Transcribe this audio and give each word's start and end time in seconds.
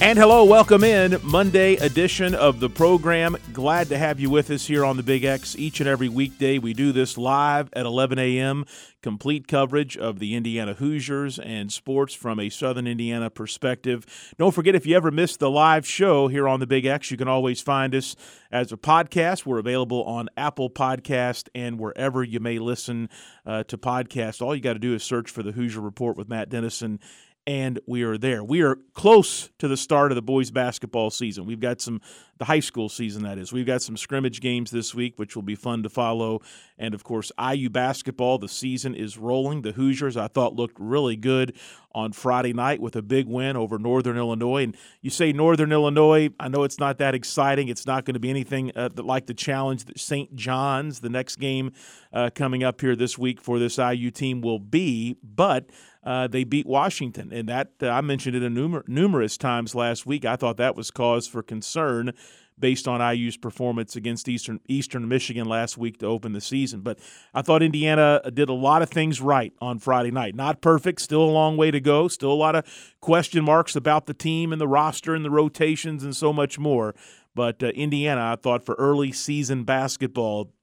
And 0.00 0.16
hello, 0.16 0.44
welcome 0.44 0.84
in 0.84 1.18
Monday 1.24 1.74
edition 1.74 2.32
of 2.32 2.60
the 2.60 2.70
program. 2.70 3.36
Glad 3.52 3.88
to 3.88 3.98
have 3.98 4.20
you 4.20 4.30
with 4.30 4.48
us 4.48 4.64
here 4.64 4.84
on 4.84 4.96
the 4.96 5.02
Big 5.02 5.24
X 5.24 5.56
each 5.58 5.80
and 5.80 5.88
every 5.88 6.08
weekday. 6.08 6.58
We 6.58 6.72
do 6.72 6.92
this 6.92 7.18
live 7.18 7.68
at 7.72 7.84
11 7.84 8.16
a.m. 8.16 8.64
Complete 9.02 9.48
coverage 9.48 9.96
of 9.96 10.20
the 10.20 10.36
Indiana 10.36 10.74
Hoosiers 10.74 11.40
and 11.40 11.72
sports 11.72 12.14
from 12.14 12.38
a 12.38 12.48
Southern 12.48 12.86
Indiana 12.86 13.28
perspective. 13.28 14.06
Don't 14.38 14.54
forget, 14.54 14.76
if 14.76 14.86
you 14.86 14.94
ever 14.94 15.10
missed 15.10 15.40
the 15.40 15.50
live 15.50 15.84
show 15.84 16.28
here 16.28 16.46
on 16.46 16.60
the 16.60 16.66
Big 16.68 16.86
X, 16.86 17.10
you 17.10 17.16
can 17.16 17.28
always 17.28 17.60
find 17.60 17.92
us 17.92 18.14
as 18.52 18.70
a 18.70 18.76
podcast. 18.76 19.46
We're 19.46 19.58
available 19.58 20.04
on 20.04 20.28
Apple 20.36 20.70
Podcast 20.70 21.48
and 21.56 21.76
wherever 21.76 22.22
you 22.22 22.38
may 22.38 22.60
listen 22.60 23.08
uh, 23.44 23.64
to 23.64 23.76
podcasts. 23.76 24.40
All 24.40 24.54
you 24.54 24.62
got 24.62 24.74
to 24.74 24.78
do 24.78 24.94
is 24.94 25.02
search 25.02 25.28
for 25.28 25.42
the 25.42 25.52
Hoosier 25.52 25.80
Report 25.80 26.16
with 26.16 26.28
Matt 26.28 26.50
Denison 26.50 27.00
and 27.48 27.80
we 27.86 28.02
are 28.02 28.18
there. 28.18 28.44
We 28.44 28.60
are 28.60 28.76
close 28.92 29.48
to 29.58 29.68
the 29.68 29.76
start 29.78 30.12
of 30.12 30.16
the 30.16 30.22
boys 30.22 30.50
basketball 30.50 31.08
season. 31.08 31.46
We've 31.46 31.58
got 31.58 31.80
some 31.80 32.02
the 32.36 32.44
high 32.44 32.60
school 32.60 32.90
season 32.90 33.22
that 33.22 33.38
is. 33.38 33.52
We've 33.52 33.66
got 33.66 33.80
some 33.80 33.96
scrimmage 33.96 34.42
games 34.42 34.70
this 34.70 34.94
week 34.94 35.14
which 35.18 35.34
will 35.34 35.42
be 35.42 35.54
fun 35.54 35.82
to 35.82 35.88
follow 35.88 36.42
and 36.78 36.94
of 36.94 37.02
course 37.04 37.32
IU 37.42 37.70
basketball 37.70 38.36
the 38.36 38.48
season 38.48 38.94
is 38.94 39.16
rolling. 39.16 39.62
The 39.62 39.72
Hoosiers 39.72 40.14
I 40.14 40.28
thought 40.28 40.56
looked 40.56 40.76
really 40.78 41.16
good 41.16 41.56
on 41.92 42.12
Friday 42.12 42.52
night 42.52 42.80
with 42.80 42.94
a 42.96 43.02
big 43.02 43.26
win 43.26 43.56
over 43.56 43.78
Northern 43.78 44.16
Illinois. 44.16 44.62
And 44.62 44.76
you 45.00 45.10
say 45.10 45.32
Northern 45.32 45.72
Illinois, 45.72 46.30
I 46.38 46.48
know 46.48 46.62
it's 46.62 46.78
not 46.78 46.98
that 46.98 47.14
exciting. 47.14 47.68
It's 47.68 47.86
not 47.86 48.04
going 48.04 48.14
to 48.14 48.20
be 48.20 48.30
anything 48.30 48.70
uh, 48.76 48.90
like 48.96 49.26
the 49.26 49.34
challenge 49.34 49.86
that 49.86 49.98
St. 49.98 50.36
John's, 50.36 51.00
the 51.00 51.08
next 51.08 51.36
game 51.36 51.72
uh, 52.12 52.30
coming 52.34 52.62
up 52.62 52.80
here 52.80 52.94
this 52.94 53.18
week 53.18 53.40
for 53.40 53.58
this 53.58 53.78
IU 53.78 54.10
team, 54.10 54.42
will 54.42 54.60
be. 54.60 55.16
But 55.24 55.70
uh, 56.08 56.26
they 56.26 56.42
beat 56.42 56.64
Washington, 56.64 57.30
and 57.34 57.50
that 57.50 57.72
uh, 57.82 57.90
I 57.90 58.00
mentioned 58.00 58.34
it 58.34 58.42
numer- 58.42 58.88
numerous 58.88 59.36
times 59.36 59.74
last 59.74 60.06
week. 60.06 60.24
I 60.24 60.36
thought 60.36 60.56
that 60.56 60.74
was 60.74 60.90
cause 60.90 61.28
for 61.28 61.42
concern 61.42 62.14
based 62.58 62.88
on 62.88 63.02
IU's 63.02 63.36
performance 63.36 63.94
against 63.94 64.26
Eastern 64.26 64.58
Eastern 64.68 65.06
Michigan 65.06 65.46
last 65.46 65.76
week 65.76 65.98
to 65.98 66.06
open 66.06 66.32
the 66.32 66.40
season. 66.40 66.80
But 66.80 66.98
I 67.34 67.42
thought 67.42 67.62
Indiana 67.62 68.22
did 68.32 68.48
a 68.48 68.54
lot 68.54 68.80
of 68.80 68.88
things 68.88 69.20
right 69.20 69.52
on 69.60 69.80
Friday 69.80 70.10
night. 70.10 70.34
Not 70.34 70.62
perfect, 70.62 71.02
still 71.02 71.22
a 71.22 71.28
long 71.30 71.58
way 71.58 71.70
to 71.70 71.78
go, 71.78 72.08
still 72.08 72.32
a 72.32 72.40
lot 72.40 72.56
of 72.56 72.64
question 73.02 73.44
marks 73.44 73.76
about 73.76 74.06
the 74.06 74.14
team 74.14 74.50
and 74.50 74.58
the 74.58 74.66
roster 74.66 75.14
and 75.14 75.26
the 75.26 75.30
rotations 75.30 76.02
and 76.04 76.16
so 76.16 76.32
much 76.32 76.58
more. 76.58 76.94
But 77.34 77.62
uh, 77.62 77.66
Indiana, 77.66 78.32
I 78.32 78.36
thought 78.36 78.64
for 78.64 78.74
early 78.76 79.12
season 79.12 79.64
basketball 79.64 80.54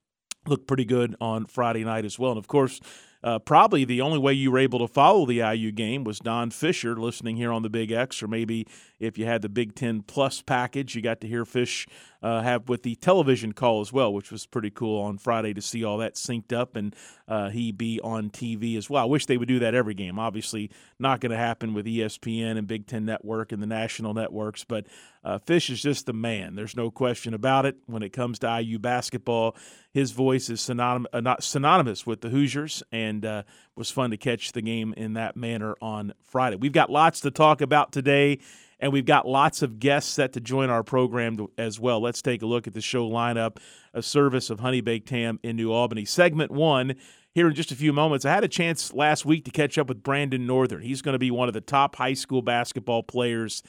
looked 0.48 0.66
pretty 0.66 0.84
good 0.84 1.14
on 1.20 1.46
Friday 1.46 1.84
night 1.84 2.04
as 2.04 2.18
well. 2.18 2.32
And 2.32 2.38
of 2.38 2.48
course, 2.48 2.80
uh, 3.22 3.38
probably 3.38 3.84
the 3.84 4.00
only 4.00 4.18
way 4.18 4.32
you 4.32 4.50
were 4.50 4.58
able 4.58 4.78
to 4.78 4.88
follow 4.88 5.26
the 5.26 5.38
IU 5.38 5.72
game 5.72 6.04
was 6.04 6.18
Don 6.18 6.50
Fisher 6.50 6.96
listening 6.96 7.36
here 7.36 7.52
on 7.52 7.62
the 7.62 7.70
Big 7.70 7.90
X, 7.90 8.22
or 8.22 8.28
maybe 8.28 8.66
if 8.98 9.18
you 9.18 9.26
had 9.26 9.42
the 9.42 9.48
Big 9.48 9.74
Ten 9.74 10.02
Plus 10.02 10.42
package, 10.42 10.94
you 10.94 11.02
got 11.02 11.20
to 11.20 11.28
hear 11.28 11.44
Fish 11.44 11.86
uh, 12.22 12.42
have 12.42 12.68
with 12.68 12.82
the 12.82 12.94
television 12.96 13.52
call 13.52 13.80
as 13.80 13.92
well, 13.92 14.12
which 14.12 14.32
was 14.32 14.46
pretty 14.46 14.70
cool 14.70 15.00
on 15.02 15.18
Friday 15.18 15.54
to 15.54 15.62
see 15.62 15.84
all 15.84 15.98
that 15.98 16.14
synced 16.14 16.52
up 16.52 16.74
and 16.74 16.94
uh, 17.28 17.50
he 17.50 17.72
be 17.72 18.00
on 18.02 18.30
TV 18.30 18.76
as 18.76 18.88
well. 18.88 19.02
I 19.02 19.06
wish 19.06 19.26
they 19.26 19.36
would 19.36 19.48
do 19.48 19.58
that 19.60 19.74
every 19.74 19.94
game. 19.94 20.18
Obviously, 20.18 20.70
not 20.98 21.20
going 21.20 21.30
to 21.30 21.36
happen 21.36 21.74
with 21.74 21.86
ESPN 21.86 22.56
and 22.56 22.66
Big 22.66 22.86
Ten 22.86 23.04
Network 23.04 23.52
and 23.52 23.62
the 23.62 23.66
national 23.66 24.14
networks, 24.14 24.64
but 24.64 24.86
uh, 25.24 25.38
Fish 25.38 25.70
is 25.70 25.82
just 25.82 26.06
the 26.06 26.12
man. 26.12 26.54
There's 26.54 26.76
no 26.76 26.90
question 26.90 27.34
about 27.34 27.66
it. 27.66 27.76
When 27.86 28.02
it 28.02 28.12
comes 28.12 28.38
to 28.40 28.60
IU 28.60 28.78
basketball, 28.78 29.56
his 29.92 30.12
voice 30.12 30.48
is 30.48 30.60
synonymous, 30.60 31.10
uh, 31.12 31.20
not 31.20 31.42
synonymous 31.42 32.06
with 32.06 32.22
the 32.22 32.28
Hoosiers, 32.28 32.82
and 32.90 33.24
uh, 33.24 33.42
was 33.76 33.90
fun 33.90 34.10
to 34.10 34.16
catch 34.16 34.52
the 34.52 34.62
game 34.62 34.94
in 34.96 35.14
that 35.14 35.36
manner 35.36 35.74
on 35.82 36.14
Friday. 36.22 36.56
We've 36.56 36.72
got 36.72 36.90
lots 36.90 37.20
to 37.20 37.30
talk 37.30 37.60
about 37.60 37.92
today 37.92 38.38
and 38.78 38.92
we've 38.92 39.06
got 39.06 39.26
lots 39.26 39.62
of 39.62 39.78
guests 39.78 40.12
set 40.12 40.32
to 40.34 40.40
join 40.40 40.70
our 40.70 40.82
program 40.82 41.46
as 41.56 41.80
well. 41.80 42.00
Let's 42.00 42.22
take 42.22 42.42
a 42.42 42.46
look 42.46 42.66
at 42.66 42.74
the 42.74 42.80
show 42.80 43.08
lineup, 43.08 43.58
a 43.94 44.02
service 44.02 44.50
of 44.50 44.60
Honey 44.60 44.80
Baked 44.80 45.10
Ham 45.10 45.38
in 45.42 45.56
New 45.56 45.72
Albany. 45.72 46.04
Segment 46.04 46.50
one, 46.50 46.94
here 47.34 47.48
in 47.48 47.54
just 47.54 47.72
a 47.72 47.76
few 47.76 47.92
moments. 47.92 48.24
I 48.24 48.32
had 48.32 48.44
a 48.44 48.48
chance 48.48 48.92
last 48.92 49.24
week 49.24 49.44
to 49.44 49.50
catch 49.50 49.78
up 49.78 49.88
with 49.88 50.02
Branden 50.02 50.46
Northern. 50.46 50.82
He's 50.82 51.02
going 51.02 51.14
to 51.14 51.18
be 51.18 51.30
one 51.30 51.48
of 51.48 51.54
the 51.54 51.60
top 51.60 51.96
high 51.96 52.14
school 52.14 52.42
basketball 52.42 53.02
players 53.02 53.62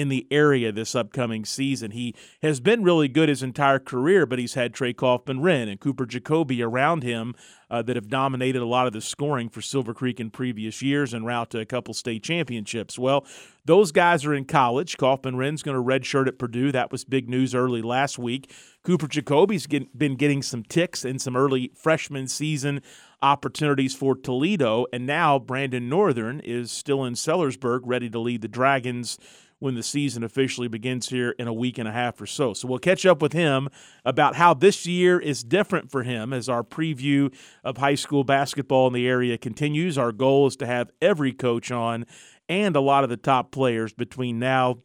in 0.00 0.08
the 0.08 0.26
area 0.30 0.72
this 0.72 0.94
upcoming 0.94 1.44
season. 1.44 1.90
He 1.90 2.14
has 2.42 2.58
been 2.58 2.82
really 2.82 3.06
good 3.06 3.28
his 3.28 3.42
entire 3.42 3.78
career, 3.78 4.24
but 4.24 4.38
he's 4.38 4.54
had 4.54 4.72
Trey 4.72 4.94
Kaufman-Renn 4.94 5.68
and 5.68 5.78
Cooper 5.78 6.06
Jacoby 6.06 6.62
around 6.62 7.02
him 7.02 7.34
uh, 7.70 7.82
that 7.82 7.96
have 7.96 8.08
dominated 8.08 8.62
a 8.62 8.66
lot 8.66 8.86
of 8.86 8.94
the 8.94 9.02
scoring 9.02 9.50
for 9.50 9.60
Silver 9.60 9.92
Creek 9.92 10.18
in 10.18 10.30
previous 10.30 10.80
years 10.80 11.12
and 11.12 11.26
route 11.26 11.50
to 11.50 11.60
a 11.60 11.66
couple 11.66 11.92
state 11.92 12.22
championships. 12.22 12.98
Well, 12.98 13.26
those 13.66 13.92
guys 13.92 14.24
are 14.24 14.34
in 14.34 14.46
college. 14.46 14.96
Kaufman-Renn's 14.96 15.62
going 15.62 15.76
to 15.76 15.82
redshirt 15.82 16.26
at 16.26 16.38
Purdue. 16.38 16.72
That 16.72 16.90
was 16.90 17.04
big 17.04 17.28
news 17.28 17.54
early 17.54 17.82
last 17.82 18.18
week. 18.18 18.52
Cooper 18.82 19.06
Jacoby's 19.06 19.66
get, 19.66 19.96
been 19.96 20.16
getting 20.16 20.42
some 20.42 20.62
ticks 20.64 21.04
in 21.04 21.18
some 21.18 21.36
early 21.36 21.70
freshman 21.76 22.26
season 22.26 22.80
opportunities 23.22 23.94
for 23.94 24.16
Toledo, 24.16 24.86
and 24.94 25.06
now 25.06 25.38
Branden 25.38 25.82
Northern 25.82 26.40
is 26.40 26.72
still 26.72 27.04
in 27.04 27.12
Sellersburg, 27.12 27.80
ready 27.84 28.08
to 28.08 28.18
lead 28.18 28.40
the 28.40 28.48
Dragons 28.48 29.18
when 29.60 29.74
the 29.74 29.82
season 29.82 30.24
officially 30.24 30.66
begins 30.66 31.10
here 31.10 31.30
in 31.38 31.46
a 31.46 31.52
week 31.52 31.78
and 31.78 31.86
a 31.86 31.92
half 31.92 32.20
or 32.20 32.26
so. 32.26 32.52
So 32.52 32.66
we'll 32.66 32.78
catch 32.78 33.06
up 33.06 33.22
with 33.22 33.32
him 33.32 33.68
about 34.04 34.34
how 34.34 34.54
this 34.54 34.86
year 34.86 35.20
is 35.20 35.44
different 35.44 35.90
for 35.90 36.02
him 36.02 36.32
as 36.32 36.48
our 36.48 36.64
preview 36.64 37.32
of 37.62 37.76
high 37.76 37.94
school 37.94 38.24
basketball 38.24 38.88
in 38.88 38.92
the 38.94 39.06
area 39.06 39.38
continues. 39.38 39.96
Our 39.96 40.12
goal 40.12 40.48
is 40.48 40.56
to 40.56 40.66
have 40.66 40.90
every 41.00 41.32
coach 41.32 41.70
on 41.70 42.06
and 42.48 42.74
a 42.74 42.80
lot 42.80 43.04
of 43.04 43.10
the 43.10 43.16
top 43.16 43.52
players 43.52 43.92
between 43.92 44.38
now 44.38 44.78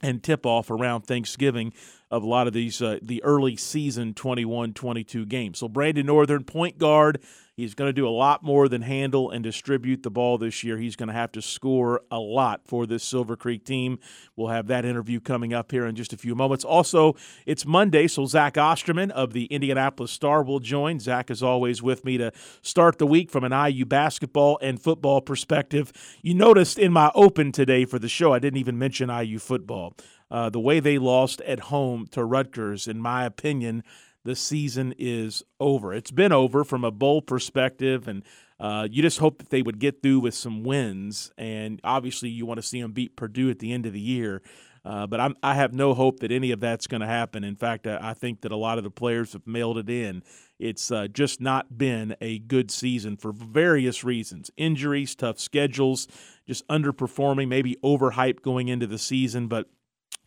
and 0.00 0.22
tip 0.22 0.46
off 0.46 0.70
around 0.70 1.02
Thanksgiving 1.02 1.72
of 2.10 2.22
a 2.22 2.26
lot 2.26 2.46
of 2.46 2.52
these 2.52 2.82
uh, 2.82 2.98
the 3.02 3.22
early 3.22 3.56
season 3.56 4.14
21-22 4.14 5.28
games. 5.28 5.58
So 5.58 5.68
Branden 5.68 6.04
Northern 6.04 6.44
point 6.44 6.78
guard 6.78 7.22
He's 7.54 7.74
going 7.74 7.88
to 7.88 7.92
do 7.92 8.08
a 8.08 8.10
lot 8.10 8.42
more 8.42 8.66
than 8.66 8.80
handle 8.80 9.30
and 9.30 9.44
distribute 9.44 10.02
the 10.02 10.10
ball 10.10 10.38
this 10.38 10.64
year. 10.64 10.78
He's 10.78 10.96
going 10.96 11.08
to 11.08 11.12
have 11.12 11.32
to 11.32 11.42
score 11.42 12.00
a 12.10 12.18
lot 12.18 12.62
for 12.64 12.86
this 12.86 13.04
Silver 13.04 13.36
Creek 13.36 13.64
team. 13.64 13.98
We'll 14.36 14.48
have 14.48 14.68
that 14.68 14.86
interview 14.86 15.20
coming 15.20 15.52
up 15.52 15.70
here 15.70 15.84
in 15.84 15.94
just 15.94 16.14
a 16.14 16.16
few 16.16 16.34
moments. 16.34 16.64
Also, 16.64 17.14
it's 17.44 17.66
Monday, 17.66 18.08
so 18.08 18.24
Zach 18.24 18.56
Osterman 18.56 19.10
of 19.10 19.34
the 19.34 19.44
Indianapolis 19.46 20.10
Star 20.10 20.42
will 20.42 20.60
join. 20.60 20.98
Zach 20.98 21.30
is 21.30 21.42
always 21.42 21.82
with 21.82 22.06
me 22.06 22.16
to 22.16 22.32
start 22.62 22.96
the 22.98 23.06
week 23.06 23.30
from 23.30 23.44
an 23.44 23.52
IU 23.52 23.84
basketball 23.84 24.58
and 24.62 24.80
football 24.80 25.20
perspective. 25.20 25.92
You 26.22 26.34
noticed 26.34 26.78
in 26.78 26.90
my 26.90 27.10
open 27.14 27.52
today 27.52 27.84
for 27.84 27.98
the 27.98 28.08
show, 28.08 28.32
I 28.32 28.38
didn't 28.38 28.60
even 28.60 28.78
mention 28.78 29.10
IU 29.10 29.38
football. 29.38 29.94
Uh, 30.30 30.48
the 30.48 30.58
way 30.58 30.80
they 30.80 30.96
lost 30.96 31.42
at 31.42 31.60
home 31.60 32.06
to 32.12 32.24
Rutgers, 32.24 32.88
in 32.88 32.98
my 32.98 33.26
opinion, 33.26 33.84
the 34.24 34.36
season 34.36 34.94
is 34.98 35.42
over. 35.58 35.92
It's 35.92 36.10
been 36.10 36.32
over 36.32 36.64
from 36.64 36.84
a 36.84 36.90
bowl 36.90 37.22
perspective, 37.22 38.08
and 38.08 38.22
uh, 38.60 38.86
you 38.90 39.02
just 39.02 39.18
hope 39.18 39.38
that 39.38 39.50
they 39.50 39.62
would 39.62 39.78
get 39.78 40.02
through 40.02 40.20
with 40.20 40.34
some 40.34 40.62
wins. 40.62 41.32
And 41.36 41.80
obviously, 41.82 42.28
you 42.28 42.46
want 42.46 42.58
to 42.58 42.66
see 42.66 42.80
them 42.80 42.92
beat 42.92 43.16
Purdue 43.16 43.50
at 43.50 43.58
the 43.58 43.72
end 43.72 43.86
of 43.86 43.92
the 43.92 44.00
year. 44.00 44.42
Uh, 44.84 45.06
but 45.06 45.20
I'm, 45.20 45.36
i 45.44 45.54
have 45.54 45.72
no 45.72 45.94
hope 45.94 46.20
that 46.20 46.32
any 46.32 46.50
of 46.50 46.58
that's 46.58 46.88
going 46.88 47.02
to 47.02 47.06
happen. 47.06 47.44
In 47.44 47.54
fact, 47.54 47.86
I, 47.86 47.98
I, 48.02 48.14
think 48.14 48.40
that 48.40 48.50
a 48.50 48.56
lot 48.56 48.78
of 48.78 48.84
the 48.84 48.90
players 48.90 49.32
have 49.32 49.46
mailed 49.46 49.78
it 49.78 49.88
in. 49.88 50.24
It's 50.58 50.90
uh, 50.90 51.06
just 51.06 51.40
not 51.40 51.78
been 51.78 52.16
a 52.20 52.40
good 52.40 52.70
season 52.70 53.16
for 53.16 53.32
various 53.32 54.02
reasons 54.02 54.50
injuries, 54.56 55.14
tough 55.14 55.38
schedules, 55.38 56.08
just 56.48 56.66
underperforming, 56.66 57.46
maybe 57.46 57.76
overhyped 57.84 58.42
going 58.42 58.68
into 58.68 58.88
the 58.88 58.98
season. 58.98 59.46
But 59.46 59.68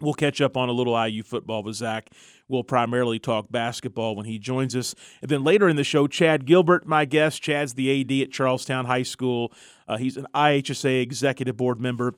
We'll 0.01 0.13
catch 0.13 0.42
up 0.42 0.57
on 0.57 0.68
a 0.68 0.74
little 0.74 1.01
IU 1.01 1.24
football 1.24 1.63
with 1.63 1.75
Zach. 1.75 2.09
We'll 2.47 2.63
primarily 2.63 3.18
talk 3.18 3.50
basketball 3.50 4.15
when 4.15 4.25
he 4.25 4.38
joins 4.38 4.75
us. 4.75 4.94
And 5.21 5.31
then 5.31 5.44
later 5.44 5.69
in 5.69 5.77
the 5.77 5.83
show, 5.83 6.07
Chad 6.07 6.45
Gilbert, 6.45 6.86
my 6.86 7.06
guest. 7.06 7.42
Chad's 7.42 7.75
the 7.75 8.01
AD 8.01 8.27
at 8.27 8.31
Charlestown 8.31 8.86
High 8.86 9.03
School. 9.03 9.53
Uh, 9.88 9.97
he's 9.97 10.18
an 10.18 10.27
IHSAA 10.36 11.01
executive 11.01 11.56
board 11.56 11.80
member. 11.80 12.15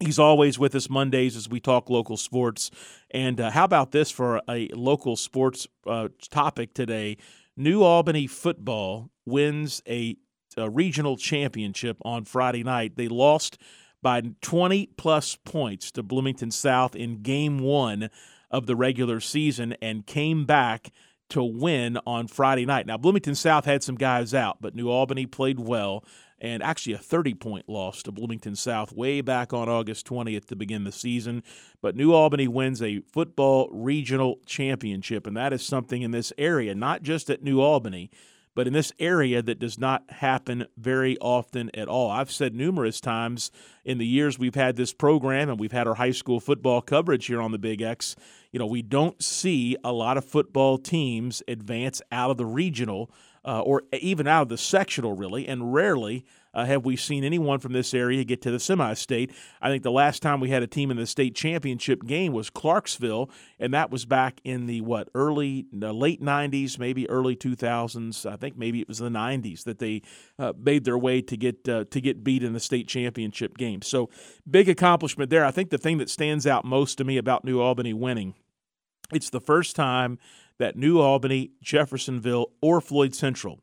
He's 0.00 0.18
always 0.18 0.58
with 0.58 0.74
us 0.74 0.88
Mondays 0.88 1.36
as 1.36 1.48
we 1.48 1.60
talk 1.60 1.90
local 1.90 2.16
sports. 2.16 2.70
And 3.10 3.38
uh, 3.38 3.50
how 3.50 3.64
about 3.64 3.92
this 3.92 4.10
for 4.10 4.40
a 4.48 4.68
local 4.68 5.14
sports 5.14 5.66
uh, 5.86 6.08
topic 6.30 6.72
today? 6.72 7.18
New 7.54 7.82
Albany 7.82 8.26
football 8.26 9.10
wins 9.26 9.82
a, 9.86 10.16
a 10.56 10.70
regional 10.70 11.18
championship 11.18 11.98
on 12.02 12.24
Friday 12.24 12.64
night. 12.64 12.96
They 12.96 13.08
lost 13.08 13.58
by 14.02 14.22
20 14.40 14.90
plus 14.96 15.36
points 15.36 15.90
to 15.92 16.02
Bloomington 16.02 16.50
South 16.50 16.94
in 16.94 17.22
game 17.22 17.58
one 17.58 18.10
of 18.50 18.66
the 18.66 18.76
regular 18.76 19.20
season 19.20 19.74
and 19.80 20.06
came 20.06 20.44
back 20.44 20.90
to 21.30 21.42
win 21.42 21.98
on 22.06 22.26
Friday 22.26 22.66
night. 22.66 22.86
Now, 22.86 22.96
Bloomington 22.96 23.34
South 23.34 23.64
had 23.64 23.82
some 23.82 23.94
guys 23.94 24.34
out, 24.34 24.58
but 24.60 24.74
New 24.74 24.90
Albany 24.90 25.26
played 25.26 25.60
well 25.60 26.04
and 26.40 26.62
actually 26.62 26.94
a 26.94 26.98
30 26.98 27.34
point 27.34 27.68
loss 27.68 28.02
to 28.02 28.12
Bloomington 28.12 28.56
South 28.56 28.92
way 28.92 29.20
back 29.20 29.52
on 29.52 29.68
August 29.68 30.06
20th 30.06 30.46
to 30.46 30.56
begin 30.56 30.84
the 30.84 30.92
season. 30.92 31.42
But 31.80 31.96
New 31.96 32.12
Albany 32.12 32.48
wins 32.48 32.82
a 32.82 33.02
football 33.12 33.68
regional 33.70 34.40
championship, 34.46 35.26
and 35.26 35.36
that 35.36 35.52
is 35.52 35.62
something 35.62 36.02
in 36.02 36.10
this 36.10 36.32
area, 36.38 36.74
not 36.74 37.02
just 37.02 37.30
at 37.30 37.42
New 37.42 37.60
Albany, 37.60 38.10
but 38.54 38.66
in 38.66 38.72
this 38.72 38.92
area 38.98 39.42
that 39.42 39.58
does 39.58 39.78
not 39.78 40.10
happen 40.10 40.66
very 40.76 41.16
often 41.18 41.70
at 41.74 41.88
all. 41.88 42.10
I've 42.10 42.30
said 42.30 42.54
numerous 42.54 43.00
times 43.00 43.50
in 43.84 43.98
the 43.98 44.06
years 44.06 44.38
we've 44.38 44.54
had 44.54 44.76
this 44.76 44.92
program 44.92 45.48
and 45.48 45.58
we've 45.58 45.72
had 45.72 45.86
our 45.86 45.94
high 45.94 46.10
school 46.10 46.40
football 46.40 46.82
coverage 46.82 47.26
here 47.26 47.40
on 47.40 47.52
the 47.52 47.58
Big 47.58 47.82
X, 47.82 48.16
you 48.52 48.58
know, 48.58 48.66
we 48.66 48.82
don't 48.82 49.22
see 49.22 49.76
a 49.84 49.92
lot 49.92 50.16
of 50.16 50.24
football 50.24 50.78
teams 50.78 51.42
advance 51.46 52.02
out 52.10 52.30
of 52.30 52.36
the 52.36 52.46
regional 52.46 53.10
uh, 53.44 53.60
or 53.60 53.82
even 53.92 54.26
out 54.26 54.42
of 54.42 54.48
the 54.48 54.58
sectional, 54.58 55.14
really, 55.14 55.46
and 55.48 55.72
rarely 55.72 56.24
uh, 56.54 56.64
have 56.64 56.84
we 56.84 56.96
seen 56.96 57.24
anyone 57.24 57.58
from 57.58 57.72
this 57.72 57.94
area 57.94 58.24
get 58.24 58.42
to 58.42 58.50
the 58.50 58.58
semi-state. 58.58 59.32
I 59.60 59.68
think 59.68 59.82
the 59.82 59.90
last 59.90 60.22
time 60.22 60.40
we 60.40 60.50
had 60.50 60.62
a 60.62 60.66
team 60.66 60.90
in 60.90 60.96
the 60.96 61.06
state 61.06 61.34
championship 61.34 62.04
game 62.04 62.32
was 62.32 62.50
Clarksville, 62.50 63.30
and 63.58 63.72
that 63.74 63.90
was 63.90 64.04
back 64.04 64.40
in 64.44 64.66
the 64.66 64.80
what 64.80 65.08
early, 65.14 65.66
the 65.72 65.92
late 65.92 66.22
'90s, 66.22 66.78
maybe 66.78 67.08
early 67.08 67.36
2000s. 67.36 68.30
I 68.30 68.36
think 68.36 68.56
maybe 68.56 68.80
it 68.80 68.88
was 68.88 68.98
the 68.98 69.08
'90s 69.08 69.64
that 69.64 69.78
they 69.78 70.02
uh, 70.38 70.52
made 70.58 70.84
their 70.84 70.98
way 70.98 71.22
to 71.22 71.36
get 71.36 71.68
uh, 71.68 71.84
to 71.90 72.00
get 72.00 72.24
beat 72.24 72.42
in 72.42 72.52
the 72.52 72.60
state 72.60 72.88
championship 72.88 73.56
game. 73.56 73.82
So 73.82 74.10
big 74.48 74.68
accomplishment 74.68 75.30
there. 75.30 75.44
I 75.44 75.50
think 75.50 75.70
the 75.70 75.78
thing 75.78 75.98
that 75.98 76.10
stands 76.10 76.46
out 76.46 76.64
most 76.64 76.98
to 76.98 77.04
me 77.04 77.16
about 77.16 77.44
New 77.44 77.60
Albany 77.60 77.92
winning, 77.92 78.34
it's 79.12 79.30
the 79.30 79.40
first 79.40 79.76
time 79.76 80.18
that 80.58 80.76
New 80.76 81.00
Albany, 81.00 81.52
Jeffersonville, 81.62 82.52
or 82.60 82.80
Floyd 82.80 83.14
Central, 83.14 83.60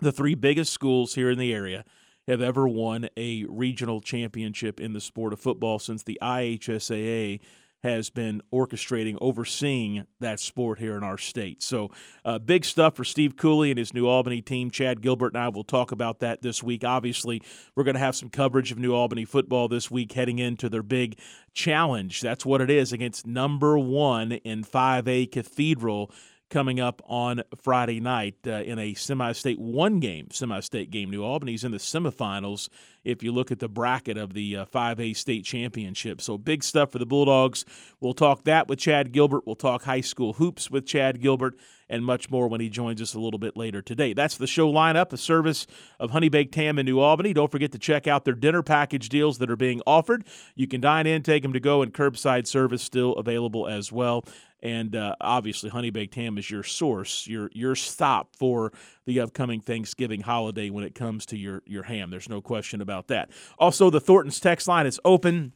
the 0.00 0.12
three 0.12 0.34
biggest 0.34 0.72
schools 0.72 1.14
here 1.14 1.30
in 1.30 1.38
the 1.38 1.52
area, 1.52 1.84
have 2.28 2.40
ever 2.40 2.68
won 2.68 3.08
a 3.16 3.44
regional 3.48 4.00
championship 4.00 4.80
in 4.80 4.92
the 4.92 5.00
sport 5.00 5.32
of 5.32 5.40
football 5.40 5.78
since 5.78 6.02
the 6.02 6.18
IHSAA 6.22 7.40
has 7.82 8.10
been 8.10 8.40
orchestrating, 8.52 9.16
overseeing 9.20 10.06
that 10.20 10.38
sport 10.38 10.78
here 10.78 10.96
in 10.96 11.02
our 11.02 11.18
state. 11.18 11.62
So, 11.62 11.90
uh, 12.24 12.38
big 12.38 12.64
stuff 12.64 12.94
for 12.94 13.04
Steve 13.04 13.36
Cooley 13.36 13.70
and 13.70 13.78
his 13.78 13.92
New 13.92 14.06
Albany 14.06 14.40
team. 14.40 14.70
Chad 14.70 15.02
Gilbert 15.02 15.34
and 15.34 15.42
I 15.42 15.48
will 15.48 15.64
talk 15.64 15.90
about 15.90 16.20
that 16.20 16.42
this 16.42 16.62
week. 16.62 16.84
Obviously, 16.84 17.42
we're 17.74 17.84
going 17.84 17.94
to 17.94 18.00
have 18.00 18.14
some 18.14 18.28
coverage 18.28 18.70
of 18.70 18.78
New 18.78 18.94
Albany 18.94 19.24
football 19.24 19.66
this 19.66 19.90
week 19.90 20.12
heading 20.12 20.38
into 20.38 20.68
their 20.68 20.82
big 20.82 21.18
challenge. 21.54 22.20
That's 22.20 22.46
what 22.46 22.60
it 22.60 22.70
is 22.70 22.92
against 22.92 23.26
number 23.26 23.76
one 23.76 24.32
in 24.32 24.62
5A 24.62 25.32
Cathedral 25.32 26.12
coming 26.52 26.78
up 26.78 27.00
on 27.06 27.42
Friday 27.62 27.98
night 27.98 28.36
uh, 28.46 28.50
in 28.50 28.78
a 28.78 28.92
semi 28.92 29.32
state 29.32 29.58
one 29.58 30.00
game, 30.00 30.28
semi 30.30 30.60
state 30.60 30.90
game. 30.90 31.10
New 31.10 31.24
Albany's 31.24 31.64
in 31.64 31.72
the 31.72 31.78
semifinals 31.78 32.68
if 33.04 33.22
you 33.22 33.32
look 33.32 33.50
at 33.50 33.58
the 33.58 33.68
bracket 33.68 34.18
of 34.18 34.34
the 34.34 34.58
uh, 34.58 34.64
5A 34.66 35.16
state 35.16 35.44
championship. 35.44 36.20
So 36.20 36.36
big 36.36 36.62
stuff 36.62 36.92
for 36.92 36.98
the 36.98 37.06
Bulldogs. 37.06 37.64
We'll 38.00 38.12
talk 38.12 38.44
that 38.44 38.68
with 38.68 38.78
Chad 38.78 39.12
Gilbert. 39.12 39.46
We'll 39.46 39.56
talk 39.56 39.84
high 39.84 40.02
school 40.02 40.34
hoops 40.34 40.70
with 40.70 40.86
Chad 40.86 41.22
Gilbert 41.22 41.58
and 41.88 42.04
much 42.04 42.30
more 42.30 42.48
when 42.48 42.60
he 42.60 42.68
joins 42.68 43.02
us 43.02 43.14
a 43.14 43.18
little 43.18 43.38
bit 43.38 43.56
later 43.56 43.82
today. 43.82 44.12
That's 44.12 44.36
the 44.36 44.46
show 44.46 44.70
lineup, 44.70 45.12
a 45.12 45.16
service 45.16 45.66
of 45.98 46.10
Honey 46.10 46.28
Baked 46.28 46.54
Ham 46.54 46.78
in 46.78 46.86
New 46.86 47.00
Albany. 47.00 47.32
Don't 47.32 47.50
forget 47.50 47.72
to 47.72 47.78
check 47.78 48.06
out 48.06 48.24
their 48.24 48.34
dinner 48.34 48.62
package 48.62 49.08
deals 49.08 49.38
that 49.38 49.50
are 49.50 49.56
being 49.56 49.82
offered. 49.86 50.24
You 50.54 50.66
can 50.66 50.80
dine 50.80 51.06
in, 51.06 51.22
take 51.22 51.42
them 51.42 51.52
to 51.52 51.60
go, 51.60 51.82
and 51.82 51.92
curbside 51.92 52.46
service 52.46 52.82
still 52.82 53.12
available 53.14 53.66
as 53.66 53.90
well. 53.90 54.24
And 54.62 54.94
uh, 54.94 55.16
obviously, 55.20 55.70
Honey 55.70 55.90
Baked 55.90 56.14
Ham 56.14 56.38
is 56.38 56.50
your 56.50 56.62
source, 56.62 57.26
your 57.26 57.50
your 57.52 57.74
stop 57.74 58.36
for 58.36 58.72
the 59.06 59.20
upcoming 59.20 59.60
Thanksgiving 59.60 60.20
holiday 60.20 60.70
when 60.70 60.84
it 60.84 60.94
comes 60.94 61.26
to 61.26 61.36
your 61.36 61.62
your 61.66 61.82
ham. 61.82 62.10
There's 62.10 62.28
no 62.28 62.40
question 62.40 62.80
about 62.80 63.08
that. 63.08 63.30
Also, 63.58 63.90
the 63.90 64.00
Thornton's 64.00 64.38
text 64.40 64.68
line 64.68 64.86
is 64.86 65.00
open. 65.04 65.52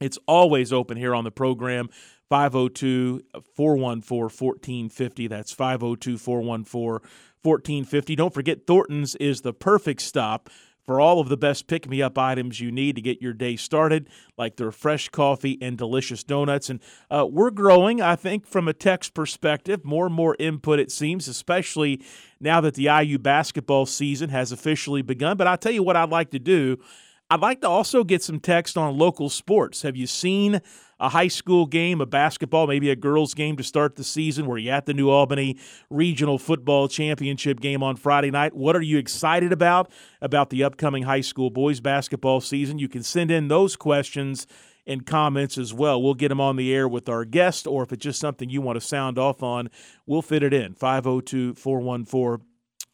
It's 0.00 0.18
always 0.26 0.72
open 0.72 0.96
here 0.96 1.14
on 1.14 1.24
the 1.24 1.30
program. 1.30 1.88
502 2.30 3.22
414 3.54 4.22
1450. 4.24 5.28
That's 5.28 5.52
502 5.52 6.18
414 6.18 7.10
1450. 7.42 8.16
Don't 8.16 8.32
forget, 8.32 8.66
Thornton's 8.66 9.14
is 9.16 9.42
the 9.42 9.52
perfect 9.52 10.00
stop 10.00 10.48
for 10.84 11.00
all 11.00 11.20
of 11.20 11.28
the 11.28 11.36
best 11.36 11.66
pick 11.66 11.88
me 11.88 12.02
up 12.02 12.18
items 12.18 12.60
you 12.60 12.70
need 12.70 12.96
to 12.96 13.02
get 13.02 13.22
your 13.22 13.32
day 13.32 13.56
started, 13.56 14.08
like 14.36 14.56
their 14.56 14.70
fresh 14.70 15.08
coffee 15.08 15.58
and 15.60 15.78
delicious 15.78 16.22
donuts. 16.22 16.68
And 16.70 16.80
uh, 17.10 17.26
we're 17.30 17.50
growing, 17.50 18.00
I 18.00 18.16
think, 18.16 18.46
from 18.46 18.68
a 18.68 18.72
text 18.72 19.14
perspective. 19.14 19.84
More 19.84 20.06
and 20.06 20.14
more 20.14 20.36
input, 20.38 20.78
it 20.78 20.92
seems, 20.92 21.26
especially 21.28 22.02
now 22.40 22.60
that 22.60 22.74
the 22.74 22.84
IU 22.84 23.18
basketball 23.18 23.86
season 23.86 24.30
has 24.30 24.52
officially 24.52 25.02
begun. 25.02 25.36
But 25.36 25.46
I'll 25.46 25.58
tell 25.58 25.72
you 25.72 25.82
what 25.82 25.96
I'd 25.96 26.10
like 26.10 26.30
to 26.30 26.38
do. 26.38 26.78
I'd 27.30 27.40
like 27.40 27.62
to 27.62 27.68
also 27.68 28.04
get 28.04 28.22
some 28.22 28.38
text 28.38 28.76
on 28.76 28.98
local 28.98 29.30
sports. 29.30 29.82
Have 29.82 29.96
you 29.96 30.06
seen 30.06 30.60
a 31.00 31.08
high 31.08 31.28
school 31.28 31.64
game, 31.64 32.00
a 32.00 32.06
basketball, 32.06 32.66
maybe 32.66 32.90
a 32.90 32.96
girls' 32.96 33.32
game 33.32 33.56
to 33.56 33.62
start 33.62 33.96
the 33.96 34.04
season? 34.04 34.46
Were 34.46 34.58
you 34.58 34.70
at 34.70 34.84
the 34.84 34.92
New 34.92 35.08
Albany 35.08 35.58
Regional 35.88 36.38
Football 36.38 36.86
Championship 36.86 37.60
game 37.60 37.82
on 37.82 37.96
Friday 37.96 38.30
night? 38.30 38.54
What 38.54 38.76
are 38.76 38.82
you 38.82 38.98
excited 38.98 39.52
about 39.52 39.90
about 40.20 40.50
the 40.50 40.64
upcoming 40.64 41.04
high 41.04 41.22
school 41.22 41.48
boys 41.48 41.80
basketball 41.80 42.42
season? 42.42 42.78
You 42.78 42.88
can 42.88 43.02
send 43.02 43.30
in 43.30 43.48
those 43.48 43.74
questions 43.74 44.46
and 44.86 45.06
comments 45.06 45.56
as 45.56 45.72
well. 45.72 46.02
We'll 46.02 46.12
get 46.12 46.28
them 46.28 46.42
on 46.42 46.56
the 46.56 46.74
air 46.74 46.86
with 46.86 47.08
our 47.08 47.24
guest, 47.24 47.66
or 47.66 47.82
if 47.82 47.92
it's 47.92 48.02
just 48.02 48.20
something 48.20 48.50
you 48.50 48.60
want 48.60 48.78
to 48.78 48.86
sound 48.86 49.18
off 49.18 49.42
on, 49.42 49.70
we'll 50.06 50.22
fit 50.22 50.42
it 50.42 50.52
in. 50.52 50.74
502 50.74 51.54
414 51.54 52.46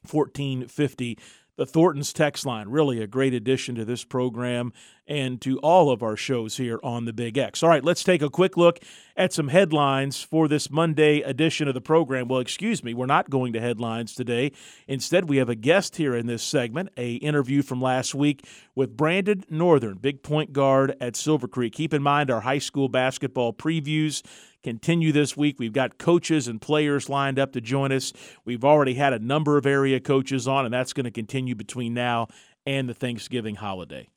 1450 0.08 1.18
the 1.60 1.66
Thornton's 1.66 2.14
text 2.14 2.46
line. 2.46 2.70
Really 2.70 3.02
a 3.02 3.06
great 3.06 3.34
addition 3.34 3.74
to 3.74 3.84
this 3.84 4.02
program 4.02 4.72
and 5.06 5.42
to 5.42 5.58
all 5.58 5.90
of 5.90 6.02
our 6.02 6.16
shows 6.16 6.56
here 6.56 6.80
on 6.82 7.04
the 7.04 7.12
Big 7.12 7.36
X. 7.36 7.62
All 7.62 7.68
right, 7.68 7.84
let's 7.84 8.02
take 8.02 8.22
a 8.22 8.30
quick 8.30 8.56
look 8.56 8.78
at 9.14 9.34
some 9.34 9.48
headlines 9.48 10.22
for 10.22 10.48
this 10.48 10.70
Monday 10.70 11.20
edition 11.20 11.68
of 11.68 11.74
the 11.74 11.80
program. 11.82 12.28
Well, 12.28 12.40
excuse 12.40 12.82
me, 12.82 12.94
we're 12.94 13.04
not 13.04 13.28
going 13.28 13.52
to 13.52 13.60
headlines 13.60 14.14
today. 14.14 14.52
Instead, 14.88 15.28
we 15.28 15.36
have 15.36 15.50
a 15.50 15.54
guest 15.54 15.96
here 15.96 16.16
in 16.16 16.26
this 16.26 16.42
segment, 16.42 16.88
a 16.96 17.16
interview 17.16 17.60
from 17.60 17.82
last 17.82 18.14
week 18.14 18.46
with 18.74 18.96
Branden 18.96 19.44
Northern, 19.50 19.98
big 19.98 20.22
point 20.22 20.54
guard 20.54 20.96
at 20.98 21.14
Silver 21.14 21.46
Creek. 21.46 21.74
Keep 21.74 21.92
in 21.92 22.02
mind 22.02 22.30
our 22.30 22.40
high 22.40 22.58
school 22.58 22.88
basketball 22.88 23.52
previews 23.52 24.22
continue 24.62 25.12
this 25.12 25.36
week. 25.36 25.58
We've 25.58 25.72
got 25.72 25.98
coaches 25.98 26.48
and 26.48 26.60
players 26.60 27.08
lined 27.08 27.38
up 27.38 27.52
to 27.52 27.60
join 27.60 27.92
us. 27.92 28.12
We've 28.44 28.64
already 28.64 28.94
had 28.94 29.12
a 29.12 29.18
number 29.18 29.56
of 29.56 29.66
area 29.66 30.00
coaches 30.00 30.46
on, 30.46 30.64
and 30.64 30.74
that's 30.74 30.92
going 30.92 31.04
to 31.04 31.10
continue 31.10 31.54
between 31.54 31.94
now 31.94 32.28
and 32.66 32.88
the 32.88 32.94
Thanksgiving 32.94 33.56
holiday. 33.56 34.08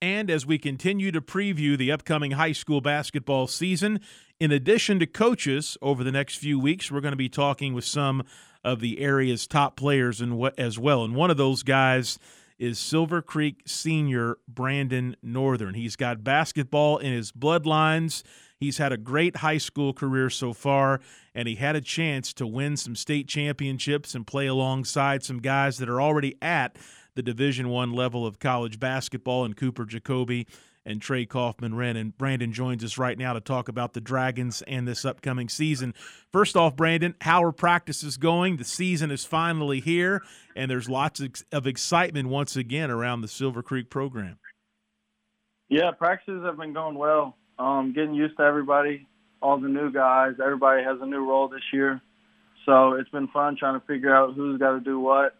And 0.00 0.30
as 0.30 0.44
we 0.44 0.58
continue 0.58 1.12
to 1.12 1.20
preview 1.20 1.78
the 1.78 1.92
upcoming 1.92 2.32
high 2.32 2.52
school 2.52 2.80
basketball 2.80 3.46
season, 3.46 4.00
in 4.40 4.50
addition 4.50 4.98
to 4.98 5.06
coaches 5.06 5.78
over 5.80 6.02
the 6.02 6.10
next 6.10 6.36
few 6.36 6.58
weeks, 6.58 6.90
we're 6.90 7.00
going 7.00 7.12
to 7.12 7.16
be 7.16 7.28
talking 7.28 7.72
with 7.72 7.84
some 7.84 8.24
of 8.64 8.80
the 8.80 8.98
area's 8.98 9.46
top 9.46 9.76
players 9.76 10.22
as 10.58 10.78
well. 10.78 11.04
And 11.04 11.14
one 11.14 11.30
of 11.30 11.36
those 11.36 11.62
guys 11.62 12.18
is 12.58 12.78
Silver 12.78 13.22
Creek 13.22 13.62
senior 13.66 14.38
Branden 14.52 15.14
Northern. 15.22 15.74
He's 15.74 15.96
got 15.96 16.24
basketball 16.24 16.98
in 16.98 17.12
his 17.12 17.30
bloodlines. 17.32 18.24
He's 18.62 18.78
had 18.78 18.92
a 18.92 18.96
great 18.96 19.38
high 19.38 19.58
school 19.58 19.92
career 19.92 20.30
so 20.30 20.52
far, 20.52 21.00
and 21.34 21.48
he 21.48 21.56
had 21.56 21.74
a 21.74 21.80
chance 21.80 22.32
to 22.34 22.46
win 22.46 22.76
some 22.76 22.94
state 22.94 23.26
championships 23.26 24.14
and 24.14 24.24
play 24.24 24.46
alongside 24.46 25.24
some 25.24 25.40
guys 25.40 25.78
that 25.78 25.88
are 25.88 26.00
already 26.00 26.36
at 26.40 26.76
the 27.16 27.22
Division 27.22 27.68
One 27.68 27.92
level 27.92 28.24
of 28.24 28.38
college 28.38 28.78
basketball, 28.78 29.44
and 29.44 29.56
Cooper 29.56 29.84
Jacoby 29.84 30.46
and 30.84 31.02
Trey 31.02 31.26
Kaufman-Renn. 31.26 31.96
And 31.96 32.16
Branden 32.16 32.52
joins 32.52 32.82
us 32.84 32.98
right 32.98 33.18
now 33.18 33.32
to 33.32 33.40
talk 33.40 33.68
about 33.68 33.94
the 33.94 34.00
Dragons 34.00 34.62
and 34.62 34.86
this 34.86 35.04
upcoming 35.04 35.48
season. 35.48 35.92
First 36.32 36.56
off, 36.56 36.76
Branden, 36.76 37.14
how 37.20 37.42
are 37.44 37.52
practices 37.52 38.16
going? 38.16 38.56
The 38.56 38.64
season 38.64 39.10
is 39.10 39.24
finally 39.24 39.80
here, 39.80 40.22
and 40.56 40.70
there's 40.70 40.88
lots 40.88 41.20
of 41.52 41.66
excitement 41.66 42.28
once 42.28 42.56
again 42.56 42.90
around 42.90 43.22
the 43.22 43.28
Silver 43.28 43.62
Creek 43.62 43.90
program. 43.90 44.38
Yeah, 45.68 45.90
practices 45.90 46.44
have 46.44 46.58
been 46.58 46.72
going 46.72 46.96
well. 46.96 47.36
Um, 47.58 47.92
getting 47.94 48.14
used 48.14 48.36
to 48.38 48.42
everybody, 48.42 49.06
all 49.40 49.58
the 49.58 49.68
new 49.68 49.92
guys. 49.92 50.34
Everybody 50.42 50.82
has 50.82 50.98
a 51.00 51.06
new 51.06 51.28
role 51.28 51.48
this 51.48 51.62
year. 51.72 52.00
So 52.66 52.92
it's 52.92 53.10
been 53.10 53.28
fun 53.28 53.56
trying 53.56 53.80
to 53.80 53.86
figure 53.86 54.14
out 54.14 54.34
who's 54.34 54.58
got 54.58 54.72
to 54.72 54.80
do 54.80 54.98
what 54.98 55.36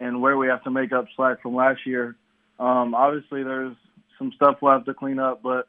and 0.00 0.20
where 0.20 0.36
we 0.36 0.48
have 0.48 0.62
to 0.64 0.70
make 0.70 0.92
up 0.92 1.06
slack 1.14 1.42
from 1.42 1.54
last 1.54 1.86
year. 1.86 2.16
Um, 2.58 2.94
obviously, 2.94 3.42
there's 3.42 3.76
some 4.18 4.32
stuff 4.34 4.56
we'll 4.60 4.72
have 4.72 4.84
to 4.86 4.94
clean 4.94 5.18
up, 5.18 5.42
but 5.42 5.68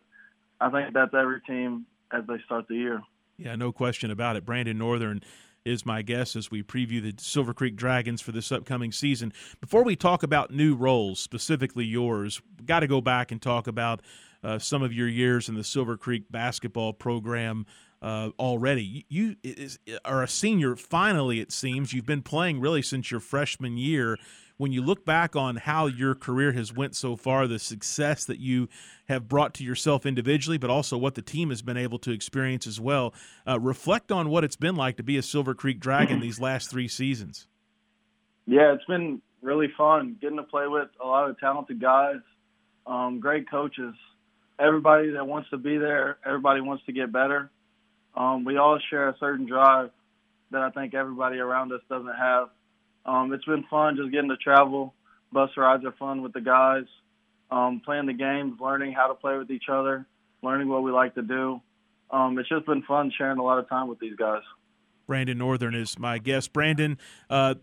I 0.59 0.69
think 0.69 0.93
that's 0.93 1.13
every 1.13 1.41
team 1.41 1.85
as 2.11 2.23
they 2.27 2.37
start 2.45 2.67
the 2.67 2.75
year. 2.75 3.01
Yeah, 3.37 3.55
no 3.55 3.71
question 3.71 4.09
about 4.09 4.35
it. 4.35 4.45
Branden 4.45 4.77
Northern 4.77 5.21
is 5.65 5.85
my 5.85 6.01
guest 6.01 6.35
as 6.35 6.49
we 6.49 6.63
preview 6.63 7.01
the 7.01 7.13
Silver 7.21 7.53
Creek 7.53 7.75
Dragons 7.75 8.21
for 8.21 8.31
this 8.31 8.51
upcoming 8.51 8.91
season. 8.91 9.33
Before 9.59 9.83
we 9.83 9.95
talk 9.95 10.23
about 10.23 10.51
new 10.51 10.75
roles, 10.75 11.19
specifically 11.19 11.85
yours, 11.85 12.41
got 12.65 12.79
to 12.79 12.87
go 12.87 13.01
back 13.01 13.31
and 13.31 13.41
talk 13.41 13.67
about 13.67 14.01
uh, 14.47 14.57
some 14.57 14.81
of 14.81 14.93
your 14.93 15.09
years 15.09 15.49
in 15.49 15.55
the 15.55 15.63
Silver 15.63 15.97
Creek 15.97 16.31
basketball 16.31 16.93
program 16.93 17.65
uh, 18.01 18.29
already. 18.39 19.05
You, 19.09 19.35
is, 19.43 19.77
are 20.05 20.23
a 20.23 20.27
senior. 20.27 20.77
Finally, 20.77 21.41
it 21.41 21.51
seems 21.51 21.91
you've 21.91 22.05
been 22.05 22.21
playing 22.21 22.61
really 22.61 22.81
since 22.81 23.11
your 23.11 23.19
freshman 23.19 23.75
year. 23.75 24.17
When 24.55 24.71
you 24.71 24.81
look 24.81 25.05
back 25.05 25.35
on 25.35 25.57
how 25.57 25.87
your 25.87 26.15
career 26.15 26.53
has 26.53 26.73
went 26.73 26.95
so 26.95 27.17
far, 27.17 27.45
the 27.45 27.59
success 27.59 28.23
that 28.23 28.39
you 28.39 28.69
have 29.09 29.27
brought 29.27 29.53
to 29.55 29.65
yourself 29.65 30.05
individually, 30.05 30.57
but 30.57 30.69
also 30.69 30.97
what 30.97 31.15
the 31.15 31.21
team 31.21 31.49
has 31.49 31.61
been 31.61 31.77
able 31.77 31.99
to 31.99 32.11
experience 32.11 32.65
as 32.65 32.79
well, 32.79 33.13
uh, 33.45 33.59
reflect 33.59 34.13
on 34.13 34.29
what 34.29 34.45
it's 34.45 34.55
been 34.55 34.77
like 34.77 34.95
to 34.95 35.03
be 35.03 35.17
a 35.17 35.21
Silver 35.21 35.53
Creek 35.53 35.81
Dragon 35.81 36.21
these 36.21 36.39
last 36.39 36.71
three 36.71 36.87
seasons. 36.87 37.47
Yeah, 38.45 38.73
it's 38.73 38.85
been 38.85 39.21
really 39.41 39.67
fun 39.77 40.15
getting 40.21 40.37
to 40.37 40.43
play 40.43 40.67
with 40.67 40.87
a 41.03 41.05
lot 41.05 41.29
of 41.29 41.37
talented 41.37 41.81
guys, 41.81 42.21
um, 42.87 43.19
great 43.19 43.51
coaches, 43.51 43.93
everybody 44.59 45.11
that 45.11 45.27
wants 45.27 45.49
to 45.51 45.57
be 45.57 45.77
there, 45.77 46.17
everybody 46.25 46.61
wants 46.61 46.85
to 46.85 46.91
get 46.91 47.11
better 47.11 47.51
um, 48.17 48.43
we 48.43 48.57
all 48.57 48.79
share 48.89 49.09
a 49.09 49.15
certain 49.19 49.45
drive 49.45 49.91
that 50.49 50.61
I 50.61 50.71
think 50.71 50.95
everybody 50.95 51.37
around 51.37 51.71
us 51.71 51.81
doesn't 51.87 52.15
have. 52.15 52.49
Um, 53.05 53.31
it's 53.31 53.45
been 53.45 53.63
fun 53.69 53.95
just 53.95 54.11
getting 54.11 54.29
to 54.29 54.37
travel. 54.37 54.93
Bus 55.31 55.51
rides 55.55 55.85
are 55.85 55.93
fun 55.93 56.23
with 56.23 56.33
the 56.33 56.41
guys. 56.41 56.85
Um, 57.51 57.81
playing 57.85 58.07
the 58.07 58.13
games, 58.13 58.59
learning 58.59 58.91
how 58.93 59.07
to 59.07 59.13
play 59.13 59.37
with 59.37 59.51
each 59.51 59.69
other, 59.71 60.05
learning 60.41 60.67
what 60.67 60.83
we 60.83 60.91
like 60.91 61.15
to 61.15 61.21
do. 61.21 61.61
Um, 62.09 62.37
it's 62.39 62.49
just 62.49 62.65
been 62.65 62.81
fun 62.83 63.11
sharing 63.17 63.37
a 63.37 63.43
lot 63.43 63.59
of 63.59 63.69
time 63.69 63.87
with 63.87 63.99
these 63.99 64.15
guys. 64.15 64.41
Branden 65.07 65.37
Northern 65.37 65.73
is 65.73 65.97
my 65.97 66.17
guest. 66.17 66.51
Branden, 66.51 66.97
uh, 67.29 67.55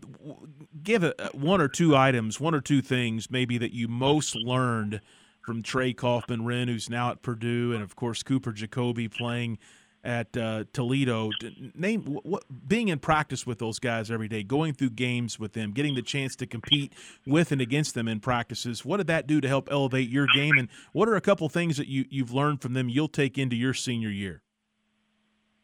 give 0.81 1.03
a, 1.03 1.13
one 1.33 1.61
or 1.61 1.67
two 1.67 1.95
items, 1.95 2.39
one 2.39 2.55
or 2.55 2.61
two 2.61 2.81
things 2.81 3.29
maybe 3.29 3.59
that 3.59 3.73
you 3.73 3.87
most 3.87 4.35
learned 4.35 5.01
from 5.45 5.61
Trey 5.61 5.93
Kaufman-Renn, 5.93 6.67
who's 6.67 6.89
now 6.89 7.11
at 7.11 7.21
Purdue, 7.21 7.73
and 7.73 7.83
of 7.83 7.95
course 7.95 8.23
Cooper 8.23 8.51
Jacoby 8.51 9.07
playing 9.07 9.57
at 10.03 10.37
uh, 10.37 10.65
Toledo. 10.71 11.31
Name 11.73 12.03
what 12.03 12.43
being 12.67 12.89
in 12.89 12.99
practice 12.99 13.45
with 13.45 13.57
those 13.57 13.79
guys 13.79 14.11
every 14.11 14.27
day, 14.27 14.43
going 14.43 14.73
through 14.73 14.91
games 14.91 15.39
with 15.39 15.53
them, 15.53 15.71
getting 15.71 15.95
the 15.95 16.03
chance 16.03 16.35
to 16.37 16.45
compete 16.45 16.93
with 17.25 17.51
and 17.51 17.59
against 17.59 17.95
them 17.95 18.07
in 18.07 18.19
practices. 18.19 18.85
What 18.85 18.97
did 18.97 19.07
that 19.07 19.25
do 19.25 19.41
to 19.41 19.47
help 19.47 19.67
elevate 19.71 20.09
your 20.09 20.27
game? 20.35 20.57
And 20.57 20.69
what 20.93 21.09
are 21.09 21.15
a 21.15 21.21
couple 21.21 21.49
things 21.49 21.77
that 21.77 21.87
you 21.87 22.05
you've 22.09 22.31
learned 22.31 22.61
from 22.61 22.73
them 22.73 22.87
you'll 22.87 23.07
take 23.07 23.37
into 23.37 23.55
your 23.55 23.73
senior 23.73 24.09
year? 24.09 24.43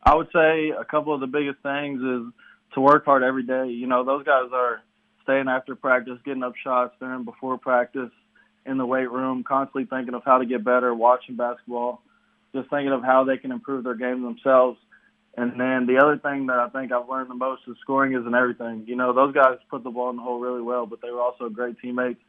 I 0.04 0.16
would 0.16 0.30
say 0.34 0.72
a 0.72 0.86
couple 0.86 1.14
of 1.14 1.22
the 1.22 1.28
biggest 1.28 1.60
things 1.62 2.02
is 2.02 2.34
to 2.74 2.82
work 2.82 3.06
hard 3.06 3.22
every 3.22 3.44
day. 3.44 3.68
You 3.68 3.86
know, 3.86 4.04
those 4.04 4.26
guys 4.26 4.50
are 4.52 4.82
staying 5.22 5.48
after 5.48 5.76
practice, 5.76 6.18
getting 6.26 6.42
up 6.42 6.54
shots 6.64 6.96
during 7.00 7.24
before 7.26 7.60
practice, 7.60 8.10
in 8.66 8.78
the 8.78 8.86
weight 8.86 9.12
room, 9.12 9.44
constantly 9.44 9.86
thinking 9.86 10.14
of 10.14 10.24
how 10.24 10.38
to 10.38 10.46
get 10.46 10.64
better, 10.64 10.94
watching 10.94 11.36
basketball 11.36 12.02
just 12.54 12.70
thinking 12.70 12.92
of 12.92 13.04
how 13.04 13.24
they 13.24 13.38
can 13.38 13.52
improve 13.52 13.84
their 13.84 13.96
game 13.96 14.24
themselves. 14.24 14.78
And 15.38 15.60
then 15.60 15.86
the 15.88 15.98
other 16.02 16.18
thing 16.18 16.48
that 16.48 16.60
I 16.60 16.68
think 16.70 16.92
I've 16.92 17.08
learned 17.08 17.30
the 17.30 17.36
most 17.36 17.62
is 17.68 17.78
scoring 17.82 18.14
isn't 18.14 18.36
everything. 18.36 18.84
You 18.86 18.98
know, 18.98 19.14
those 19.14 19.34
guys 19.34 19.58
put 19.70 19.84
the 19.84 19.90
ball 19.90 20.10
in 20.10 20.18
the 20.18 20.22
hole 20.22 20.40
really 20.40 20.62
well, 20.62 20.86
but 20.86 21.02
they 21.02 21.10
were 21.10 21.22
also 21.22 21.48
great 21.48 21.80
teammates. 21.80 22.20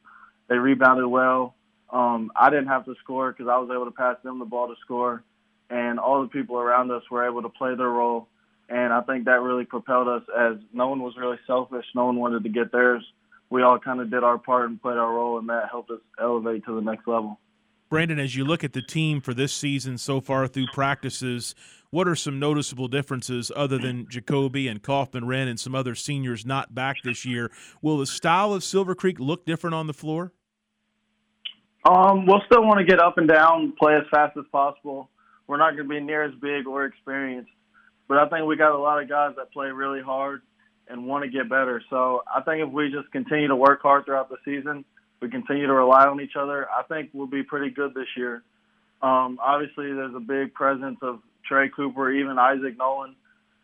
They 0.48 0.56
rebounded 0.56 1.06
well. 1.06 1.54
Um, 1.90 2.30
I 2.36 2.48
didn't 2.50 2.68
have 2.68 2.84
to 2.84 2.94
score 3.02 3.32
because 3.32 3.48
I 3.48 3.58
was 3.58 3.70
able 3.72 3.86
to 3.86 3.90
pass 3.90 4.16
them 4.22 4.38
the 4.38 4.44
ball 4.44 4.68
to 4.68 4.74
score, 4.80 5.24
and 5.68 5.98
all 5.98 6.22
the 6.22 6.28
people 6.28 6.58
around 6.58 6.90
us 6.90 7.02
were 7.10 7.26
able 7.28 7.42
to 7.42 7.48
play 7.48 7.74
their 7.74 7.88
role. 7.88 8.28
And 8.68 8.92
I 8.92 9.00
think 9.02 9.24
that 9.24 9.42
really 9.42 9.64
propelled 9.64 10.08
us 10.08 10.22
as 10.38 10.56
no 10.72 10.88
one 10.88 11.02
was 11.02 11.14
really 11.18 11.38
selfish. 11.46 11.84
No 11.94 12.06
one 12.06 12.16
wanted 12.16 12.44
to 12.44 12.48
get 12.48 12.72
theirs. 12.72 13.02
We 13.52 13.62
all 13.62 13.78
kind 13.78 14.00
of 14.00 14.10
did 14.10 14.24
our 14.24 14.38
part 14.38 14.70
and 14.70 14.80
played 14.80 14.96
our 14.96 15.12
role, 15.12 15.38
and 15.38 15.46
that 15.50 15.68
helped 15.70 15.90
us 15.90 16.00
elevate 16.18 16.64
to 16.64 16.74
the 16.74 16.80
next 16.80 17.06
level. 17.06 17.38
Branden, 17.90 18.18
as 18.18 18.34
you 18.34 18.46
look 18.46 18.64
at 18.64 18.72
the 18.72 18.80
team 18.80 19.20
for 19.20 19.34
this 19.34 19.52
season 19.52 19.98
so 19.98 20.22
far 20.22 20.48
through 20.48 20.68
practices, 20.72 21.54
what 21.90 22.08
are 22.08 22.14
some 22.14 22.38
noticeable 22.38 22.88
differences 22.88 23.52
other 23.54 23.76
than 23.76 24.06
Jacoby 24.08 24.68
and 24.68 24.82
Kaufman-Renn 24.82 25.48
and 25.48 25.60
some 25.60 25.74
other 25.74 25.94
seniors 25.94 26.46
not 26.46 26.74
back 26.74 27.02
this 27.04 27.26
year? 27.26 27.50
Will 27.82 27.98
the 27.98 28.06
style 28.06 28.54
of 28.54 28.64
Silver 28.64 28.94
Creek 28.94 29.20
look 29.20 29.44
different 29.44 29.74
on 29.74 29.86
the 29.86 29.92
floor? 29.92 30.32
Um, 31.84 32.24
we'll 32.24 32.40
still 32.46 32.62
want 32.62 32.78
to 32.78 32.86
get 32.86 33.00
up 33.00 33.18
and 33.18 33.28
down, 33.28 33.74
play 33.78 33.96
as 33.96 34.04
fast 34.10 34.34
as 34.38 34.46
possible. 34.50 35.10
We're 35.46 35.58
not 35.58 35.76
going 35.76 35.86
to 35.86 35.94
be 35.94 36.00
near 36.00 36.22
as 36.22 36.32
big 36.40 36.66
or 36.66 36.86
experienced, 36.86 37.50
but 38.08 38.16
I 38.16 38.30
think 38.30 38.46
we 38.46 38.56
got 38.56 38.74
a 38.74 38.78
lot 38.78 39.02
of 39.02 39.10
guys 39.10 39.34
that 39.36 39.52
play 39.52 39.66
really 39.68 40.00
hard 40.00 40.40
and 40.88 41.06
want 41.06 41.24
to 41.24 41.30
get 41.30 41.48
better. 41.48 41.82
So 41.90 42.22
I 42.32 42.40
think 42.42 42.66
if 42.66 42.72
we 42.72 42.90
just 42.90 43.10
continue 43.12 43.48
to 43.48 43.56
work 43.56 43.82
hard 43.82 44.04
throughout 44.04 44.28
the 44.28 44.36
season, 44.44 44.84
we 45.20 45.30
continue 45.30 45.66
to 45.66 45.72
rely 45.72 46.06
on 46.06 46.20
each 46.20 46.36
other, 46.36 46.68
I 46.68 46.82
think 46.82 47.10
we'll 47.12 47.28
be 47.28 47.42
pretty 47.42 47.70
good 47.70 47.94
this 47.94 48.08
year. 48.16 48.42
Um, 49.00 49.38
obviously, 49.42 49.92
there's 49.92 50.14
a 50.14 50.20
big 50.20 50.52
presence 50.54 50.98
of 51.02 51.20
Trey 51.48 51.68
Cooper, 51.68 52.10
even 52.10 52.38
Isaac 52.38 52.76
Nolan. 52.76 53.16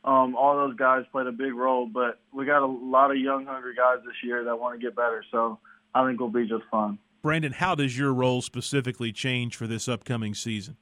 Um, 0.04 0.36
all 0.36 0.56
those 0.56 0.76
guys 0.76 1.04
played 1.10 1.26
a 1.26 1.32
big 1.32 1.54
role, 1.54 1.86
but 1.86 2.20
we 2.32 2.46
got 2.46 2.62
a 2.62 2.66
lot 2.66 3.10
of 3.10 3.18
young, 3.18 3.46
hungry 3.46 3.74
guys 3.74 3.98
this 4.04 4.14
year 4.22 4.44
that 4.44 4.58
want 4.58 4.80
to 4.80 4.84
get 4.84 4.96
better. 4.96 5.24
So 5.30 5.58
I 5.94 6.06
think 6.06 6.20
we'll 6.20 6.30
be 6.30 6.48
just 6.48 6.64
fine. 6.70 6.98
Branden, 7.24 7.52
how 7.52 7.74
does 7.74 7.98
your 7.98 8.14
role 8.14 8.40
specifically 8.40 9.12
change 9.12 9.56
for 9.56 9.66
this 9.66 9.88
upcoming 9.88 10.34
season? 10.34 10.76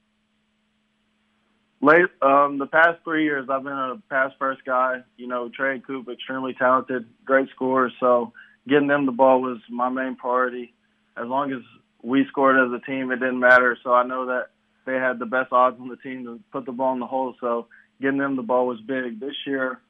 Late, 1.83 2.07
um, 2.23 2.59
the 2.59 2.67
past 2.67 2.99
three 3.05 3.25
years, 3.25 3.49
I've 3.51 3.63
been 3.63 3.73
a 3.73 4.01
pass 4.09 4.33
first 4.39 4.65
guy. 4.65 5.03
You 5.17 5.27
know, 5.27 5.51
Trey 5.51 5.79
Coop, 5.81 6.09
extremely 6.09 6.55
talented, 6.55 7.07
great 7.25 7.49
scorer. 7.55 7.93
So 8.01 8.33
getting 8.67 8.89
them 8.89 9.07
the 9.07 9.13
ball 9.13 9.43
was 9.43 9.59
my 9.69 9.89
main 9.89 10.17
priority. 10.17 10.73
As 11.17 11.27
long 11.27 11.53
as 11.53 11.61
we 12.03 12.25
scored 12.29 12.57
as 12.57 12.73
a 12.73 12.85
team, 12.85 13.11
it 13.11 13.17
didn't 13.17 13.41
matter. 13.41 13.77
So 13.83 13.93
I 13.93 14.07
know 14.07 14.27
that 14.27 14.49
they 14.87 14.95
had 14.95 15.19
the 15.19 15.27
best 15.27 15.53
odds 15.53 15.77
on 15.81 15.89
the 15.89 15.97
team 15.97 16.25
to 16.25 16.41
put 16.51 16.65
the 16.65 16.73
ball 16.73 16.95
in 16.95 17.01
the 17.01 17.07
hole. 17.07 17.35
So 17.41 17.67
getting 18.01 18.19
them 18.19 18.37
the 18.37 18.43
ball 18.43 18.67
was 18.67 18.81
big. 18.81 19.21
This 19.21 19.35
year, 19.47 19.81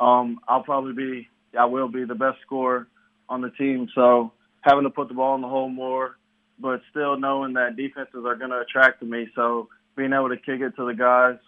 um, 0.00 0.40
I'll 0.48 0.62
probably 0.62 0.94
be, 0.94 1.28
I 1.58 1.66
will 1.66 1.88
be 1.88 2.04
the 2.04 2.14
best 2.14 2.38
scorer 2.44 2.88
on 3.28 3.40
the 3.40 3.50
team. 3.50 3.88
So 3.94 4.32
having 4.62 4.84
to 4.84 4.90
put 4.90 5.08
the 5.08 5.14
ball 5.14 5.36
in 5.36 5.42
the 5.42 5.48
hole 5.48 5.68
more, 5.68 6.16
but 6.58 6.80
still 6.90 7.18
knowing 7.18 7.52
that 7.54 7.76
defenses 7.76 8.24
are 8.26 8.34
going 8.34 8.50
to 8.50 8.60
attract 8.60 9.00
to 9.00 9.06
me. 9.06 9.28
So 9.34 9.68
being 9.96 10.12
able 10.12 10.28
to 10.28 10.36
kick 10.36 10.60
it 10.60 10.76
to 10.76 10.86
the 10.86 10.94
guys 10.94 11.38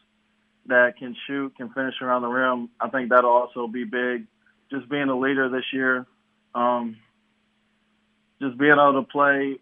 that 0.67 0.97
can 0.99 1.15
shoot, 1.27 1.57
can 1.57 1.71
finish 1.71 1.95
around 2.03 2.23
the 2.23 2.29
rim, 2.29 2.69
I 2.81 2.89
think 2.89 3.11
that'll 3.11 3.31
also 3.31 3.67
be 3.67 3.85
big. 3.85 4.27
Just 4.71 4.89
being 4.89 5.09
a 5.09 5.19
leader 5.19 5.49
this 5.49 5.65
year, 5.73 6.07
um, 6.55 6.97
just 8.41 8.59
being 8.59 8.73
able 8.73 9.03
to 9.03 9.09
play 9.11 9.59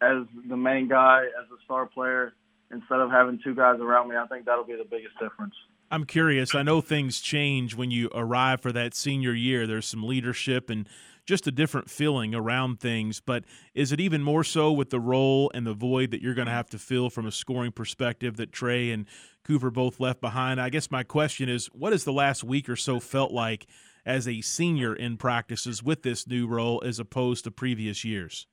as 0.00 0.24
the 0.48 0.56
main 0.56 0.88
guy, 0.88 1.22
as 1.24 1.46
a 1.50 1.64
star 1.64 1.86
player, 1.86 2.34
instead 2.70 3.00
of 3.00 3.10
having 3.10 3.40
two 3.42 3.54
guys 3.54 3.80
around 3.80 4.08
me, 4.08 4.16
I 4.16 4.26
think 4.26 4.44
that'll 4.44 4.64
be 4.64 4.76
the 4.76 4.84
biggest 4.84 5.18
difference. 5.18 5.54
I'm 5.90 6.04
curious. 6.04 6.54
I 6.54 6.62
know 6.62 6.80
things 6.80 7.20
change 7.20 7.74
when 7.76 7.90
you 7.90 8.10
arrive 8.14 8.60
for 8.60 8.72
that 8.72 8.94
senior 8.94 9.32
year. 9.32 9.66
There's 9.66 9.86
some 9.86 10.02
leadership 10.02 10.68
and 10.68 10.88
just 11.26 11.46
a 11.46 11.50
different 11.50 11.90
feeling 11.90 12.34
around 12.34 12.80
things. 12.80 13.20
But 13.20 13.44
is 13.74 13.92
it 13.92 14.00
even 14.00 14.22
more 14.22 14.44
so 14.44 14.72
with 14.72 14.90
the 14.90 15.00
role 15.00 15.50
and 15.52 15.66
the 15.66 15.74
void 15.74 16.12
that 16.12 16.22
you're 16.22 16.34
going 16.34 16.46
to 16.46 16.52
have 16.52 16.70
to 16.70 16.78
fill 16.78 17.10
from 17.10 17.26
a 17.26 17.32
scoring 17.32 17.72
perspective 17.72 18.36
that 18.36 18.52
Trey 18.52 18.90
and 18.90 19.06
Cooper 19.44 19.70
both 19.70 20.00
left 20.00 20.20
behind? 20.20 20.60
I 20.60 20.70
guess 20.70 20.90
my 20.90 21.02
question 21.02 21.48
is 21.48 21.66
what 21.66 21.92
has 21.92 22.04
the 22.04 22.12
last 22.12 22.44
week 22.44 22.68
or 22.68 22.76
so 22.76 23.00
felt 23.00 23.32
like 23.32 23.66
as 24.06 24.28
a 24.28 24.40
senior 24.40 24.94
in 24.94 25.16
practices 25.16 25.82
with 25.82 26.02
this 26.02 26.26
new 26.26 26.46
role 26.46 26.80
as 26.86 27.00
opposed 27.00 27.44
to 27.44 27.50
previous 27.50 28.04
years? 28.04 28.46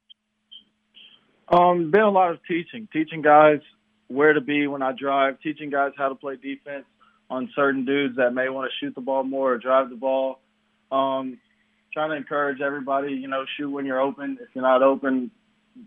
Um, 1.47 1.91
been 1.91 2.01
a 2.01 2.09
lot 2.09 2.31
of 2.31 2.39
teaching, 2.47 2.87
teaching 2.91 3.21
guys 3.21 3.59
where 4.07 4.33
to 4.33 4.41
be 4.41 4.65
when 4.67 4.81
I 4.81 4.93
drive, 4.93 5.39
teaching 5.41 5.69
guys 5.69 5.91
how 5.95 6.09
to 6.09 6.15
play 6.15 6.35
defense 6.35 6.85
on 7.29 7.49
certain 7.55 7.85
dudes 7.85 8.17
that 8.17 8.33
may 8.33 8.49
want 8.49 8.69
to 8.69 8.85
shoot 8.85 8.95
the 8.95 9.01
ball 9.01 9.23
more 9.23 9.53
or 9.53 9.57
drive 9.57 9.89
the 9.89 9.95
ball. 9.95 10.39
Um, 10.91 11.39
trying 11.93 12.09
to 12.09 12.15
encourage 12.15 12.59
everybody, 12.59 13.13
you 13.13 13.27
know, 13.27 13.45
shoot 13.57 13.69
when 13.69 13.85
you're 13.85 14.01
open. 14.01 14.37
If 14.41 14.49
you're 14.53 14.63
not 14.63 14.81
open, 14.81 15.31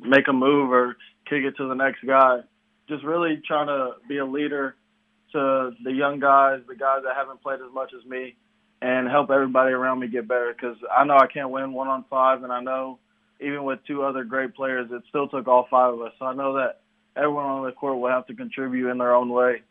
make 0.00 0.28
a 0.28 0.32
move 0.32 0.70
or 0.70 0.96
kick 1.28 1.42
it 1.42 1.56
to 1.56 1.68
the 1.68 1.74
next 1.74 2.04
guy. 2.06 2.40
Just 2.88 3.04
really 3.04 3.42
trying 3.46 3.66
to 3.66 3.92
be 4.08 4.18
a 4.18 4.24
leader 4.24 4.76
to 5.32 5.72
the 5.82 5.92
young 5.92 6.20
guys, 6.20 6.60
the 6.68 6.76
guys 6.76 7.00
that 7.04 7.16
haven't 7.16 7.42
played 7.42 7.60
as 7.60 7.72
much 7.74 7.92
as 7.98 8.08
me, 8.08 8.36
and 8.80 9.08
help 9.08 9.30
everybody 9.30 9.72
around 9.72 9.98
me 9.98 10.06
get 10.06 10.28
better 10.28 10.54
because 10.54 10.76
I 10.96 11.04
know 11.04 11.16
I 11.16 11.26
can't 11.26 11.50
win 11.50 11.72
one 11.72 11.88
on 11.88 12.04
five, 12.08 12.44
and 12.44 12.52
I 12.52 12.60
know 12.60 13.00
even 13.40 13.64
with 13.64 13.80
two 13.86 14.02
other 14.02 14.24
great 14.24 14.54
players, 14.54 14.88
it 14.92 15.02
still 15.08 15.28
took 15.28 15.48
all 15.48 15.66
five 15.70 15.94
of 15.94 16.00
us. 16.00 16.12
So 16.18 16.26
I 16.26 16.34
know 16.34 16.54
that 16.54 16.80
everyone 17.16 17.46
on 17.46 17.64
the 17.64 17.72
court 17.72 17.98
will 17.98 18.08
have 18.08 18.26
to 18.28 18.34
contribute 18.34 18.88
in 18.88 18.98
their 18.98 19.14
own 19.14 19.30
way, 19.30 19.62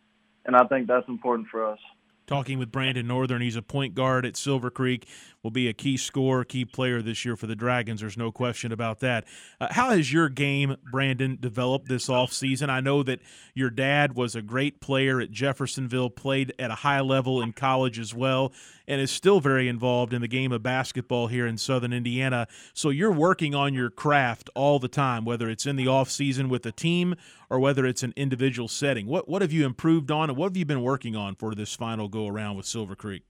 and 0.46 0.56
I 0.56 0.66
think 0.66 0.88
that's 0.88 1.08
important 1.08 1.48
for 1.50 1.66
us 1.66 1.80
talking 2.28 2.58
with 2.60 2.72
Branden 2.72 3.06
Northern. 3.06 3.42
He's 3.42 3.56
a 3.56 3.62
point 3.62 3.96
guard 3.96 4.26
at 4.26 4.36
Silver 4.36 4.70
Creek, 4.70 5.08
will 5.46 5.52
be 5.52 5.70
a 5.70 5.74
key 5.74 5.96
scorer, 5.96 6.44
key 6.44 6.66
player 6.66 7.04
this 7.04 7.24
year 7.24 7.36
for 7.36 7.46
the 7.46 7.56
Dragons. 7.56 8.02
There's 8.02 8.18
no 8.18 8.32
question 8.32 8.72
about 8.72 9.00
that. 9.02 9.26
Uh, 9.62 9.68
how 9.70 9.92
has 9.92 10.12
your 10.12 10.28
game, 10.28 10.76
Branden, 10.92 11.40
developed 11.40 11.88
this 11.88 12.08
offseason? 12.08 12.68
I 12.68 12.80
know 12.80 13.04
that 13.04 13.20
your 13.54 13.70
dad 13.70 14.16
was 14.16 14.36
a 14.36 14.42
great 14.42 14.82
player 14.82 15.22
at 15.22 15.30
Jeffersonville, 15.30 16.10
played 16.10 16.52
at 16.58 16.72
a 16.72 16.76
high 16.76 17.00
level 17.00 17.44
in 17.44 17.54
college 17.54 18.00
as 18.00 18.12
well, 18.12 18.54
and 18.88 19.00
is 19.00 19.12
still 19.12 19.40
very 19.40 19.68
involved 19.68 20.14
in 20.14 20.22
the 20.22 20.28
game 20.28 20.52
of 20.52 20.64
basketball 20.64 21.28
here 21.28 21.46
in 21.46 21.60
Southern 21.60 21.94
Indiana. 21.94 22.48
So 22.74 22.90
you're 22.90 23.12
working 23.12 23.54
on 23.54 23.76
your 23.76 23.92
craft 23.92 24.50
all 24.56 24.80
the 24.80 24.88
time, 24.88 25.26
whether 25.26 25.48
it's 25.48 25.68
in 25.68 25.76
the 25.76 25.86
offseason 25.86 26.50
with 26.50 26.66
a 26.66 26.72
team 26.72 27.14
or 27.52 27.60
whether 27.60 27.86
it's 27.86 28.02
an 28.02 28.14
individual 28.16 28.68
setting. 28.68 29.06
What, 29.06 29.30
what 29.30 29.44
have 29.44 29.54
you 29.54 29.64
improved 29.68 30.10
on, 30.10 30.32
and 30.32 30.38
what 30.40 30.50
have 30.50 30.58
you 30.58 30.66
been 30.66 30.82
working 30.82 31.16
on 31.16 31.36
for 31.36 31.54
this 31.54 31.76
final 31.76 32.08
go 32.08 32.26
around 32.26 32.58
with 32.58 32.66
Silver 32.66 32.96
Creek? 32.96 33.22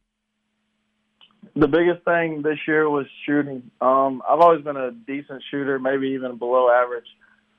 The 1.55 1.67
biggest 1.67 2.03
thing 2.03 2.41
this 2.41 2.59
year 2.67 2.89
was 2.89 3.05
shooting. 3.25 3.71
Um, 3.81 4.21
I've 4.27 4.39
always 4.39 4.63
been 4.63 4.77
a 4.77 4.91
decent 4.91 5.43
shooter, 5.51 5.79
maybe 5.79 6.09
even 6.09 6.37
below 6.37 6.69
average. 6.69 7.05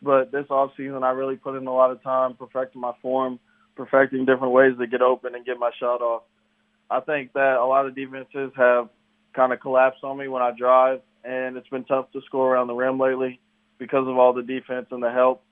But 0.03 0.33
this 0.33 0.47
off 0.51 0.73
season, 0.77 1.03
I 1.03 1.11
really 1.11 1.37
put 1.37 1.57
in 1.57 1.67
a 1.67 1.73
lot 1.73 1.91
of 1.91 2.03
time 2.03 2.35
perfecting 2.35 2.81
my 2.81 2.93
form, 3.01 3.39
perfecting 3.75 4.25
different 4.25 4.53
ways 4.53 4.75
to 4.79 4.87
get 4.87 5.03
open 5.03 5.35
and 5.35 5.45
get 5.45 5.59
my 5.59 5.71
shot 5.79 6.03
off. 6.03 6.23
I 6.91 7.01
think 7.01 7.33
that 7.33 7.57
a 7.57 7.67
lot 7.67 7.87
of 7.87 7.95
defenses 7.95 8.53
have 8.57 8.89
kind 9.35 9.53
of 9.53 9.61
collapsed 9.61 10.05
on 10.05 10.19
me 10.19 10.29
when 10.29 10.43
I 10.43 10.53
drive, 10.57 11.01
and 11.25 11.57
it's 11.57 11.69
been 11.69 11.85
tough 11.85 12.11
to 12.13 12.21
score 12.27 12.55
around 12.55 12.69
the 12.69 12.75
rim 12.75 12.99
lately 12.99 13.41
because 13.79 14.07
of 14.07 14.17
all 14.17 14.33
the 14.33 14.43
defense 14.43 14.87
and 14.91 15.03
the 15.03 15.11
help. 15.11 15.43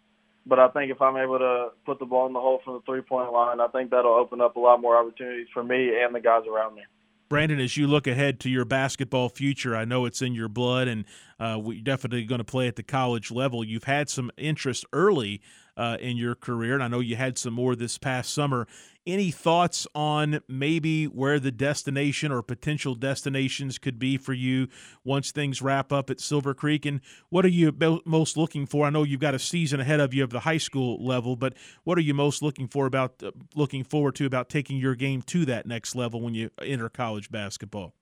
But 0.47 0.59
I 0.59 0.69
think 0.69 0.91
if 0.91 1.01
I'm 1.01 1.17
able 1.17 1.39
to 1.39 1.69
put 1.87 1.99
the 1.99 2.05
ball 2.05 2.27
in 2.27 2.33
the 2.35 2.41
hole 2.41 2.61
from 2.65 2.75
the 2.75 2.81
three 2.83 3.01
point 3.01 3.33
line, 3.33 3.61
I 3.61 3.69
think 3.69 3.91
that'll 3.91 4.13
open 4.13 4.41
up 4.41 4.57
a 4.57 4.61
lot 4.61 4.81
more 4.81 4.97
opportunities 4.97 5.47
for 5.55 5.65
me 5.65 5.93
and 6.03 6.15
the 6.15 6.21
guys 6.21 6.43
around 6.47 6.75
me. 6.75 6.83
Branden, 7.29 7.63
as 7.63 7.77
you 7.77 7.87
look 7.87 8.07
ahead 8.07 8.39
to 8.41 8.51
your 8.51 8.65
basketball 8.65 9.29
future, 9.29 9.75
I 9.75 9.85
know 9.85 10.05
it's 10.05 10.23
in 10.23 10.35
your 10.35 10.49
blood, 10.49 10.89
and 10.89 11.05
uh, 11.41 11.59
we're 11.61 11.83
definitely 11.83 12.25
going 12.25 12.39
to 12.39 12.45
play 12.45 12.69
at 12.69 12.77
the 12.77 12.83
college 12.83 13.31
level. 13.31 13.65
You've 13.65 13.85
had 13.85 14.09
some 14.09 14.31
interest 14.37 14.85
early 14.93 15.41
uh, 15.77 15.97
in 16.01 16.17
your 16.17 16.35
career, 16.35 16.75
and 16.75 16.83
I 16.83 16.89
know 16.89 17.01
you 17.01 17.17
had 17.17 17.39
some 17.39 17.55
more 17.55 17.75
this 17.75 17.99
past 17.99 18.33
summer. 18.33 18.67
Any 19.07 19.31
thoughts 19.31 19.87
on 19.95 20.41
maybe 20.49 21.05
where 21.05 21.39
the 21.39 21.51
destination 21.51 22.33
or 22.33 22.43
potential 22.43 22.95
destinations 22.95 23.79
could 23.79 23.99
be 23.99 24.17
for 24.17 24.33
you 24.33 24.69
once 25.05 25.31
things 25.31 25.61
wrap 25.61 25.93
up 25.93 26.09
at 26.09 26.21
Silver 26.21 26.55
Creek? 26.55 26.87
And 26.87 27.01
what 27.29 27.45
are 27.45 27.49
you 27.49 27.73
most 28.07 28.37
looking 28.37 28.65
for? 28.65 28.87
I 28.87 28.91
know 28.91 29.03
you've 29.03 29.21
got 29.21 29.35
a 29.35 29.39
season 29.39 29.81
ahead 29.81 30.01
of 30.01 30.15
you 30.15 30.25
of 30.25 30.31
the 30.31 30.41
high 30.41 30.59
school 30.59 31.05
level, 31.05 31.37
but 31.37 31.55
what 31.83 31.99
are 31.99 32.03
you 32.03 32.15
most 32.15 32.43
looking 32.43 32.67
for 32.67 32.87
about 32.87 33.23
uh, 33.23 33.33
looking 33.55 33.85
forward 33.85 34.15
to 34.17 34.27
about 34.27 34.49
taking 34.49 34.79
your 34.79 34.95
game 34.95 35.21
to 35.23 35.45
that 35.45 35.67
next 35.67 35.95
level 35.95 36.21
when 36.23 36.35
you 36.35 36.51
enter 36.63 36.89
college 36.89 37.31
basketball? 37.31 37.95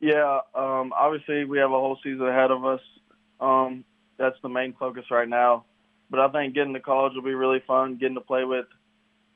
Yeah, 0.00 0.40
um, 0.54 0.92
obviously 0.94 1.44
we 1.44 1.58
have 1.58 1.70
a 1.70 1.80
whole 1.80 1.98
season 2.04 2.26
ahead 2.28 2.50
of 2.50 2.64
us. 2.64 2.80
Um, 3.40 3.84
that's 4.18 4.36
the 4.42 4.48
main 4.48 4.74
focus 4.78 5.04
right 5.10 5.28
now. 5.28 5.64
But 6.14 6.20
I 6.20 6.28
think 6.30 6.54
getting 6.54 6.74
to 6.74 6.80
college 6.80 7.14
will 7.16 7.22
be 7.22 7.34
really 7.34 7.60
fun. 7.66 7.96
Getting 7.96 8.14
to 8.14 8.20
play 8.20 8.44
with 8.44 8.66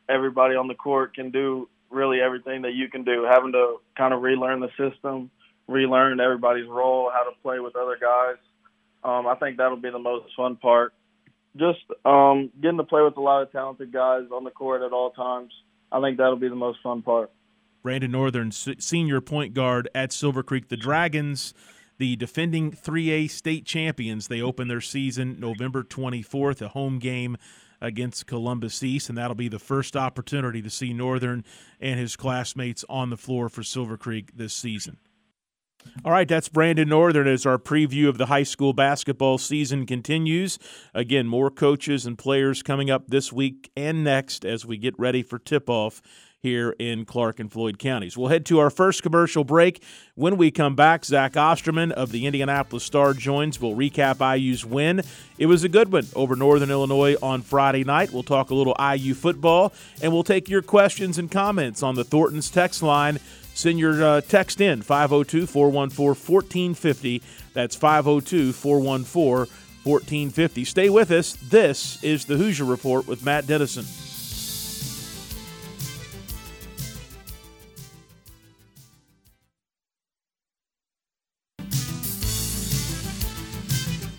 everybody 0.09 0.55
on 0.55 0.69
the 0.69 0.75
court 0.75 1.13
can 1.13 1.33
do 1.33 1.69
really 1.91 2.21
everything 2.21 2.63
that 2.63 2.75
you 2.75 2.89
can 2.89 3.03
do. 3.03 3.27
Having 3.29 3.51
to 3.53 3.79
kind 3.97 4.15
of 4.15 4.23
relearn 4.23 4.61
the 4.61 4.69
system, 4.79 5.29
relearn 5.67 6.21
everybody's 6.21 6.69
role, 6.69 7.11
how 7.13 7.25
to 7.25 7.33
play 7.43 7.59
with 7.59 7.75
other 7.75 7.99
guys. 8.01 8.37
Um, 9.03 9.27
I 9.27 9.35
think 9.35 9.57
that'll 9.57 9.77
be 9.77 9.91
the 9.91 9.99
most 9.99 10.27
fun 10.37 10.55
part. 10.55 10.95
Just 11.57 11.81
um, 12.05 12.53
getting 12.63 12.79
to 12.79 12.85
play 12.85 13.03
with 13.03 13.17
a 13.17 13.21
lot 13.21 13.43
of 13.43 13.51
talented 13.51 13.93
guys 13.93 14.27
on 14.33 14.45
the 14.45 14.51
court 14.51 14.83
at 14.83 14.93
all 14.93 15.11
times. 15.11 15.51
I 15.91 16.01
think 16.01 16.19
that'll 16.19 16.37
be 16.37 16.49
the 16.49 16.55
most 16.55 16.79
fun 16.81 17.03
part. 17.03 17.33
Branden 17.85 18.11
Northern, 18.11 18.53
senior 18.53 19.21
point 19.21 19.53
guard 19.53 19.89
at 19.97 20.13
Silver 20.13 20.45
Creek. 20.45 20.69
The 20.69 20.77
Dragons, 20.77 21.55
the 21.99 22.17
defending 22.17 22.73
3A 22.73 23.31
state 23.31 23.67
champions, 23.67 24.29
they 24.29 24.41
open 24.41 24.69
their 24.69 24.81
season 24.81 25.39
November 25.39 25.83
24th, 25.83 26.63
a 26.63 26.69
home 26.69 26.99
game 26.99 27.37
against 27.81 28.27
Columbus 28.27 28.83
East, 28.83 29.09
and 29.09 29.19
that'll 29.19 29.35
be 29.35 29.49
the 29.49 29.59
first 29.59 29.97
opportunity 29.97 30.63
to 30.63 30.71
see 30.71 30.93
Northern 30.93 31.45
and 31.81 31.99
his 31.99 32.17
classmates 32.17 32.85
on 32.89 33.11
the 33.11 33.17
floor 33.17 33.49
for 33.49 33.63
Silver 33.63 33.97
Creek 33.97 34.37
this 34.37 34.55
season. 34.55 34.99
All 36.05 36.13
right, 36.13 36.29
that's 36.29 36.49
Branden 36.49 36.89
Northern 36.89 37.29
as 37.29 37.47
our 37.47 37.59
preview 37.59 38.09
of 38.09 38.19
the 38.19 38.27
high 38.27 38.43
school 38.43 38.73
basketball 38.73 39.39
season 39.39 39.87
continues. 39.87 40.59
Again, 40.93 41.27
more 41.27 41.51
coaches 41.51 42.05
and 42.05 42.19
players 42.19 42.63
coming 42.63 42.91
up 42.91 43.09
this 43.09 43.33
week 43.33 43.71
and 43.77 44.03
next 44.03 44.45
as 44.45 44.67
we 44.67 44.77
get 44.77 44.99
ready 44.99 45.23
for 45.23 45.39
tip 45.39 45.71
off 45.71 46.03
here 46.41 46.75
in 46.79 47.05
Clark 47.05 47.41
and 47.41 47.51
Floyd 47.51 47.79
counties. 47.79 48.17
We'll 48.17 48.29
head 48.29 48.47
to 48.47 48.59
our 48.61 48.71
first 48.71 49.03
commercial 49.03 49.43
break. 49.43 49.83
When 50.15 50.37
we 50.37 50.51
come 50.51 50.77
back, 50.77 51.05
Zach 51.05 51.37
Osterman 51.37 51.93
of 51.93 52.13
the 52.13 52.27
Indianapolis 52.27 52.85
Star 52.85 53.13
joins. 53.13 53.61
We'll 53.61 53.75
recap 53.75 54.39
IU's 54.39 54.65
win. 54.65 55.03
It 55.37 55.47
was 55.47 55.65
a 55.65 55.69
good 55.69 55.91
one 55.91 56.07
over 56.15 56.37
Northern 56.37 56.71
Illinois 56.71 57.17
on 57.23 57.43
Friday 57.43 57.83
night. 57.83 58.13
We'll 58.13 58.23
talk 58.23 58.51
a 58.51 58.55
little 58.55 58.77
IU 58.79 59.15
football, 59.15 59.73
and 60.01 60.13
we'll 60.13 60.25
take 60.25 60.49
your 60.49 60.63
questions 60.63 61.19
and 61.19 61.31
comments 61.31 61.83
on 61.83 61.97
the 61.97 62.05
Thornton's 62.05 62.51
text 62.51 62.83
line. 62.83 63.19
Send 63.55 63.81
your 63.81 64.05
uh, 64.05 64.21
text 64.21 64.61
in 64.61 64.83
502 64.83 65.47
414 65.47 66.15
1450. 66.15 67.23
That's 67.55 67.75
502 67.75 68.53
414 68.53 69.53
1450. 69.83 70.65
Stay 70.65 70.89
with 70.89 71.11
us. 71.11 71.33
This 71.49 72.03
is 72.05 72.27
the 72.27 72.37
Hoosier 72.37 72.65
Report 72.65 73.09
with 73.09 73.25
Matt 73.25 73.49
Denison. 73.49 74.08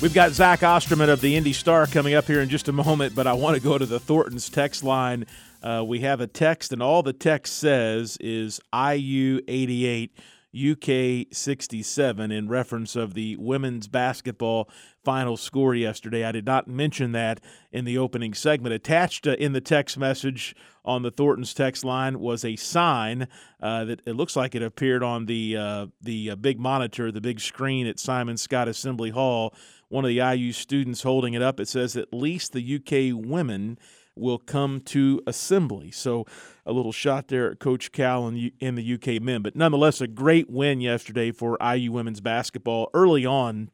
We've 0.00 0.14
got 0.14 0.32
Zach 0.32 0.62
Osterman 0.62 1.10
of 1.10 1.20
the 1.20 1.36
Indy 1.36 1.52
Star 1.52 1.86
coming 1.86 2.14
up 2.14 2.24
here 2.24 2.40
in 2.40 2.48
just 2.48 2.68
a 2.68 2.72
moment, 2.72 3.14
but 3.14 3.26
I 3.26 3.34
want 3.34 3.56
to 3.56 3.62
go 3.62 3.76
to 3.76 3.84
the 3.84 4.00
Thornton's 4.00 4.48
text 4.48 4.82
line. 4.82 5.26
Uh, 5.62 5.84
we 5.86 6.00
have 6.00 6.22
a 6.22 6.26
text, 6.26 6.72
and 6.72 6.82
all 6.82 7.02
the 7.02 7.12
text 7.12 7.58
says 7.58 8.16
is 8.18 8.62
IU 8.72 9.42
88, 9.46 10.18
UK 10.56 11.26
67, 11.30 12.32
in 12.32 12.48
reference 12.48 12.96
of 12.96 13.12
the 13.12 13.36
women's 13.36 13.88
basketball 13.88 14.70
final 15.04 15.36
score 15.36 15.74
yesterday. 15.74 16.24
I 16.24 16.32
did 16.32 16.46
not 16.46 16.66
mention 16.66 17.12
that 17.12 17.40
in 17.70 17.84
the 17.84 17.98
opening 17.98 18.32
segment. 18.32 18.74
Attached 18.74 19.26
uh, 19.26 19.32
in 19.32 19.52
the 19.52 19.60
text 19.60 19.98
message 19.98 20.56
on 20.82 21.02
the 21.02 21.10
Thornton's 21.10 21.52
text 21.52 21.84
line 21.84 22.20
was 22.20 22.42
a 22.42 22.56
sign 22.56 23.28
uh, 23.62 23.84
that 23.84 24.00
it 24.06 24.14
looks 24.14 24.34
like 24.34 24.54
it 24.54 24.62
appeared 24.62 25.02
on 25.02 25.26
the 25.26 25.58
uh, 25.58 25.86
the 26.00 26.30
uh, 26.30 26.36
big 26.36 26.58
monitor, 26.58 27.12
the 27.12 27.20
big 27.20 27.38
screen 27.38 27.86
at 27.86 28.00
Simon 28.00 28.36
Skjodt 28.36 28.66
Assembly 28.66 29.10
Hall 29.10 29.54
one 29.90 30.04
of 30.04 30.08
the 30.08 30.20
IU 30.20 30.52
students 30.52 31.02
holding 31.02 31.34
it 31.34 31.42
up. 31.42 31.60
It 31.60 31.68
says 31.68 31.96
at 31.96 32.14
least 32.14 32.52
the 32.52 32.76
UK 32.76 33.14
women 33.14 33.78
will 34.16 34.38
come 34.38 34.80
to 34.80 35.20
assembly. 35.26 35.90
So 35.90 36.26
a 36.64 36.72
little 36.72 36.92
shot 36.92 37.28
there 37.28 37.50
at 37.50 37.58
Coach 37.58 37.92
Cal 37.92 38.26
and, 38.26 38.36
the 38.36 38.94
UK 38.94 39.20
men. 39.22 39.42
But 39.42 39.56
nonetheless, 39.56 40.00
a 40.00 40.06
great 40.06 40.48
win 40.48 40.80
yesterday 40.80 41.32
for 41.32 41.58
IU 41.60 41.92
women's 41.92 42.20
basketball. 42.20 42.88
Early 42.94 43.26
on, 43.26 43.70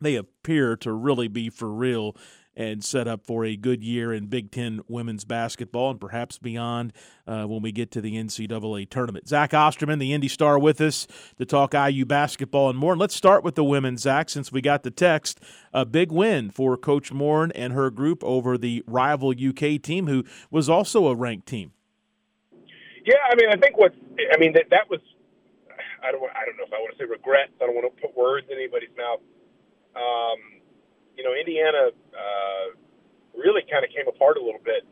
they 0.00 0.16
appear 0.16 0.76
to 0.76 0.92
really 0.92 1.28
be 1.28 1.48
for 1.48 1.70
real 1.72 2.16
and 2.54 2.84
set 2.84 3.08
up 3.08 3.24
for 3.24 3.44
a 3.44 3.56
good 3.56 3.82
year 3.82 4.12
in 4.12 4.26
Big 4.26 4.50
Ten 4.50 4.80
women's 4.88 5.24
basketball 5.24 5.90
and 5.90 6.00
perhaps 6.00 6.38
beyond 6.38 6.92
uh, 7.26 7.44
when 7.44 7.62
we 7.62 7.72
get 7.72 7.90
to 7.92 8.00
the 8.00 8.14
NCAA 8.14 8.88
tournament. 8.90 9.28
Zach 9.28 9.54
Osterman, 9.54 9.98
the 9.98 10.12
Indy 10.12 10.28
Star, 10.28 10.58
with 10.58 10.80
us 10.80 11.06
to 11.38 11.46
talk 11.46 11.74
IU 11.74 12.04
basketball 12.04 12.70
and 12.70 12.78
more. 12.78 12.92
And 12.92 13.00
let's 13.00 13.14
start 13.14 13.42
with 13.42 13.54
the 13.54 13.64
women, 13.64 13.96
Zach, 13.96 14.28
since 14.28 14.52
we 14.52 14.60
got 14.60 14.82
the 14.82 14.90
text. 14.90 15.40
A 15.72 15.86
big 15.86 16.12
win 16.12 16.50
for 16.50 16.76
Coach 16.76 17.12
Moren 17.12 17.52
and 17.52 17.72
her 17.72 17.90
group 17.90 18.22
over 18.24 18.58
the 18.58 18.84
rival 18.86 19.30
UK 19.30 19.80
team, 19.80 20.06
who 20.06 20.24
was 20.50 20.68
also 20.68 21.06
a 21.08 21.14
ranked 21.14 21.46
team. 21.46 21.72
Yeah, 23.04 23.16
I 23.30 23.34
mean, 23.34 23.48
I 23.50 23.56
think 23.56 23.76
what 23.76 23.94
I 24.32 24.38
mean 24.38 24.52
that 24.52 24.70
that 24.70 24.88
was 24.88 25.00
I 26.02 26.12
don't 26.12 26.22
I 26.22 26.44
don't 26.44 26.56
know 26.56 26.64
if 26.66 26.72
I 26.72 26.78
want 26.78 26.92
to 26.92 26.98
say 26.98 27.08
regrets. 27.08 27.52
I 27.60 27.66
don't 27.66 27.74
want 27.74 27.86
to 27.90 28.00
put 28.00 28.16
words 28.16 28.46
in 28.50 28.58
anybody's 28.58 28.94
mouth. 28.96 29.20
Um, 29.96 30.61
you 31.16 31.24
know, 31.24 31.34
Indiana 31.34 31.92
uh, 31.92 32.66
really 33.36 33.62
kind 33.68 33.84
of 33.84 33.90
came 33.90 34.08
apart 34.08 34.36
a 34.36 34.42
little 34.44 34.62
bit 34.62 34.84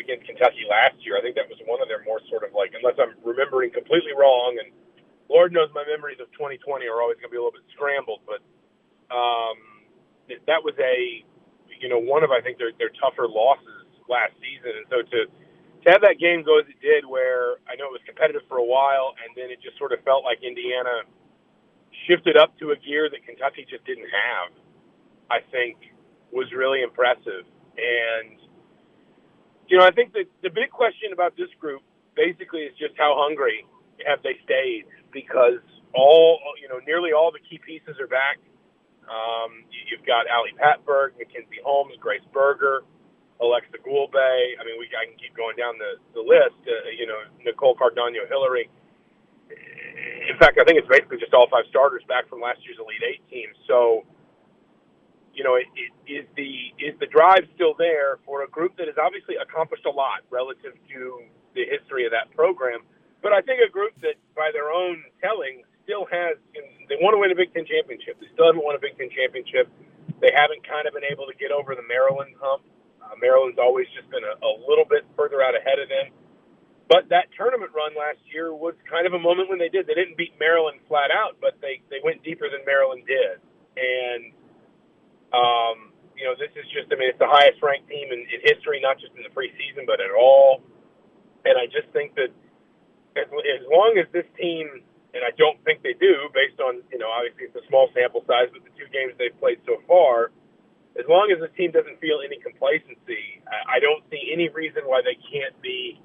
against 0.00 0.26
Kentucky 0.26 0.66
last 0.66 0.98
year. 1.06 1.16
I 1.16 1.22
think 1.22 1.38
that 1.38 1.46
was 1.46 1.58
one 1.64 1.78
of 1.78 1.88
their 1.88 2.02
more 2.02 2.18
sort 2.28 2.42
of 2.42 2.50
like, 2.52 2.74
unless 2.74 2.98
I'm 2.98 3.14
remembering 3.22 3.70
completely 3.70 4.12
wrong, 4.18 4.58
and 4.58 4.74
Lord 5.30 5.54
knows 5.54 5.70
my 5.74 5.86
memories 5.86 6.18
of 6.18 6.30
2020 6.34 6.86
are 6.86 7.02
always 7.02 7.18
going 7.22 7.30
to 7.30 7.34
be 7.34 7.38
a 7.38 7.42
little 7.42 7.54
bit 7.54 7.66
scrambled, 7.74 8.22
but 8.26 8.42
um, 9.10 9.86
that 10.46 10.62
was 10.62 10.74
a, 10.82 11.22
you 11.78 11.88
know, 11.88 11.98
one 11.98 12.26
of 12.26 12.30
I 12.30 12.42
think 12.42 12.58
their 12.58 12.74
their 12.78 12.90
tougher 12.98 13.30
losses 13.30 13.86
last 14.10 14.34
season, 14.42 14.74
and 14.82 14.86
so 14.90 15.02
to 15.02 15.18
to 15.26 15.86
have 15.94 16.02
that 16.02 16.18
game 16.18 16.42
go 16.42 16.58
as 16.58 16.66
it 16.66 16.78
did, 16.82 17.06
where 17.06 17.62
I 17.70 17.78
know 17.78 17.86
it 17.86 17.94
was 17.94 18.06
competitive 18.06 18.42
for 18.50 18.58
a 18.58 18.66
while, 18.66 19.14
and 19.22 19.30
then 19.38 19.54
it 19.54 19.62
just 19.62 19.78
sort 19.78 19.94
of 19.94 20.02
felt 20.02 20.26
like 20.26 20.42
Indiana 20.42 21.06
shifted 22.10 22.36
up 22.36 22.58
to 22.58 22.70
a 22.74 22.76
gear 22.76 23.06
that 23.10 23.22
Kentucky 23.22 23.66
just 23.70 23.86
didn't 23.86 24.10
have. 24.10 24.50
I 25.30 25.40
think 25.50 25.76
was 26.32 26.52
really 26.52 26.82
impressive, 26.82 27.44
and 27.76 28.38
you 29.68 29.78
know, 29.78 29.84
I 29.84 29.90
think 29.90 30.12
that 30.12 30.26
the 30.42 30.50
big 30.50 30.70
question 30.70 31.12
about 31.12 31.36
this 31.36 31.50
group 31.58 31.82
basically 32.14 32.62
is 32.62 32.72
just 32.78 32.94
how 32.96 33.14
hungry 33.18 33.66
have 34.06 34.22
they 34.22 34.38
stayed 34.44 34.86
because 35.12 35.60
all 35.94 36.38
you 36.60 36.68
know, 36.68 36.78
nearly 36.86 37.12
all 37.12 37.32
the 37.32 37.42
key 37.42 37.58
pieces 37.58 37.96
are 38.00 38.06
back. 38.06 38.38
Um, 39.06 39.62
you've 39.70 40.04
got 40.04 40.26
Ali 40.26 40.50
Patberg, 40.58 41.14
Mackenzie 41.18 41.62
Holmes, 41.62 41.94
Grace 42.00 42.26
Berger, 42.34 42.82
Aleksa 43.40 43.78
Gulbe. 43.84 44.18
I 44.58 44.62
mean, 44.66 44.76
we 44.78 44.90
I 44.92 45.06
can 45.06 45.16
keep 45.18 45.36
going 45.36 45.56
down 45.56 45.78
the 45.78 45.98
the 46.14 46.22
list. 46.22 46.58
Uh, 46.66 46.90
you 46.90 47.06
know, 47.06 47.22
Nicole 47.44 47.76
Cardaño-Hillary. 47.76 48.68
In 50.26 50.36
fact, 50.42 50.58
I 50.58 50.64
think 50.66 50.78
it's 50.82 50.90
basically 50.90 51.18
just 51.22 51.32
all 51.32 51.46
five 51.46 51.64
starters 51.70 52.02
back 52.10 52.28
from 52.28 52.42
last 52.42 52.58
year's 52.66 52.82
Elite 52.82 53.04
Eight 53.06 53.22
team. 53.30 53.46
So, 53.70 54.02
you 55.36 55.44
know, 55.44 55.60
it, 55.60 55.68
it, 55.76 55.92
is 56.08 56.24
the 56.34 56.72
is 56.80 56.96
the 56.98 57.06
drive 57.06 57.44
still 57.54 57.76
there 57.76 58.16
for 58.24 58.42
a 58.42 58.48
group 58.48 58.72
that 58.80 58.88
has 58.88 58.96
obviously 58.96 59.36
accomplished 59.36 59.84
a 59.84 59.92
lot 59.92 60.24
relative 60.32 60.72
to 60.96 61.00
the 61.52 61.68
history 61.68 62.08
of 62.08 62.12
that 62.16 62.32
program? 62.32 62.80
But 63.20 63.36
I 63.36 63.44
think 63.44 63.60
a 63.60 63.68
group 63.68 63.92
that, 64.00 64.16
by 64.32 64.48
their 64.56 64.72
own 64.72 65.04
telling, 65.20 65.68
still 65.84 66.08
has. 66.08 66.40
They 66.88 66.96
want 67.04 67.12
to 67.14 67.20
win 67.20 67.30
a 67.30 67.38
Big 67.38 67.52
Ten 67.52 67.68
championship. 67.68 68.16
They 68.16 68.32
still 68.32 68.48
haven't 68.48 68.64
won 68.64 68.74
a 68.74 68.82
Big 68.82 68.96
Ten 68.96 69.12
championship. 69.12 69.68
They 70.24 70.32
haven't 70.32 70.64
kind 70.64 70.88
of 70.88 70.96
been 70.96 71.06
able 71.06 71.28
to 71.28 71.36
get 71.36 71.52
over 71.52 71.76
the 71.76 71.84
Maryland 71.84 72.32
hump. 72.40 72.64
Uh, 72.98 73.12
Maryland's 73.20 73.60
always 73.60 73.86
just 73.92 74.08
been 74.08 74.24
a, 74.24 74.34
a 74.40 74.52
little 74.64 74.88
bit 74.88 75.04
further 75.14 75.44
out 75.44 75.52
ahead 75.52 75.76
of 75.76 75.92
them. 75.92 76.16
But 76.88 77.10
that 77.10 77.28
tournament 77.34 77.74
run 77.74 77.98
last 77.98 78.22
year 78.30 78.54
was 78.54 78.78
kind 78.86 79.06
of 79.06 79.12
a 79.12 79.18
moment 79.18 79.50
when 79.50 79.58
they 79.58 79.68
did. 79.68 79.86
They 79.90 79.98
didn't 79.98 80.16
beat 80.16 80.38
Maryland 80.38 80.78
flat 80.86 81.10
out, 81.10 81.36
but 81.42 81.58
they 81.60 81.82
they 81.90 81.98
went 82.00 82.22
deeper 82.22 82.46
than 82.48 82.62
Maryland 82.64 83.04
did. 83.04 83.42
And 83.76 84.32
um, 85.36 85.92
you 86.16 86.24
know, 86.24 86.32
this 86.40 86.48
is 86.56 86.64
just 86.72 86.88
I 86.88 86.96
mean, 86.96 87.12
it's 87.12 87.20
the 87.20 87.28
highest 87.28 87.60
ranked 87.60 87.92
team 87.92 88.08
in, 88.08 88.24
in 88.24 88.40
history, 88.40 88.80
not 88.80 88.96
just 88.96 89.12
in 89.12 89.22
the 89.22 89.32
preseason, 89.36 89.84
but 89.84 90.00
at 90.00 90.10
all. 90.16 90.64
And 91.44 91.60
I 91.60 91.68
just 91.68 91.92
think 91.92 92.16
that 92.16 92.32
as, 93.20 93.28
as 93.28 93.62
long 93.68 94.00
as 94.00 94.08
this 94.16 94.26
team, 94.40 94.80
and 95.12 95.20
I 95.20 95.36
don't 95.36 95.60
think 95.68 95.84
they 95.84 95.92
do, 95.92 96.32
based 96.32 96.56
on 96.64 96.80
you 96.88 96.96
know, 96.96 97.12
obviously 97.12 97.52
it's 97.52 97.56
a 97.60 97.66
small 97.68 97.92
sample 97.92 98.24
size, 98.24 98.48
but 98.48 98.64
the 98.64 98.72
two 98.80 98.88
games 98.88 99.12
they've 99.20 99.36
played 99.36 99.60
so 99.68 99.84
far 99.84 100.32
as 100.96 101.04
long 101.08 101.28
as 101.28 101.38
the 101.40 101.52
team 101.52 101.70
doesn't 101.72 102.00
feel 102.00 102.24
any 102.24 102.40
complacency, 102.40 103.44
I 103.44 103.80
don't 103.80 104.00
see 104.08 104.32
any 104.32 104.48
reason 104.48 104.88
why 104.88 105.04
they 105.04 105.16
can't 105.28 105.52
be 105.60 106.00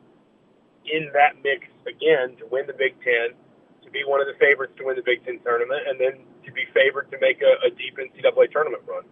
in 0.83 1.07
that 1.15 1.39
mix 1.39 1.67
again 1.87 2.35
to 2.43 2.45
win 2.51 2.67
the 2.67 2.75
Big 2.75 2.99
Ten, 2.99 3.31
to 3.83 3.89
be 3.89 4.03
one 4.03 4.19
of 4.19 4.27
the 4.27 4.35
favorites 4.35 4.75
to 4.77 4.83
win 4.83 4.99
the 4.99 5.05
Big 5.05 5.23
Ten 5.23 5.39
tournament, 5.47 5.87
and 5.87 5.95
then 5.95 6.27
to 6.43 6.51
be 6.51 6.67
favored 6.75 7.07
to 7.11 7.17
make 7.23 7.39
a, 7.39 7.53
a 7.63 7.69
deep 7.71 7.95
NCAA 7.95 8.51
tournament 8.51 8.83
run. 8.83 9.07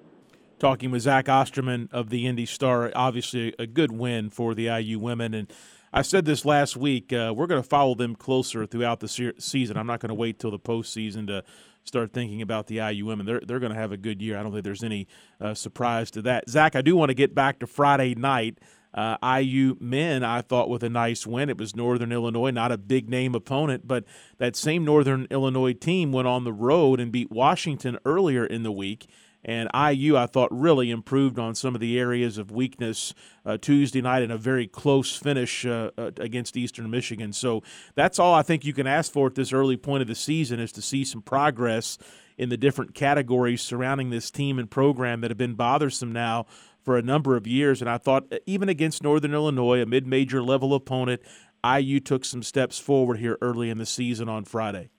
Talking 0.60 0.92
with 0.92 1.04
Zach 1.04 1.30
Osterman 1.30 1.88
of 1.94 2.10
the 2.10 2.28
Indy 2.28 2.46
Star, 2.46 2.92
obviously 2.94 3.56
a 3.58 3.66
good 3.66 3.94
win 3.94 4.30
for 4.30 4.54
the 4.54 4.66
IU 4.66 5.00
women, 5.00 5.34
and 5.34 5.50
I 5.94 6.02
said 6.02 6.26
this 6.26 6.44
last 6.44 6.76
week. 6.76 7.14
Uh, 7.14 7.34
we're 7.34 7.48
going 7.48 7.64
to 7.64 7.68
follow 7.68 7.96
them 7.96 8.14
closer 8.14 8.66
throughout 8.66 9.00
the 9.00 9.08
se- 9.08 9.40
season. 9.40 9.78
I'm 9.78 9.88
not 9.88 10.02
going 10.02 10.10
to 10.10 10.16
wait 10.16 10.38
till 10.38 10.52
the 10.52 10.60
postseason 10.60 11.28
to 11.28 11.46
start 11.86 12.12
thinking 12.12 12.42
about 12.42 12.68
the 12.68 12.76
IU 12.76 13.06
women. 13.06 13.26
They're 13.26 13.40
they're 13.40 13.60
going 13.60 13.72
to 13.72 13.80
have 13.80 13.94
a 13.94 13.98
good 13.98 14.22
year. 14.22 14.38
I 14.38 14.44
don't 14.44 14.52
think 14.52 14.66
there's 14.66 14.84
any 14.84 15.08
uh, 15.40 15.54
surprise 15.54 16.12
to 16.12 16.22
that. 16.24 16.50
Zach, 16.50 16.76
I 16.76 16.82
do 16.82 16.98
want 16.98 17.08
to 17.08 17.16
get 17.16 17.34
back 17.34 17.60
to 17.60 17.68
Friday 17.68 18.14
night. 18.16 18.60
Uh, 18.94 19.16
IU 19.40 19.78
men, 19.80 20.24
I 20.24 20.42
thought, 20.42 20.68
with 20.68 20.84
a 20.84 20.90
nice 20.90 21.26
win. 21.26 21.50
It 21.50 21.58
was 21.58 21.74
Northern 21.74 22.12
Illinois, 22.12 22.52
not 22.52 22.74
a 22.74 22.78
big 22.78 23.08
name 23.08 23.34
opponent, 23.34 23.88
but 23.88 24.04
that 24.40 24.58
same 24.58 24.84
Northern 24.84 25.26
Illinois 25.30 25.74
team 25.74 26.12
went 26.12 26.28
on 26.28 26.44
the 26.44 26.52
road 26.52 27.00
and 27.00 27.12
beat 27.14 27.32
Washington 27.32 27.98
earlier 28.04 28.46
in 28.46 28.64
the 28.64 28.72
week. 28.74 29.08
And 29.44 29.70
IU, 29.74 30.18
I 30.18 30.26
thought, 30.26 30.50
really 30.52 30.92
improved 30.92 31.40
on 31.40 31.56
some 31.56 31.74
of 31.74 31.80
the 31.80 31.98
areas 31.98 32.38
of 32.38 32.52
weakness 32.52 33.14
uh, 33.46 33.58
Tuesday 33.58 34.02
night 34.02 34.22
in 34.22 34.32
a 34.32 34.38
very 34.38 34.68
close 34.68 35.16
finish 35.16 35.66
uh, 35.66 35.92
uh, 35.98 36.12
against 36.18 36.58
Eastern 36.58 36.90
Michigan. 36.90 37.32
So 37.32 37.64
that's 37.96 38.20
all 38.20 38.34
I 38.34 38.42
think 38.42 38.66
you 38.66 38.74
can 38.74 38.86
ask 38.86 39.12
for 39.12 39.28
at 39.28 39.36
this 39.36 39.54
early 39.54 39.78
point 39.78 40.02
of 40.02 40.08
the 40.08 40.16
season 40.16 40.60
is 40.60 40.74
to 40.74 40.82
see 40.82 41.06
some 41.06 41.22
progress 41.22 41.98
in 42.38 42.50
the 42.50 42.58
different 42.58 42.94
categories 42.94 43.62
surrounding 43.62 44.10
this 44.10 44.30
team 44.30 44.60
and 44.60 44.70
program 44.70 45.22
that 45.22 45.32
have 45.32 45.38
been 45.38 45.56
bothersome 45.56 46.12
now 46.12 46.46
for 46.84 46.98
a 46.98 47.02
number 47.02 47.36
of 47.36 47.48
years. 47.48 47.82
And 47.82 47.90
I 47.90 47.98
thought, 47.98 48.26
uh, 48.32 48.38
even 48.46 48.68
against 48.68 49.04
Northern 49.04 49.34
Illinois, 49.34 49.82
a 49.82 49.86
mid 49.86 50.06
major 50.06 50.44
level 50.44 50.74
opponent, 50.74 51.22
IU 51.64 52.00
took 52.00 52.26
some 52.26 52.44
steps 52.44 52.78
forward 52.78 53.20
here 53.20 53.38
early 53.42 53.70
in 53.70 53.78
the 53.78 53.86
season 53.86 54.28
on 54.28 54.46
Friday. 54.46 54.90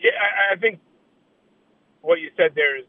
Yeah, 0.00 0.10
I 0.50 0.56
think 0.56 0.80
what 2.00 2.20
you 2.20 2.30
said 2.36 2.52
there 2.54 2.78
is 2.78 2.84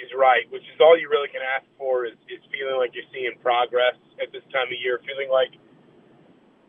is 0.00 0.10
right, 0.16 0.48
which 0.48 0.64
is 0.64 0.76
all 0.80 0.96
you 0.96 1.08
really 1.08 1.28
can 1.28 1.44
ask 1.44 1.64
for 1.76 2.08
is, 2.08 2.16
is 2.26 2.40
feeling 2.48 2.76
like 2.80 2.96
you're 2.96 3.08
seeing 3.12 3.36
progress 3.44 3.96
at 4.20 4.32
this 4.32 4.44
time 4.52 4.68
of 4.68 4.78
year, 4.80 5.00
feeling 5.04 5.28
like 5.28 5.52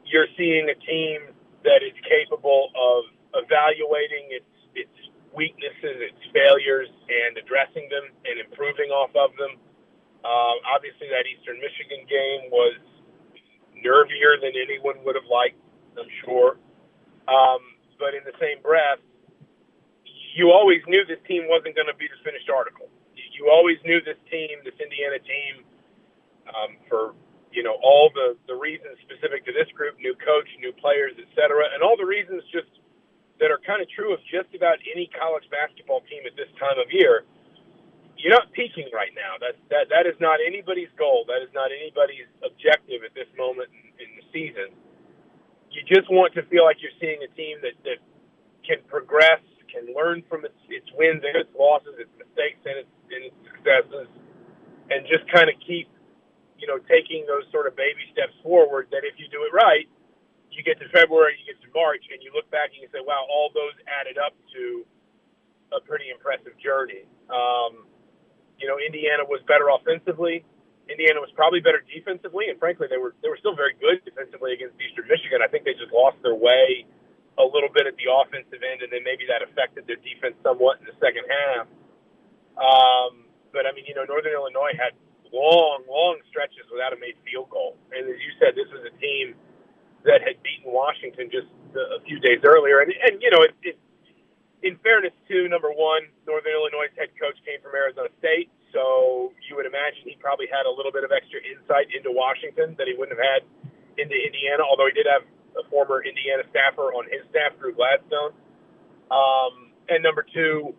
you're 0.05 0.29
seeing 0.35 0.67
a 0.67 0.77
team 0.83 1.31
that 1.63 1.79
is 1.81 1.95
capable 2.03 2.69
of 2.75 3.07
evaluating 3.45 4.27
its 4.35 4.51
its 4.75 4.97
weaknesses, 5.31 6.11
its 6.11 6.21
failures, 6.35 6.91
and 7.07 7.39
addressing 7.39 7.87
them 7.87 8.03
and 8.27 8.35
improving 8.39 8.91
off 8.91 9.11
of 9.15 9.31
them. 9.39 9.55
Uh, 10.21 10.55
obviously, 10.75 11.07
that 11.07 11.23
Eastern 11.25 11.57
Michigan 11.63 12.03
game 12.05 12.51
was 12.51 12.77
nervier 13.79 14.37
than 14.43 14.53
anyone 14.53 14.99
would 15.07 15.15
have 15.15 15.27
liked, 15.31 15.57
I'm 15.95 16.11
sure. 16.27 16.59
Um, 17.31 17.61
but 17.97 18.13
in 18.13 18.21
the 18.27 18.35
same 18.37 18.59
breath, 18.61 18.99
you 20.35 20.51
always 20.51 20.83
knew 20.87 21.03
this 21.07 21.21
team 21.27 21.47
wasn't 21.47 21.75
going 21.79 21.87
to 21.87 21.97
be 21.97 22.07
the 22.11 22.19
finished 22.23 22.51
article 22.51 22.90
you 23.41 23.49
always 23.49 23.81
knew 23.81 23.97
this 24.05 24.21
team, 24.29 24.61
this 24.61 24.77
Indiana 24.77 25.17
team, 25.17 25.65
um, 26.45 26.77
for 26.85 27.17
you 27.49 27.65
know 27.65 27.73
all 27.81 28.13
the 28.13 28.37
the 28.45 28.53
reasons 28.53 29.01
specific 29.01 29.41
to 29.49 29.53
this 29.57 29.65
group, 29.73 29.97
new 29.97 30.13
coach, 30.21 30.45
new 30.61 30.69
players, 30.77 31.17
et 31.17 31.25
cetera, 31.33 31.73
and 31.73 31.81
all 31.81 31.97
the 31.97 32.05
reasons 32.05 32.45
just 32.53 32.69
that 33.41 33.49
are 33.49 33.57
kind 33.65 33.81
of 33.81 33.89
true 33.89 34.13
of 34.13 34.21
just 34.29 34.53
about 34.53 34.77
any 34.85 35.09
college 35.17 35.49
basketball 35.49 36.05
team 36.05 36.21
at 36.29 36.37
this 36.37 36.53
time 36.61 36.77
of 36.77 36.85
year. 36.93 37.25
You're 38.21 38.37
not 38.37 38.53
peaking 38.53 38.93
right 38.93 39.09
now. 39.17 39.41
That 39.41 39.57
that 39.73 39.89
that 39.89 40.05
is 40.05 40.13
not 40.21 40.37
anybody's 40.45 40.93
goal. 41.01 41.25
That 41.25 41.41
is 41.41 41.49
not 41.57 41.73
anybody's 41.73 42.29
objective 42.45 43.01
at 43.01 43.17
this 43.17 43.29
moment 43.33 43.73
in, 43.73 43.89
in 43.97 44.09
the 44.21 44.25
season. 44.29 44.69
You 45.73 45.81
just 45.89 46.05
want 46.13 46.37
to 46.37 46.45
feel 46.53 46.61
like 46.63 46.77
you're 46.85 46.93
seeing 47.01 47.17
a 47.25 47.31
team 47.33 47.57
that 47.65 47.73
that 47.89 47.97
can 48.61 48.85
progress, 48.85 49.41
can 49.71 49.87
learn 49.95 50.21
from 50.27 50.43
its 50.43 50.59
its 50.67 50.87
wins 50.99 51.23
and 51.23 51.35
its 51.39 51.49
losses, 51.55 51.95
its 51.97 52.11
mistakes 52.19 52.59
and 52.67 52.83
its 52.83 52.93
and 53.11 53.23
successes, 53.47 54.07
and 54.91 55.07
just 55.07 55.23
kind 55.31 55.47
of 55.47 55.55
keep, 55.63 55.87
you 56.59 56.67
know, 56.67 56.79
taking 56.91 57.23
those 57.25 57.47
sort 57.51 57.65
of 57.67 57.75
baby 57.75 58.03
steps 58.11 58.35
forward. 58.43 58.91
That 58.91 59.07
if 59.07 59.15
you 59.17 59.31
do 59.31 59.47
it 59.47 59.51
right, 59.55 59.87
you 60.51 60.63
get 60.63 60.79
to 60.83 60.87
February, 60.91 61.39
you 61.39 61.47
get 61.47 61.59
to 61.63 61.71
March, 61.71 62.03
and 62.11 62.19
you 62.19 62.31
look 62.35 62.47
back 62.51 62.75
and 62.75 62.83
you 62.83 62.91
say, 62.91 62.99
wow, 63.03 63.23
all 63.31 63.49
those 63.55 63.75
added 63.87 64.19
up 64.19 64.35
to 64.55 64.83
a 65.71 65.79
pretty 65.79 66.11
impressive 66.11 66.55
journey. 66.59 67.07
Um, 67.31 67.87
you 68.59 68.67
know, 68.67 68.75
Indiana 68.77 69.23
was 69.23 69.39
better 69.47 69.71
offensively. 69.71 70.43
Indiana 70.91 71.23
was 71.23 71.31
probably 71.39 71.63
better 71.63 71.79
defensively, 71.87 72.51
and 72.51 72.59
frankly, 72.59 72.87
they 72.91 72.99
were 72.99 73.15
they 73.23 73.31
were 73.31 73.39
still 73.39 73.55
very 73.55 73.75
good 73.79 74.03
defensively 74.03 74.51
against 74.53 74.75
Eastern 74.75 75.07
Michigan. 75.07 75.39
I 75.39 75.47
think 75.47 75.63
they 75.63 75.73
just 75.73 75.91
lost 75.95 76.19
their 76.19 76.35
way 76.35 76.85
a 77.39 77.45
little 77.45 77.71
bit 77.71 77.87
at 77.87 77.95
the 77.95 78.11
offensive 78.11 78.59
end, 78.59 78.83
and 78.83 78.91
then 78.91 79.03
maybe 79.03 79.23
that 79.27 79.39
affected 79.45 79.87
their 79.87 79.99
defense 80.03 80.35
somewhat 80.43 80.79
in 80.83 80.85
the 80.85 80.95
second 80.99 81.23
half. 81.29 81.65
Um, 82.59 83.25
but 83.55 83.63
I 83.63 83.71
mean, 83.71 83.87
you 83.87 83.95
know, 83.95 84.03
Northern 84.03 84.35
Illinois 84.35 84.75
had 84.75 84.91
long, 85.31 85.87
long 85.87 86.19
stretches 86.27 86.67
without 86.67 86.91
a 86.91 86.99
made 86.99 87.15
field 87.23 87.49
goal, 87.49 87.79
and 87.95 88.03
as 88.07 88.19
you 88.19 88.31
said, 88.39 88.55
this 88.55 88.67
was 88.71 88.83
a 88.83 88.93
team 88.99 89.35
that 90.03 90.19
had 90.25 90.41
beaten 90.41 90.67
Washington 90.73 91.29
just 91.29 91.47
a 91.77 92.01
few 92.03 92.19
days 92.19 92.41
earlier. 92.43 92.81
And, 92.81 92.89
and 93.05 93.21
you 93.21 93.29
know, 93.29 93.45
it, 93.45 93.53
it, 93.61 93.77
in 94.65 94.77
fairness 94.81 95.13
to 95.29 95.47
number 95.47 95.69
one, 95.69 96.09
Northern 96.25 96.53
Illinois' 96.53 96.89
head 96.97 97.13
coach 97.17 97.37
came 97.45 97.61
from 97.61 97.73
Arizona 97.77 98.09
State, 98.17 98.49
so 98.73 99.33
you 99.45 99.55
would 99.55 99.65
imagine 99.65 100.05
he 100.05 100.17
probably 100.19 100.47
had 100.47 100.65
a 100.65 100.73
little 100.73 100.91
bit 100.91 101.03
of 101.03 101.11
extra 101.11 101.39
insight 101.43 101.91
into 101.93 102.11
Washington 102.11 102.75
that 102.77 102.87
he 102.87 102.93
wouldn't 102.97 103.17
have 103.17 103.23
had 103.23 103.41
into 103.99 104.15
Indiana. 104.15 104.63
Although 104.63 104.87
he 104.87 104.95
did 104.95 105.07
have 105.09 105.23
a 105.57 105.63
former 105.69 106.03
Indiana 106.03 106.43
staffer 106.49 106.93
on 106.93 107.05
his 107.11 107.23
staff, 107.29 107.57
Drew 107.59 107.73
Gladstone. 107.75 108.33
Um, 109.11 109.75
and 109.89 110.03
number 110.03 110.23
two, 110.23 110.73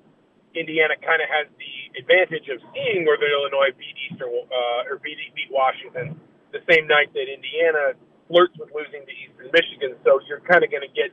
Indiana 0.54 0.96
kind 1.00 1.20
of 1.20 1.28
has 1.28 1.48
the 1.56 2.00
advantage 2.00 2.48
of 2.48 2.61
seeing 2.72 3.04
Northern 3.04 3.32
Illinois 3.32 3.72
beat 3.76 3.96
Eastern 4.08 4.28
uh, 4.28 4.88
or 4.88 5.00
beat, 5.00 5.20
beat 5.37 5.52
Washington 5.52 6.16
the 6.52 6.61
same 6.68 6.85
night 6.87 7.12
that 7.16 7.26
Indiana 7.28 7.96
flirts 8.28 8.56
with 8.61 8.68
losing 8.72 9.04
to 9.04 9.12
Eastern 9.12 9.48
Michigan. 9.52 9.96
So 10.04 10.20
you're 10.28 10.44
kind 10.44 10.64
of 10.64 10.70
going 10.70 10.85
to 10.85 10.92
get. 10.92 11.12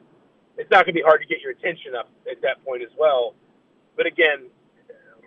It's 0.59 0.67
not 0.67 0.83
going 0.83 0.91
to 0.91 0.99
be 0.99 1.05
hard 1.07 1.23
to 1.23 1.27
get 1.27 1.39
your 1.39 1.55
attention 1.55 1.95
up 1.95 2.11
at 2.27 2.43
that 2.43 2.59
point 2.67 2.83
as 2.83 2.91
well. 2.99 3.31
But 3.95 4.07
again, 4.07 4.51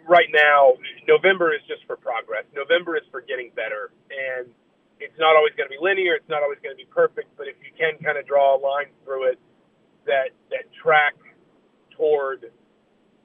right 0.05 0.29
now, 0.29 0.77
November 1.09 1.57
is 1.57 1.65
just 1.65 1.85
for 1.89 1.97
progress. 1.97 2.45
November 2.53 2.97
is 2.97 3.05
for 3.09 3.25
getting 3.25 3.49
better, 3.57 3.97
and 4.13 4.53
it's 5.03 5.19
not 5.19 5.37
always 5.37 5.53
going 5.59 5.69
to 5.69 5.75
be 5.75 5.83
linear. 5.83 6.15
It's 6.15 6.29
not 6.29 6.43
always 6.43 6.59
going 6.63 6.73
to 6.73 6.81
be 6.81 6.89
perfect. 6.89 7.35
But 7.37 7.49
if 7.49 7.57
you 7.61 7.75
can 7.75 7.99
kind 8.03 8.17
of 8.17 8.27
draw 8.27 8.57
a 8.57 8.61
line 8.61 8.95
through 9.05 9.35
it 9.35 9.39
that 10.07 10.31
that 10.51 10.71
track 10.73 11.15
toward 11.91 12.51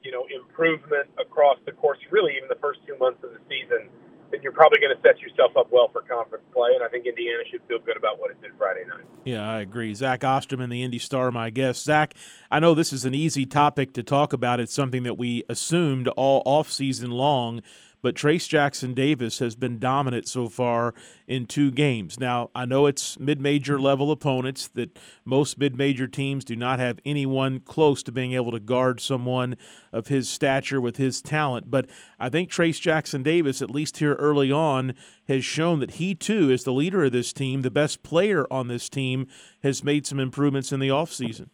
you 0.02 0.12
know 0.12 0.26
improvement 0.28 1.08
across 1.18 1.58
the 1.64 1.72
course, 1.72 1.98
really 2.10 2.36
even 2.36 2.48
the 2.48 2.60
first 2.60 2.80
two 2.86 2.96
months 2.98 3.22
of 3.22 3.30
the 3.30 3.42
season 3.48 3.88
then 4.30 4.42
you're 4.42 4.52
probably 4.52 4.78
going 4.78 4.94
to 4.94 5.02
set 5.02 5.20
yourself 5.20 5.56
up 5.56 5.68
well 5.70 5.88
for 5.92 6.02
conference 6.02 6.44
play. 6.52 6.70
And 6.74 6.84
I 6.84 6.88
think 6.88 7.06
Indiana 7.06 7.42
should 7.50 7.62
feel 7.68 7.78
good 7.78 7.96
about 7.96 8.18
what 8.18 8.30
it 8.30 8.40
did 8.42 8.52
Friday 8.58 8.84
night. 8.88 9.04
Yeah, 9.24 9.48
I 9.48 9.60
agree. 9.60 9.94
Zach 9.94 10.22
Osterman, 10.22 10.70
the 10.70 10.82
Indy 10.82 10.98
Star, 10.98 11.30
my 11.30 11.50
guest. 11.50 11.84
Zach, 11.84 12.14
I 12.50 12.60
know 12.60 12.74
this 12.74 12.92
is 12.92 13.04
an 13.04 13.14
easy 13.14 13.46
topic 13.46 13.92
to 13.94 14.02
talk 14.02 14.32
about. 14.32 14.60
It's 14.60 14.74
something 14.74 15.02
that 15.04 15.16
we 15.16 15.44
assumed 15.48 16.08
all 16.08 16.42
off 16.44 16.70
season 16.70 17.10
long 17.10 17.62
but 18.02 18.14
Trayce 18.14 18.48
Jackson 18.48 18.94
Davis 18.94 19.38
has 19.38 19.56
been 19.56 19.78
dominant 19.78 20.28
so 20.28 20.48
far 20.48 20.94
in 21.26 21.46
two 21.46 21.70
games. 21.70 22.18
Now, 22.18 22.50
I 22.54 22.64
know 22.64 22.86
it's 22.86 23.18
mid 23.18 23.40
major 23.40 23.80
level 23.80 24.10
opponents 24.10 24.68
that 24.68 24.98
most 25.24 25.58
mid 25.58 25.76
major 25.76 26.06
teams 26.06 26.44
do 26.44 26.56
not 26.56 26.78
have 26.78 27.00
anyone 27.04 27.60
close 27.60 28.02
to 28.04 28.12
being 28.12 28.32
able 28.32 28.52
to 28.52 28.60
guard 28.60 29.00
someone 29.00 29.56
of 29.92 30.08
his 30.08 30.28
stature 30.28 30.80
with 30.80 30.96
his 30.96 31.20
talent, 31.20 31.70
but 31.70 31.88
I 32.18 32.28
think 32.28 32.50
Trayce 32.50 32.80
Jackson 32.80 33.22
Davis, 33.22 33.62
at 33.62 33.70
least 33.70 33.98
here 33.98 34.14
early 34.14 34.52
on, 34.52 34.94
has 35.26 35.44
shown 35.44 35.80
that 35.80 35.92
he 35.92 36.14
too 36.14 36.50
is 36.50 36.64
the 36.64 36.72
leader 36.72 37.04
of 37.04 37.12
this 37.12 37.32
team, 37.32 37.62
the 37.62 37.70
best 37.70 38.02
player 38.02 38.46
on 38.50 38.68
this 38.68 38.88
team, 38.88 39.26
has 39.62 39.84
made 39.84 40.06
some 40.06 40.20
improvements 40.20 40.72
in 40.72 40.80
the 40.80 40.88
offseason. 40.88 41.48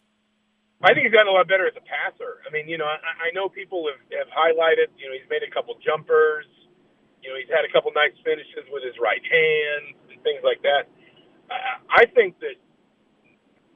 I 0.83 0.91
think 0.91 1.07
he's 1.07 1.15
gotten 1.15 1.31
a 1.31 1.35
lot 1.35 1.47
better 1.47 1.65
as 1.65 1.77
a 1.79 1.85
passer. 1.85 2.43
I 2.43 2.51
mean, 2.51 2.67
you 2.67 2.77
know, 2.77 2.85
I, 2.85 2.99
I 2.99 3.29
know 3.31 3.47
people 3.47 3.87
have, 3.87 4.01
have 4.11 4.29
highlighted, 4.29 4.91
you 4.99 5.07
know, 5.07 5.15
he's 5.15 5.27
made 5.31 5.41
a 5.41 5.49
couple 5.49 5.73
jumpers. 5.79 6.45
You 7.23 7.31
know, 7.31 7.39
he's 7.39 7.49
had 7.49 7.65
a 7.65 7.71
couple 7.71 7.89
nice 7.95 8.13
finishes 8.21 8.67
with 8.69 8.83
his 8.85 8.93
right 9.01 9.23
hand 9.23 9.97
and 10.11 10.19
things 10.21 10.43
like 10.43 10.61
that. 10.61 10.91
I, 11.49 11.79
I 11.89 12.03
think 12.11 12.37
that, 12.43 12.59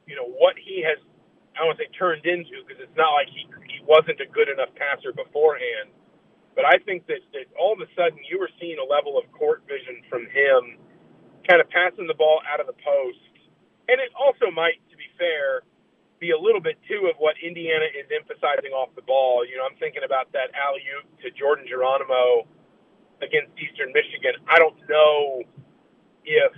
you 0.06 0.14
know, 0.14 0.28
what 0.28 0.60
he 0.60 0.84
has, 0.86 1.00
I 1.56 1.64
don't 1.64 1.74
want 1.74 1.80
to 1.82 1.88
say 1.88 1.92
turned 1.98 2.28
into, 2.28 2.62
because 2.68 2.78
it's 2.84 2.98
not 3.00 3.16
like 3.16 3.32
he, 3.32 3.48
he 3.72 3.80
wasn't 3.88 4.20
a 4.22 4.28
good 4.30 4.52
enough 4.52 4.70
passer 4.78 5.16
beforehand. 5.16 5.90
But 6.54 6.68
I 6.68 6.78
think 6.84 7.08
that, 7.08 7.24
that 7.34 7.48
all 7.56 7.74
of 7.74 7.80
a 7.80 7.90
sudden 7.96 8.20
you 8.28 8.38
were 8.38 8.52
seeing 8.60 8.78
a 8.78 8.86
level 8.86 9.18
of 9.18 9.26
court 9.32 9.64
vision 9.66 10.04
from 10.12 10.28
him, 10.30 10.78
kind 11.48 11.64
of 11.64 11.72
passing 11.72 12.06
the 12.06 12.18
ball 12.20 12.44
out 12.46 12.60
of 12.60 12.68
the 12.68 12.78
post. 12.78 13.24
And 13.88 13.98
it 13.98 14.12
also 14.14 14.52
might, 14.54 14.78
to 14.92 14.96
be 15.00 15.10
fair, 15.18 15.66
be 16.20 16.32
a 16.32 16.40
little 16.40 16.62
bit 16.62 16.78
too 16.88 17.08
of 17.08 17.16
what 17.18 17.36
Indiana 17.42 17.88
is 17.96 18.08
emphasizing 18.12 18.76
off 18.76 18.92
the 18.96 19.02
ball. 19.02 19.48
You 19.48 19.58
know, 19.58 19.66
I'm 19.66 19.80
thinking 19.80 20.04
about 20.04 20.32
that 20.36 20.52
alley 20.56 20.84
oop 21.00 21.08
to 21.24 21.32
Jordan 21.32 21.66
Geronimo 21.68 22.48
against 23.24 23.56
Eastern 23.60 23.92
Michigan. 23.96 24.36
I 24.48 24.60
don't 24.60 24.76
know 24.88 25.44
if 26.24 26.54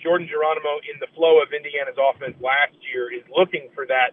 Jordan 0.00 0.28
Geronimo, 0.28 0.80
in 0.84 1.00
the 1.00 1.08
flow 1.16 1.40
of 1.40 1.52
Indiana's 1.52 1.96
offense 1.96 2.36
last 2.40 2.76
year, 2.92 3.12
is 3.12 3.24
looking 3.32 3.68
for 3.74 3.86
that 3.86 4.12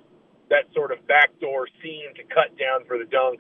that 0.52 0.68
sort 0.76 0.92
of 0.92 1.00
backdoor 1.08 1.68
seam 1.82 2.12
to 2.16 2.24
cut 2.28 2.52
down 2.60 2.84
for 2.84 3.00
the 3.00 3.08
dunk, 3.08 3.40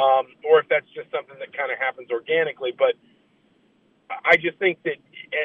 um, 0.00 0.32
or 0.48 0.60
if 0.60 0.68
that's 0.68 0.88
just 0.96 1.12
something 1.12 1.36
that 1.36 1.52
kind 1.52 1.68
of 1.68 1.76
happens 1.76 2.08
organically. 2.08 2.72
But 2.72 2.96
I 4.24 4.36
just 4.36 4.56
think 4.58 4.80
that 4.84 4.96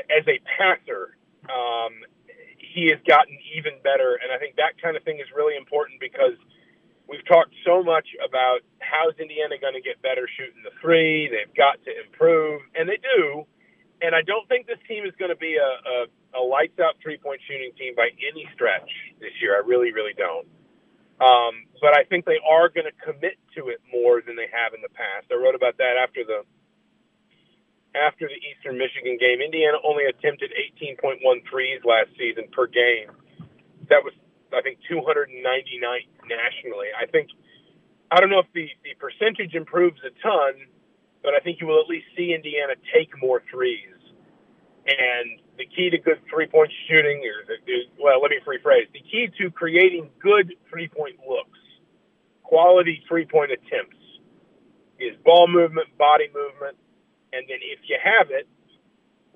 as 0.07 0.23
a 0.27 0.39
passer, 0.55 1.15
um, 1.51 2.07
he 2.77 2.93
has 2.93 3.01
gotten 3.09 3.33
even 3.57 3.81
better. 3.81 4.21
And 4.21 4.29
I 4.29 4.37
think 4.37 4.61
that 4.61 4.77
kind 4.77 4.93
of 4.93 5.01
thing 5.01 5.17
is 5.17 5.25
really 5.33 5.57
important 5.57 5.97
because 5.97 6.37
we've 7.09 7.25
talked 7.25 7.49
so 7.65 7.81
much 7.81 8.05
about 8.21 8.61
how's 8.77 9.17
Indiana 9.17 9.57
going 9.57 9.73
to 9.73 9.81
get 9.81 9.97
better 10.05 10.29
shooting 10.37 10.61
the 10.61 10.69
three. 10.77 11.25
They've 11.25 11.49
got 11.57 11.81
to 11.89 11.91
improve, 12.05 12.61
and 12.77 12.85
they 12.85 13.01
do. 13.01 13.49
And 14.05 14.13
I 14.13 14.21
don't 14.21 14.45
think 14.45 14.69
this 14.69 14.77
team 14.85 15.09
is 15.09 15.15
going 15.17 15.33
to 15.33 15.41
be 15.41 15.57
a, 15.57 15.71
a, 15.89 15.97
a 16.37 16.41
lights 16.45 16.77
out 16.77 17.01
three 17.01 17.17
point 17.17 17.41
shooting 17.49 17.73
team 17.73 17.97
by 17.97 18.13
any 18.21 18.45
stretch 18.53 18.93
this 19.17 19.33
year. 19.41 19.57
I 19.57 19.65
really, 19.65 19.89
really 19.89 20.13
don't. 20.13 20.45
Um, 21.17 21.65
but 21.81 21.97
I 21.97 22.05
think 22.05 22.29
they 22.29 22.37
are 22.45 22.69
going 22.69 22.85
to 22.85 22.93
commit 23.01 23.41
to 23.57 23.73
it 23.73 23.81
more 23.89 24.21
than 24.21 24.37
they 24.37 24.53
have 24.53 24.77
in 24.77 24.85
the 24.85 24.93
past. 24.93 25.33
I 25.33 25.41
wrote 25.41 25.57
about 25.57 25.81
that 25.81 25.97
after 25.97 26.21
the 26.21 26.45
after 27.97 28.29
the 28.29 28.37
Eastern 28.37 28.77
Michigan 28.77 29.17
game. 29.17 29.41
Indiana 29.41 29.77
only 29.83 30.05
attempted 30.05 30.53
18.1 30.79 31.21
threes 31.49 31.81
last 31.83 32.09
season 32.17 32.45
per 32.51 32.67
game. 32.67 33.09
That 33.89 34.03
was, 34.03 34.13
I 34.53 34.61
think, 34.61 34.79
299 34.89 35.33
nationally. 36.29 36.87
I 36.93 37.05
think, 37.09 37.29
I 38.11 38.19
don't 38.19 38.29
know 38.29 38.39
if 38.39 38.51
the, 38.53 38.69
the 38.83 38.93
percentage 38.99 39.55
improves 39.55 39.99
a 40.05 40.11
ton, 40.21 40.69
but 41.23 41.33
I 41.33 41.39
think 41.39 41.59
you 41.59 41.67
will 41.67 41.81
at 41.81 41.87
least 41.87 42.07
see 42.15 42.33
Indiana 42.33 42.73
take 42.93 43.11
more 43.21 43.41
threes. 43.51 43.95
And 44.87 45.41
the 45.57 45.65
key 45.65 45.89
to 45.89 45.97
good 45.97 46.21
three 46.31 46.47
point 46.47 46.71
shooting, 46.87 47.19
or 47.27 47.43
the, 47.43 47.57
well, 47.99 48.21
let 48.21 48.31
me 48.31 48.39
rephrase 48.45 48.87
the 48.93 49.03
key 49.03 49.27
to 49.37 49.51
creating 49.51 50.09
good 50.21 50.53
three 50.69 50.87
point 50.87 51.19
looks, 51.27 51.59
quality 52.43 53.03
three 53.07 53.25
point 53.25 53.51
attempts, 53.51 53.99
is 54.99 55.11
ball 55.25 55.47
movement, 55.47 55.89
body 55.97 56.29
movement, 56.33 56.77
and 57.33 57.43
then 57.47 57.59
if 57.61 57.79
you 57.87 57.97
have 57.99 58.31
it, 58.31 58.47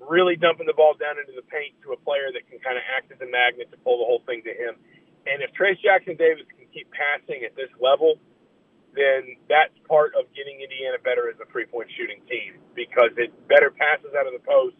really 0.08 0.34
dumping 0.36 0.66
the 0.66 0.74
ball 0.74 0.94
down 0.98 1.18
into 1.18 1.32
the 1.34 1.46
paint 1.46 1.74
to 1.86 1.94
a 1.94 1.98
player 2.02 2.30
that 2.34 2.42
can 2.50 2.58
kind 2.58 2.74
of 2.74 2.84
act 2.90 3.12
as 3.14 3.20
a 3.22 3.28
magnet 3.30 3.70
to 3.70 3.78
pull 3.86 4.02
the 4.02 4.08
whole 4.08 4.22
thing 4.26 4.42
to 4.42 4.50
him. 4.50 4.74
And 5.26 5.42
if 5.42 5.54
Trayce 5.54 5.78
Jackson 5.78 6.18
Davis 6.18 6.46
can 6.50 6.66
keep 6.74 6.90
passing 6.90 7.46
at 7.46 7.54
this 7.54 7.70
level, 7.78 8.18
then 8.94 9.38
that's 9.48 9.72
part 9.88 10.12
of 10.18 10.26
getting 10.34 10.60
Indiana 10.60 10.98
better 11.00 11.30
as 11.30 11.38
a 11.40 11.46
three 11.48 11.66
point 11.66 11.88
shooting 11.96 12.20
team 12.28 12.60
because 12.74 13.14
it 13.16 13.32
better 13.48 13.70
passes 13.70 14.12
out 14.18 14.26
of 14.26 14.34
the 14.34 14.44
post, 14.44 14.76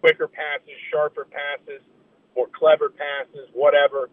quicker 0.00 0.28
passes, 0.28 0.76
sharper 0.92 1.26
passes, 1.26 1.82
more 2.36 2.48
clever 2.52 2.92
passes, 2.92 3.48
whatever. 3.52 4.10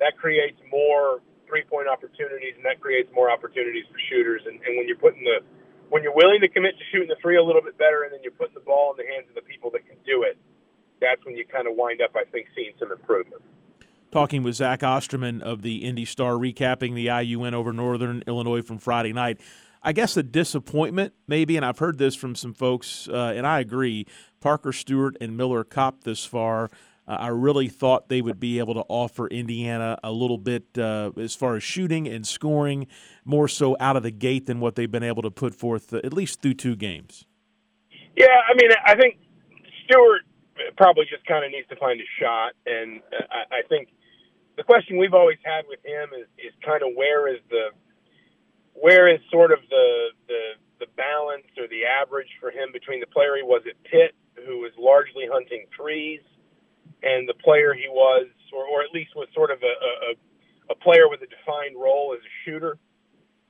That 0.00 0.18
creates 0.18 0.58
more 0.72 1.22
three 1.46 1.62
point 1.62 1.86
opportunities 1.86 2.56
and 2.56 2.64
that 2.64 2.80
creates 2.80 3.12
more 3.14 3.30
opportunities 3.30 3.84
for 3.92 4.00
shooters. 4.10 4.42
And, 4.48 4.58
and 4.66 4.80
when 4.80 4.88
you're 4.88 4.98
putting 4.98 5.22
the 5.22 5.44
when 5.92 6.02
you're 6.02 6.14
willing 6.14 6.40
to 6.40 6.48
commit 6.48 6.78
to 6.78 6.84
shooting 6.90 7.08
the 7.08 7.16
three 7.20 7.36
a 7.36 7.44
little 7.44 7.60
bit 7.60 7.76
better, 7.76 8.04
and 8.04 8.14
then 8.14 8.20
you're 8.22 8.32
putting 8.32 8.54
the 8.54 8.60
ball 8.60 8.96
in 8.96 9.04
the 9.04 9.12
hands 9.12 9.28
of 9.28 9.34
the 9.34 9.42
people 9.42 9.70
that 9.70 9.86
can 9.86 9.96
do 10.06 10.22
it, 10.22 10.38
that's 11.02 11.22
when 11.26 11.36
you 11.36 11.44
kind 11.44 11.68
of 11.68 11.74
wind 11.76 12.00
up, 12.00 12.16
I 12.16 12.24
think, 12.24 12.46
seeing 12.56 12.72
some 12.78 12.90
improvement. 12.90 13.42
Talking 14.10 14.42
with 14.42 14.54
Zach 14.54 14.82
Osterman 14.82 15.42
of 15.42 15.60
the 15.60 15.84
Indy 15.84 16.06
Star, 16.06 16.32
recapping 16.32 16.94
the 16.94 17.08
IU 17.22 17.40
win 17.40 17.52
over 17.52 17.74
Northern 17.74 18.24
Illinois 18.26 18.62
from 18.62 18.78
Friday 18.78 19.12
night. 19.12 19.38
I 19.82 19.92
guess 19.92 20.16
a 20.16 20.22
disappointment, 20.22 21.12
maybe, 21.28 21.58
and 21.58 21.66
I've 21.66 21.78
heard 21.78 21.98
this 21.98 22.14
from 22.14 22.36
some 22.36 22.54
folks, 22.54 23.06
uh, 23.08 23.34
and 23.36 23.46
I 23.46 23.60
agree. 23.60 24.06
Parker 24.40 24.72
Stewart 24.72 25.18
and 25.20 25.36
Miller 25.36 25.62
Kopp 25.62 26.04
this 26.04 26.24
far 26.24 26.70
uh, 27.06 27.16
I 27.18 27.28
really 27.28 27.68
thought 27.68 28.08
they 28.08 28.22
would 28.22 28.38
be 28.38 28.58
able 28.58 28.74
to 28.74 28.84
offer 28.88 29.26
Indiana 29.26 29.98
a 30.04 30.12
little 30.12 30.38
bit 30.38 30.78
uh, 30.78 31.10
as 31.16 31.34
far 31.34 31.56
as 31.56 31.62
shooting 31.62 32.06
and 32.06 32.26
scoring, 32.26 32.86
more 33.24 33.48
so 33.48 33.76
out 33.80 33.96
of 33.96 34.02
the 34.02 34.10
gate 34.10 34.46
than 34.46 34.60
what 34.60 34.76
they've 34.76 34.90
been 34.90 35.02
able 35.02 35.22
to 35.22 35.30
put 35.30 35.54
forth, 35.54 35.92
uh, 35.92 36.00
at 36.04 36.12
least 36.12 36.42
through 36.42 36.54
two 36.54 36.76
games. 36.76 37.26
Yeah, 38.16 38.26
I 38.26 38.54
mean, 38.54 38.70
I 38.84 38.94
think 38.94 39.18
Stewart 39.84 40.22
probably 40.76 41.06
just 41.10 41.26
kind 41.26 41.44
of 41.44 41.50
needs 41.50 41.68
to 41.68 41.76
find 41.76 42.00
a 42.00 42.04
shot, 42.20 42.52
and 42.66 43.00
uh, 43.12 43.24
I, 43.30 43.56
I 43.56 43.62
think 43.68 43.88
the 44.56 44.62
question 44.62 44.98
we've 44.98 45.14
always 45.14 45.38
had 45.44 45.64
with 45.68 45.80
him 45.84 46.10
is, 46.14 46.28
is 46.38 46.52
kind 46.64 46.82
of 46.82 46.90
where 46.94 47.26
is 47.32 47.40
the 47.50 47.70
where 48.74 49.08
is 49.08 49.20
sort 49.30 49.52
of 49.52 49.58
the 49.70 50.08
the 50.28 50.42
the 50.80 50.86
balance 50.96 51.46
or 51.58 51.66
the 51.68 51.84
average 51.84 52.28
for 52.40 52.50
him 52.50 52.70
between 52.72 53.00
the 53.00 53.06
player 53.06 53.36
he 53.36 53.42
was 53.42 53.62
at 53.68 53.80
Pitt, 53.84 54.14
who 54.46 54.58
was 54.58 54.72
largely 54.78 55.24
hunting 55.30 55.66
threes, 55.76 56.20
and 57.02 57.28
the 57.28 57.34
player 57.34 57.74
he 57.74 57.88
was, 57.88 58.26
or, 58.52 58.64
or 58.64 58.82
at 58.82 58.90
least 58.92 59.14
was 59.16 59.28
sort 59.34 59.50
of 59.50 59.58
a, 59.62 59.74
a, 60.12 60.72
a 60.72 60.76
player 60.76 61.08
with 61.08 61.20
a 61.22 61.30
defined 61.30 61.74
role 61.76 62.14
as 62.14 62.22
a 62.22 62.32
shooter, 62.44 62.78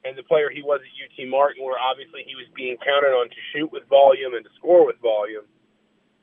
and 0.04 0.16
the 0.16 0.22
player 0.24 0.50
he 0.50 0.62
was 0.62 0.80
at 0.80 0.92
UT 0.98 1.28
Martin, 1.28 1.62
where 1.64 1.78
obviously 1.78 2.24
he 2.26 2.34
was 2.34 2.46
being 2.56 2.76
counted 2.82 3.14
on 3.14 3.28
to 3.28 3.40
shoot 3.52 3.70
with 3.70 3.86
volume 3.88 4.34
and 4.34 4.44
to 4.44 4.50
score 4.58 4.86
with 4.86 4.96
volume. 5.00 5.46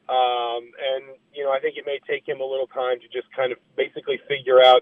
Um, 0.09 0.73
and 0.73 1.15
you 1.33 1.45
know, 1.45 1.51
I 1.51 1.59
think 1.59 1.77
it 1.77 1.85
may 1.85 1.99
take 2.09 2.27
him 2.27 2.41
a 2.41 2.45
little 2.45 2.67
time 2.67 2.99
to 2.99 3.07
just 3.13 3.29
kind 3.35 3.51
of 3.51 3.59
basically 3.77 4.19
figure 4.27 4.57
out 4.57 4.81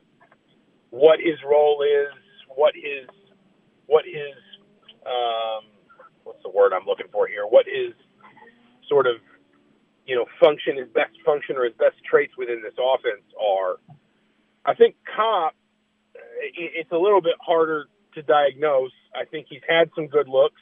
what 0.89 1.19
his 1.19 1.35
role 1.43 1.83
is, 1.83 2.15
what 2.47 2.73
his 2.73 3.05
what 3.87 4.05
his 4.05 4.35
um, 5.05 5.67
what's 6.23 6.41
the 6.43 6.49
word 6.49 6.71
I'm 6.71 6.85
looking 6.85 7.07
for 7.11 7.27
here? 7.27 7.43
What 7.43 7.65
his 7.67 7.91
sort 8.87 9.05
of 9.05 9.19
you 10.07 10.15
know, 10.15 10.25
function, 10.39 10.77
his 10.77 10.87
best 10.89 11.13
function 11.25 11.57
or 11.57 11.65
his 11.65 11.75
best 11.75 11.99
traits 12.09 12.33
within 12.37 12.63
this 12.63 12.73
offense 12.79 13.27
are. 13.35 13.77
I 14.65 14.73
think 14.73 14.95
Kopp, 15.03 15.53
it's 16.55 16.91
a 16.91 16.97
little 16.97 17.21
bit 17.21 17.35
harder 17.39 17.85
to 18.15 18.23
diagnose. 18.23 18.95
I 19.13 19.25
think 19.25 19.47
he's 19.49 19.63
had 19.67 19.91
some 19.95 20.07
good 20.07 20.27
looks. 20.27 20.61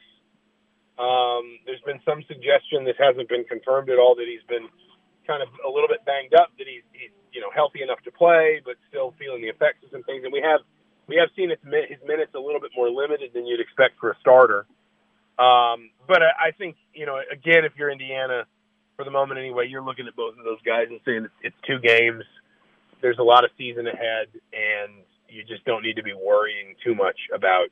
Um, 0.98 1.60
there's 1.66 1.82
been 1.86 2.00
some 2.06 2.24
suggestion 2.28 2.86
this 2.86 2.98
hasn't 2.98 3.30
been 3.30 3.46
confirmed 3.46 3.90
at 3.90 4.00
all 4.00 4.16
that 4.16 4.26
he's 4.26 4.46
been 4.50 4.68
kind 5.28 5.42
of 5.42 5.50
a 5.66 5.70
little 5.70 5.90
bit 5.90 6.06
banged 6.06 6.34
up, 6.34 6.50
that 6.58 6.68
he's, 6.68 6.84
he's 6.94 7.14
you 7.34 7.42
know 7.42 7.52
healthy 7.54 7.84
enough 7.84 8.02
to 8.06 8.12
play, 8.12 8.62
but 8.64 8.76
still 8.90 9.14
feeling 9.20 9.42
the 9.42 9.50
effects 9.50 9.84
of 9.84 9.92
some 9.92 10.04
things. 10.04 10.24
And 10.24 10.32
we 10.32 10.42
have 10.42 10.62
we 11.06 11.18
have 11.18 11.30
seen 11.36 11.50
his, 11.50 11.60
his 11.62 12.02
minutes 12.08 12.34
a 12.34 12.40
little 12.40 12.62
bit 12.62 12.72
more 12.76 12.90
limited 12.90 13.32
than 13.34 13.46
you'd 13.46 13.60
expect 13.60 14.00
for 14.00 14.10
a 14.10 14.18
starter. 14.22 14.66
Um, 15.38 15.92
but 16.08 16.24
I, 16.24 16.50
I 16.50 16.52
think 16.58 16.78
you 16.94 17.06
know 17.06 17.20
again, 17.20 17.66
if 17.66 17.74
you're 17.76 17.92
Indiana, 17.92 18.48
for 18.96 19.04
the 19.04 19.12
moment 19.12 19.40
anyway, 19.40 19.68
you're 19.68 19.84
looking 19.84 20.08
at 20.08 20.16
both 20.16 20.38
of 20.38 20.44
those 20.44 20.62
guys 20.66 20.88
and 20.90 21.00
saying 21.06 21.28
it's, 21.42 21.56
two 21.68 21.80
games. 21.80 22.24
There's 23.02 23.20
a 23.20 23.24
lot 23.24 23.44
of 23.44 23.52
season 23.58 23.88
ahead, 23.88 24.28
and 24.54 25.04
you 25.30 25.44
just 25.44 25.66
don't 25.66 25.84
need 25.84 25.96
to 25.96 26.04
be 26.04 26.14
worrying 26.14 26.76
too 26.84 26.96
much 26.96 27.18
about 27.34 27.68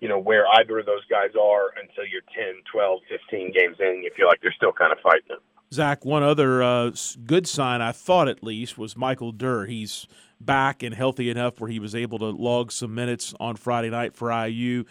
you 0.00 0.08
know 0.08 0.18
where 0.18 0.46
either 0.58 0.78
of 0.78 0.86
those 0.86 1.04
guys 1.10 1.30
are 1.40 1.70
until 1.80 2.04
you're 2.06 2.22
10, 2.34 2.62
12, 2.70 3.00
15 3.08 3.52
games 3.52 3.76
in. 3.80 4.02
You 4.02 4.10
feel 4.16 4.26
like 4.26 4.40
they're 4.42 4.54
still 4.56 4.72
kind 4.72 4.92
of 4.92 4.98
fighting. 5.02 5.42
Zach, 5.72 6.04
one 6.04 6.22
other 6.22 6.62
uh, 6.62 6.92
good 7.24 7.48
sign 7.48 7.80
I 7.80 7.92
thought 7.92 8.28
at 8.28 8.42
least 8.42 8.78
was 8.78 8.96
Michael 8.96 9.32
Durr. 9.32 9.66
He's 9.66 10.06
back 10.40 10.82
and 10.82 10.94
healthy 10.94 11.28
enough 11.28 11.60
where 11.60 11.70
he 11.70 11.80
was 11.80 11.94
able 11.94 12.18
to 12.18 12.26
log 12.26 12.70
some 12.70 12.94
minutes 12.94 13.34
on 13.40 13.56
Friday 13.56 13.90
night 13.90 14.14
for 14.14 14.30
IU. 14.30 14.84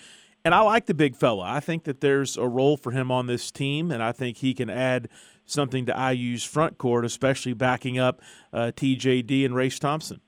And 0.44 0.54
I 0.54 0.60
like 0.60 0.86
the 0.86 0.94
big 0.94 1.16
fella. 1.16 1.44
I 1.44 1.60
think 1.60 1.86
that 1.86 2.02
there's 2.02 2.38
a 2.38 2.48
role 2.48 2.78
for 2.78 2.92
him 2.92 3.10
on 3.10 3.28
this 3.28 3.52
team, 3.52 3.90
and 3.90 4.04
I 4.04 4.12
think 4.12 4.38
he 4.38 4.54
can 4.54 4.70
add 4.70 5.10
something 5.46 5.86
to 5.86 6.14
IU's 6.14 6.44
front 6.44 6.78
court, 6.78 7.06
especially 7.06 7.54
backing 7.54 7.98
up 7.98 8.22
uh, 8.52 8.72
TJD 8.76 9.46
and 9.46 9.56
Race 9.56 9.80
Thompson. 9.80 10.22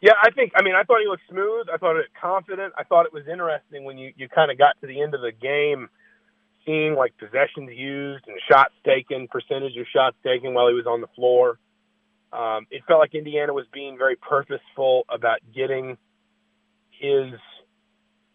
Yeah, 0.00 0.14
I 0.20 0.30
think. 0.32 0.52
I 0.56 0.62
mean, 0.62 0.74
I 0.74 0.82
thought 0.82 0.98
he 1.00 1.06
looked 1.06 1.22
smooth. 1.30 1.68
I 1.72 1.76
thought 1.76 1.96
it 1.96 2.06
confident. 2.20 2.74
I 2.76 2.82
thought 2.82 3.06
it 3.06 3.12
was 3.12 3.22
interesting 3.30 3.84
when 3.84 3.98
you 3.98 4.12
you 4.16 4.28
kind 4.28 4.50
of 4.50 4.58
got 4.58 4.74
to 4.80 4.88
the 4.88 5.00
end 5.00 5.14
of 5.14 5.20
the 5.20 5.30
game, 5.30 5.88
seeing 6.66 6.96
like 6.96 7.16
possessions 7.18 7.70
used 7.72 8.24
and 8.26 8.36
shots 8.50 8.74
taken, 8.84 9.28
percentage 9.28 9.76
of 9.76 9.86
shots 9.94 10.16
taken 10.24 10.54
while 10.54 10.66
he 10.66 10.74
was 10.74 10.86
on 10.86 11.00
the 11.00 11.06
floor. 11.14 11.58
Um, 12.32 12.66
it 12.70 12.82
felt 12.88 12.98
like 12.98 13.14
Indiana 13.14 13.52
was 13.52 13.66
being 13.72 13.96
very 13.96 14.16
purposeful 14.16 15.04
about 15.08 15.38
getting 15.54 15.96
his 16.90 17.34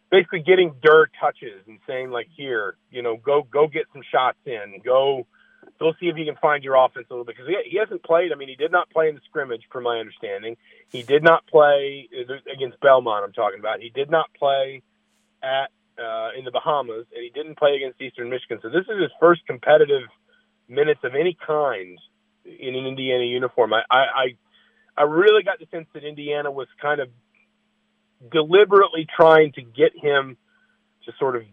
basically 0.09 0.41
getting 0.41 0.73
Durr 0.81 1.09
touches 1.19 1.61
and 1.67 1.79
saying 1.87 2.11
like 2.11 2.27
here 2.35 2.75
you 2.91 3.01
know 3.01 3.17
go 3.17 3.43
go 3.43 3.67
get 3.67 3.85
some 3.93 4.01
shots 4.11 4.37
in. 4.45 4.81
Go 4.83 5.27
go 5.79 5.93
see 5.99 6.07
if 6.07 6.17
you 6.17 6.25
can 6.25 6.37
find 6.41 6.63
your 6.63 6.75
offense 6.75 7.07
a 7.09 7.13
little 7.13 7.25
bit. 7.25 7.35
Because 7.35 7.49
he, 7.49 7.71
he 7.71 7.77
hasn't 7.77 8.03
played 8.03 8.31
i 8.31 8.35
mean 8.35 8.49
he 8.49 8.55
did 8.55 8.71
not 8.71 8.89
play 8.89 9.09
in 9.09 9.15
the 9.15 9.21
scrimmage 9.29 9.63
from 9.71 9.83
my 9.83 9.99
understanding. 9.99 10.57
He 10.91 11.03
did 11.03 11.23
not 11.23 11.45
play 11.47 12.07
uh, 12.13 12.33
against 12.51 12.79
belmont 12.79 13.25
i'm 13.25 13.33
talking 13.33 13.59
about. 13.59 13.79
He 13.79 13.89
did 13.89 14.09
not 14.09 14.27
play 14.37 14.81
at 15.43 15.69
uh, 15.99 16.29
in 16.37 16.45
the 16.45 16.51
bahamas 16.51 17.05
and 17.13 17.23
he 17.23 17.31
didn't 17.33 17.57
play 17.57 17.75
against 17.75 18.01
eastern 18.01 18.29
michigan. 18.29 18.59
So 18.61 18.69
this 18.69 18.85
is 18.87 19.01
his 19.01 19.11
first 19.19 19.41
competitive 19.45 20.07
minutes 20.69 21.01
of 21.03 21.15
any 21.15 21.37
kind 21.45 21.97
in 22.45 22.75
an 22.75 22.85
indiana 22.85 23.25
uniform. 23.25 23.73
I 23.73 23.81
i 23.91 24.25
i 24.97 25.03
really 25.03 25.43
got 25.43 25.59
the 25.59 25.67
sense 25.69 25.87
that 25.93 26.03
indiana 26.03 26.51
was 26.51 26.67
kind 26.81 27.01
of 27.01 27.09
deliberately 28.32 29.08
trying 29.19 29.53
to 29.53 29.62
get 29.62 29.93
him 29.95 30.38
to 31.06 31.12
sort 31.19 31.36
of 31.36 31.43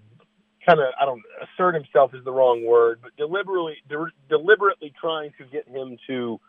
kind 0.67 0.81
of 0.81 0.87
I 1.01 1.05
don't 1.05 1.23
assert 1.43 1.75
himself 1.75 2.15
is 2.15 2.25
the 2.25 2.33
wrong 2.33 2.65
word, 2.67 3.01
but 3.03 3.17
deliberately 3.17 3.77
de- 3.89 4.13
deliberately 4.29 4.93
trying 5.01 5.33
to 5.39 5.45
get 5.47 5.69
him 5.69 5.99
to 6.09 6.41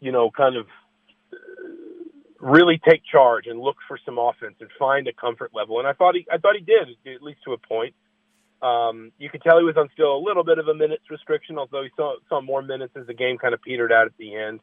you 0.00 0.12
know 0.12 0.30
kind 0.30 0.56
of 0.56 0.66
really 2.40 2.80
take 2.88 3.02
charge 3.10 3.46
and 3.46 3.60
look 3.60 3.76
for 3.86 3.98
some 4.04 4.18
offense 4.18 4.56
and 4.60 4.70
find 4.78 5.06
a 5.08 5.12
comfort 5.12 5.52
level. 5.54 5.78
And 5.78 5.88
I 5.88 5.92
thought 5.92 6.14
he 6.14 6.26
I 6.32 6.38
thought 6.38 6.56
he 6.58 6.64
did 6.64 7.14
at 7.14 7.22
least 7.22 7.40
to 7.44 7.52
a 7.52 7.58
point. 7.58 7.94
Um, 8.62 9.12
you 9.18 9.30
could 9.30 9.42
tell 9.42 9.58
he 9.58 9.64
was 9.64 9.76
on 9.78 9.88
still 9.94 10.16
a 10.16 10.22
little 10.22 10.44
bit 10.44 10.58
of 10.58 10.68
a 10.68 10.74
minutes 10.74 11.04
restriction, 11.10 11.58
although 11.58 11.82
he 11.82 11.90
saw, 11.96 12.16
saw 12.28 12.42
more 12.42 12.62
minutes 12.62 12.92
as 12.94 13.06
the 13.06 13.14
game 13.14 13.38
kind 13.38 13.54
of 13.54 13.62
petered 13.62 13.92
out 13.92 14.06
at 14.06 14.12
the 14.18 14.36
end 14.36 14.60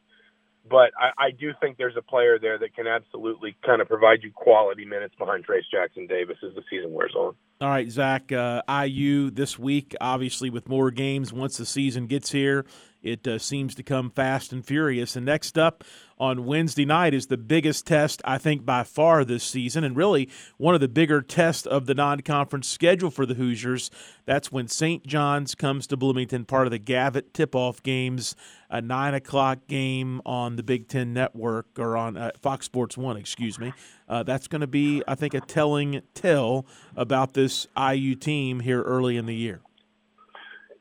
but 0.69 0.91
I, 0.99 1.27
I 1.27 1.31
do 1.31 1.51
think 1.59 1.77
there's 1.77 1.97
a 1.97 2.01
player 2.01 2.39
there 2.39 2.57
that 2.59 2.75
can 2.75 2.87
absolutely 2.87 3.55
kind 3.65 3.81
of 3.81 3.87
provide 3.87 4.23
you 4.23 4.31
quality 4.31 4.85
minutes 4.85 5.15
behind 5.17 5.45
Trayce 5.45 5.69
Jackson 5.71 6.07
Davis 6.07 6.37
as 6.47 6.53
the 6.55 6.63
season 6.69 6.91
wears 6.93 7.13
on. 7.15 7.35
All 7.59 7.69
right, 7.69 7.89
Zach, 7.89 8.31
uh, 8.31 8.61
IU 8.69 9.31
this 9.31 9.57
week, 9.57 9.95
obviously 9.99 10.49
with 10.49 10.69
more 10.69 10.91
games 10.91 11.33
once 11.33 11.57
the 11.57 11.65
season 11.65 12.05
gets 12.05 12.31
here, 12.31 12.65
it 13.01 13.27
uh, 13.27 13.37
seems 13.37 13.75
to 13.75 13.83
come 13.83 14.09
fast 14.09 14.51
and 14.51 14.65
furious. 14.65 15.15
And 15.15 15.25
next 15.25 15.57
up 15.57 15.83
on 16.17 16.45
Wednesday 16.45 16.85
night 16.85 17.13
is 17.13 17.27
the 17.27 17.37
biggest 17.37 17.85
test, 17.85 18.21
I 18.25 18.37
think, 18.37 18.65
by 18.65 18.83
far 18.83 19.23
this 19.23 19.43
season, 19.43 19.83
and 19.83 19.95
really 19.95 20.29
one 20.57 20.73
of 20.73 20.81
the 20.81 20.87
bigger 20.87 21.21
tests 21.21 21.65
of 21.67 21.85
the 21.85 21.93
non 21.93 22.21
conference 22.21 22.67
schedule 22.67 23.11
for 23.11 23.25
the 23.25 23.35
Hoosiers. 23.35 23.91
That's 24.25 24.51
when 24.51 24.67
St. 24.67 25.05
John's 25.05 25.55
comes 25.55 25.87
to 25.87 25.97
Bloomington, 25.97 26.45
part 26.45 26.67
of 26.67 26.71
the 26.71 26.79
Gavitt 26.79 27.33
tip 27.33 27.55
off 27.55 27.83
games, 27.83 28.35
a 28.69 28.81
9 28.81 29.13
o'clock 29.13 29.59
game 29.67 30.21
on 30.25 30.55
the 30.55 30.63
Big 30.63 30.87
Ten 30.87 31.13
Network, 31.13 31.67
or 31.77 31.95
on 31.95 32.17
uh, 32.17 32.31
Fox 32.41 32.65
Sports 32.65 32.97
1, 32.97 33.15
excuse 33.17 33.59
me. 33.59 33.73
Uh, 34.09 34.23
that's 34.23 34.47
going 34.47 34.61
to 34.61 34.67
be, 34.67 35.03
I 35.07 35.15
think, 35.15 35.33
a 35.33 35.41
telling 35.41 36.01
tell 36.13 36.65
about 36.95 37.33
this 37.33 37.67
IU 37.77 38.15
team 38.15 38.61
here 38.61 38.81
early 38.81 39.17
in 39.17 39.27
the 39.27 39.35
year. 39.35 39.61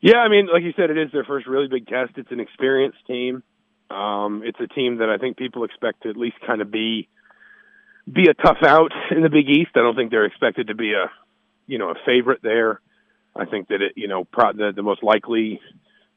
Yeah, 0.01 0.17
I 0.17 0.29
mean, 0.29 0.47
like 0.51 0.63
you 0.63 0.73
said, 0.75 0.89
it 0.89 0.97
is 0.97 1.11
their 1.11 1.23
first 1.23 1.47
really 1.47 1.67
big 1.67 1.87
test. 1.87 2.13
It's 2.17 2.31
an 2.31 2.39
experienced 2.39 2.99
team. 3.07 3.43
Um, 3.89 4.43
it's 4.45 4.59
a 4.59 4.67
team 4.67 4.97
that 4.97 5.09
I 5.09 5.17
think 5.17 5.37
people 5.37 5.63
expect 5.63 6.03
to 6.03 6.09
at 6.09 6.17
least 6.17 6.35
kind 6.45 6.61
of 6.61 6.71
be 6.71 7.07
be 8.11 8.29
a 8.29 8.33
tough 8.33 8.63
out 8.63 8.91
in 9.11 9.21
the 9.21 9.29
Big 9.29 9.49
East. 9.49 9.71
I 9.75 9.79
don't 9.79 9.95
think 9.95 10.11
they're 10.11 10.25
expected 10.25 10.67
to 10.67 10.75
be 10.75 10.93
a 10.93 11.09
you 11.65 11.77
know 11.77 11.89
a 11.89 11.95
favorite 12.05 12.41
there. 12.43 12.81
I 13.35 13.45
think 13.45 13.69
that 13.69 13.81
it 13.81 13.93
you 13.95 14.07
know 14.07 14.23
pro- 14.25 14.53
the 14.53 14.71
the 14.75 14.83
most 14.83 15.03
likely 15.03 15.59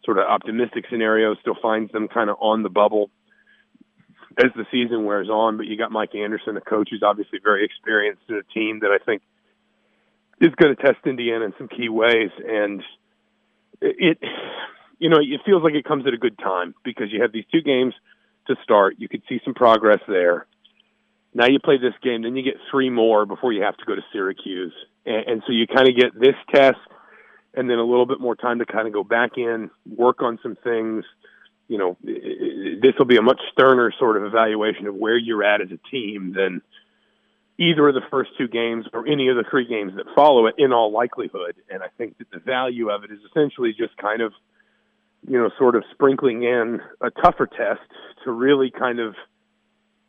sort 0.05 0.19
of 0.19 0.25
optimistic 0.27 0.85
scenario 0.91 1.35
still 1.37 1.57
finds 1.61 1.93
them 1.93 2.09
kind 2.09 2.31
of 2.31 2.37
on 2.41 2.63
the 2.63 2.71
bubble 2.71 3.11
as 4.39 4.51
the 4.57 4.65
season 4.71 5.05
wears 5.05 5.29
on. 5.29 5.57
But 5.57 5.67
you 5.67 5.77
got 5.77 5.93
Mike 5.93 6.15
Anderson, 6.15 6.57
a 6.57 6.61
coach 6.61 6.89
who's 6.91 7.03
obviously 7.03 7.39
very 7.43 7.65
experienced 7.65 8.23
in 8.29 8.37
a 8.37 8.43
team 8.55 8.81
that 8.81 8.91
I 8.91 9.03
think 9.05 9.23
is 10.41 10.55
going 10.57 10.75
to 10.75 10.83
test 10.83 11.07
Indiana 11.07 11.47
in 11.47 11.55
some 11.59 11.69
key 11.69 11.89
ways. 11.89 12.31
And 12.47 12.83
it, 13.81 14.19
you 14.99 15.09
know, 15.09 15.19
it 15.21 15.41
feels 15.45 15.63
like 15.63 15.75
it 15.75 15.85
comes 15.85 16.07
at 16.07 16.15
a 16.15 16.19
good 16.19 16.39
time 16.39 16.75
because 16.85 17.13
you 17.13 17.23
have 17.23 17.33
these 17.33 17.47
two 17.53 17.63
games 17.63 17.95
to 18.47 18.57
start. 18.63 18.97
You 18.99 19.09
could 19.09 19.23
see 19.29 19.41
some 19.45 19.55
progress 19.55 20.01
there. 20.09 20.47
Now 21.33 21.47
you 21.47 21.61
play 21.61 21.79
this 21.79 21.95
game, 22.03 22.23
then 22.23 22.37
you 22.37 22.43
get 22.43 22.57
three 22.71 22.91
more 22.91 23.25
before 23.25 23.53
you 23.53 23.63
have 23.63 23.77
to 23.77 23.85
go 23.85 23.95
to 23.95 24.03
Syracuse, 24.13 24.75
and, 25.07 25.27
and 25.27 25.43
so 25.47 25.53
you 25.53 25.67
kind 25.67 25.89
of 25.89 25.97
get 25.97 26.19
this 26.19 26.35
test, 26.53 26.79
and 27.55 27.71
then 27.71 27.79
a 27.79 27.85
little 27.85 28.07
bit 28.07 28.21
more 28.21 28.35
time 28.35 28.59
to 28.59 28.67
kind 28.67 28.89
of 28.89 28.93
go 28.93 29.05
back 29.05 29.33
in, 29.37 29.71
work 29.87 30.23
on 30.23 30.39
some 30.43 30.57
things. 30.57 31.05
You 31.69 31.79
know, 31.79 31.97
this 32.03 32.95
will 32.99 33.07
be 33.07 33.17
a 33.17 33.23
much 33.23 33.41
sterner 33.53 33.93
sort 33.97 34.17
of 34.17 34.25
evaluation 34.25 34.89
of 34.89 34.97
where 34.97 35.17
you're 35.17 35.45
at 35.45 35.61
as 35.61 35.69
a 35.71 35.79
team 35.89 36.33
than 36.37 36.63
either 37.61 37.89
of 37.89 37.95
the 37.95 38.01
first 38.11 38.31
two 38.39 38.49
games 38.49 38.87
or 38.95 39.07
any 39.07 39.29
of 39.29 39.37
the 39.37 39.45
three 39.51 39.67
games 39.69 39.93
that 39.97 40.07
follow 40.15 40.47
it 40.47 40.55
in 40.57 40.73
all 40.73 40.91
likelihood. 40.91 41.57
And 41.69 41.83
I 41.83 41.89
think 41.99 42.17
that 42.19 42.31
the 42.31 42.39
value 42.39 42.89
of 42.89 43.05
it 43.05 43.11
is 43.13 43.19
essentially 43.31 43.75
just 43.77 43.95
kind 43.99 44.23
of, 44.23 44.33
you 45.29 45.39
know, 45.39 45.51
sort 45.59 45.77
of 45.77 45.85
sprinkling 45.93 46.43
in 46.43 46.81
a 47.03 47.11
tougher 47.11 47.47
test 47.47 47.87
to 48.25 48.33
really 48.33 48.71
kind 48.71 48.99
of, 48.99 49.15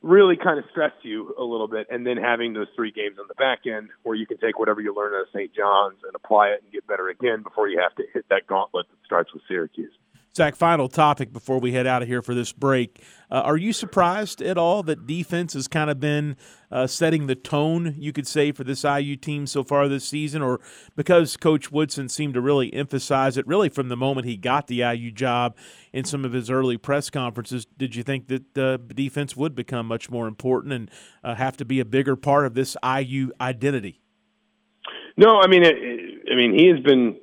really 0.02 0.38
kind 0.38 0.60
of 0.60 0.66
stress 0.72 0.94
you 1.04 1.36
a 1.38 1.44
little 1.44 1.68
bit. 1.68 1.88
And 1.92 2.08
then 2.08 2.16
having 2.16 2.54
those 2.54 2.68
three 2.74 2.92
games 2.92 3.18
on 3.20 3.26
the 3.28 3.36
back 3.36 3.68
end 3.68 3.90
where 4.04 4.16
you 4.16 4.26
can 4.26 4.38
take 4.38 4.58
whatever 4.58 4.80
you 4.80 4.96
learn 4.96 5.12
at 5.14 5.28
St. 5.34 5.54
John's 5.54 6.00
and 6.06 6.16
apply 6.16 6.50
it 6.50 6.64
and 6.64 6.72
get 6.72 6.88
better 6.88 7.10
again 7.10 7.44
before 7.44 7.68
you 7.68 7.82
have 7.82 7.94
to 7.96 8.04
hit 8.14 8.26
that 8.30 8.48
gauntlet 8.48 8.88
that 8.90 9.06
starts 9.06 9.34
with 9.34 9.44
Syracuse. 9.50 9.92
Zach, 10.34 10.56
final 10.56 10.88
topic 10.88 11.34
before 11.34 11.60
we 11.60 11.74
head 11.74 11.86
out 11.86 12.02
of 12.02 12.08
here 12.08 12.22
for 12.22 12.34
this 12.34 12.54
break. 12.54 13.04
Uh, 13.30 13.42
are 13.42 13.58
you 13.58 13.74
surprised 13.74 14.42
at 14.42 14.58
all 14.58 14.82
that 14.84 15.06
defense 15.06 15.52
has 15.56 15.68
kind 15.68 15.90
of 15.90 16.00
been 16.00 16.38
uh, 16.72 16.88
setting 16.88 17.28
the 17.28 17.36
tone, 17.36 17.96
you 17.98 18.14
could 18.14 18.26
say, 18.26 18.54
for 18.54 18.64
this 18.64 18.86
IU 18.86 19.18
team 19.18 19.46
so 19.46 19.62
far 19.62 19.90
this 19.90 20.08
season? 20.08 20.42
Or 20.42 20.62
because 20.96 21.36
Coach 21.36 21.70
Woodson 21.70 22.08
seemed 22.08 22.34
to 22.36 22.42
really 22.42 22.74
emphasize 22.74 23.36
it, 23.36 23.46
really 23.46 23.68
from 23.68 23.90
the 23.90 23.98
moment 23.98 24.26
he 24.26 24.38
got 24.38 24.68
the 24.68 24.78
IU 24.78 25.12
job 25.12 25.58
in 25.92 26.06
some 26.06 26.24
of 26.24 26.32
his 26.32 26.50
early 26.50 26.78
press 26.78 27.10
conferences, 27.10 27.68
did 27.78 27.94
you 27.94 28.04
think 28.04 28.30
that 28.30 28.58
uh, 28.58 28.78
defense 28.78 29.36
would 29.36 29.54
become 29.54 29.86
much 29.86 30.10
more 30.10 30.30
important 30.30 30.72
and 30.72 30.92
uh, 31.26 31.36
have 31.36 31.58
to 31.58 31.66
be 31.66 31.82
a 31.82 31.86
bigger 31.86 32.16
part 32.16 32.46
of 32.46 32.54
this 32.54 32.78
IU 32.86 33.32
identity? 33.42 34.00
No, 35.18 35.42
I 35.42 35.48
mean, 35.48 35.64
it, 35.64 35.76
I 36.32 36.36
mean, 36.36 36.58
he 36.58 36.68
has 36.68 36.80
been 36.80 37.18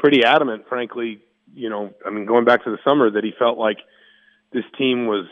pretty 0.00 0.24
adamant, 0.24 0.68
frankly, 0.68 1.22
you 1.54 1.68
know, 1.68 1.92
I 2.06 2.10
mean, 2.10 2.26
going 2.26 2.44
back 2.44 2.64
to 2.64 2.70
the 2.70 2.78
summer, 2.84 3.10
that 3.10 3.24
he 3.24 3.32
felt 3.38 3.58
like 3.58 3.78
this 4.52 4.64
team 4.78 5.06
was 5.06 5.26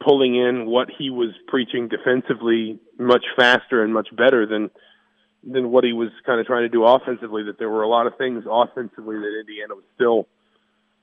pulling 0.00 0.34
in 0.34 0.66
what 0.66 0.88
he 0.96 1.10
was 1.10 1.30
preaching 1.46 1.88
defensively 1.88 2.78
much 2.98 3.24
faster 3.36 3.82
and 3.82 3.92
much 3.92 4.08
better 4.16 4.46
than 4.46 4.70
than 5.46 5.70
what 5.70 5.84
he 5.84 5.92
was 5.92 6.08
kind 6.24 6.40
of 6.40 6.46
trying 6.46 6.62
to 6.62 6.68
do 6.68 6.84
offensively. 6.84 7.44
That 7.44 7.58
there 7.58 7.68
were 7.68 7.82
a 7.82 7.88
lot 7.88 8.06
of 8.06 8.16
things 8.16 8.44
offensively 8.50 9.16
that 9.16 9.40
Indiana 9.40 9.74
was 9.74 9.84
still, 9.94 10.26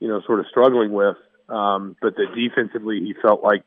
you 0.00 0.08
know, 0.08 0.20
sort 0.26 0.40
of 0.40 0.46
struggling 0.50 0.92
with. 0.92 1.16
Um, 1.48 1.96
but 2.00 2.16
that 2.16 2.34
defensively, 2.34 3.00
he 3.00 3.14
felt 3.20 3.42
like 3.42 3.62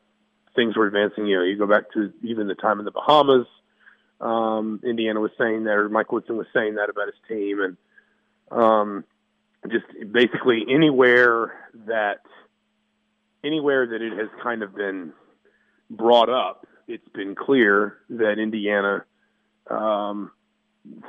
things 0.54 0.76
were 0.76 0.86
advancing. 0.86 1.26
You 1.26 1.38
know, 1.38 1.44
you 1.44 1.56
go 1.56 1.66
back 1.66 1.92
to 1.92 2.12
even 2.22 2.48
the 2.48 2.54
time 2.54 2.78
in 2.78 2.84
the 2.84 2.90
Bahamas. 2.90 3.46
Um, 4.20 4.80
Indiana 4.82 5.20
was 5.20 5.30
saying 5.38 5.64
that, 5.64 5.72
or 5.72 5.88
Mike 5.88 6.10
Woodson 6.10 6.36
was 6.36 6.46
saying 6.54 6.76
that 6.76 6.88
about 6.88 7.06
his 7.06 7.16
team, 7.28 7.60
and 7.60 7.76
um, 8.50 9.04
just 9.66 9.86
basically 10.12 10.64
anywhere 10.68 11.70
that 11.86 12.20
anywhere 13.44 13.86
that 13.86 14.02
it 14.02 14.12
has 14.18 14.28
kind 14.42 14.62
of 14.62 14.74
been 14.74 15.12
brought 15.90 16.28
up, 16.28 16.66
it's 16.88 17.08
been 17.14 17.34
clear 17.34 17.98
that 18.10 18.38
Indiana 18.38 19.04
um, 19.70 20.30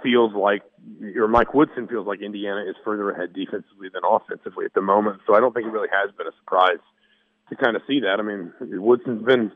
feels 0.04 0.34
like, 0.34 0.64
or 1.16 1.28
Mike 1.28 1.54
Woodson 1.54 1.88
feels 1.88 2.08
like 2.08 2.22
Indiana 2.22 2.62
is 2.62 2.76
further 2.84 3.12
ahead 3.12 3.34
defensively 3.34 3.90
than 3.94 4.02
offensively 4.08 4.66
at 4.66 4.74
the 4.74 4.82
moment. 4.82 5.22
So 5.28 5.36
I 5.36 5.40
don't 5.40 5.54
think 5.54 5.68
it 5.68 5.72
really 5.72 5.90
has 5.92 6.14
been 6.16 6.28
a 6.28 6.36
surprise 6.40 6.80
to 7.50 7.56
kind 7.56 7.76
of 7.76 7.82
see 7.88 8.02
that. 8.02 8.20
I 8.20 8.24
mean, 8.24 8.54
Woodson's 8.60 9.24
been 9.24 9.52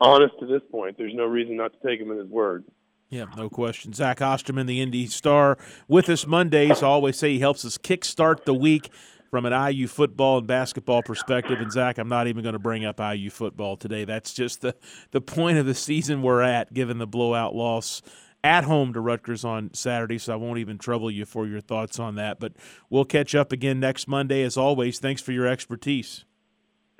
honest 0.00 0.34
to 0.40 0.46
this 0.46 0.62
point. 0.70 0.96
There's 0.98 1.14
no 1.14 1.26
reason 1.26 1.56
not 1.56 1.72
to 1.72 1.88
take 1.88 2.00
him 2.00 2.10
at 2.10 2.18
his 2.18 2.28
word. 2.28 2.64
Yeah, 3.10 3.24
no 3.36 3.50
question. 3.50 3.92
Zach 3.92 4.22
Osterman, 4.22 4.66
the 4.66 4.80
Indy 4.80 5.06
Star, 5.06 5.58
with 5.88 6.08
us 6.08 6.28
Mondays. 6.28 6.80
I 6.80 6.86
always 6.86 7.18
say 7.18 7.32
he 7.32 7.40
helps 7.40 7.64
us 7.64 7.76
kickstart 7.76 8.44
the 8.44 8.54
week 8.54 8.88
from 9.30 9.46
an 9.46 9.72
IU 9.72 9.88
football 9.88 10.38
and 10.38 10.46
basketball 10.46 11.02
perspective. 11.02 11.60
And 11.60 11.72
Zach, 11.72 11.98
I'm 11.98 12.08
not 12.08 12.28
even 12.28 12.44
going 12.44 12.52
to 12.52 12.60
bring 12.60 12.84
up 12.84 13.00
IU 13.00 13.28
football 13.30 13.76
today. 13.76 14.04
That's 14.04 14.32
just 14.32 14.60
the 14.60 14.76
the 15.10 15.20
point 15.20 15.58
of 15.58 15.66
the 15.66 15.74
season 15.74 16.22
we're 16.22 16.42
at, 16.42 16.72
given 16.72 16.98
the 16.98 17.06
blowout 17.06 17.54
loss 17.54 18.00
at 18.44 18.62
home 18.64 18.92
to 18.92 19.00
Rutgers 19.00 19.44
on 19.44 19.74
Saturday. 19.74 20.18
So 20.18 20.32
I 20.32 20.36
won't 20.36 20.58
even 20.58 20.78
trouble 20.78 21.10
you 21.10 21.24
for 21.24 21.48
your 21.48 21.60
thoughts 21.60 21.98
on 21.98 22.14
that. 22.14 22.38
But 22.38 22.52
we'll 22.90 23.04
catch 23.04 23.34
up 23.34 23.50
again 23.50 23.80
next 23.80 24.06
Monday. 24.06 24.42
As 24.42 24.56
always, 24.56 25.00
thanks 25.00 25.20
for 25.20 25.32
your 25.32 25.48
expertise. 25.48 26.24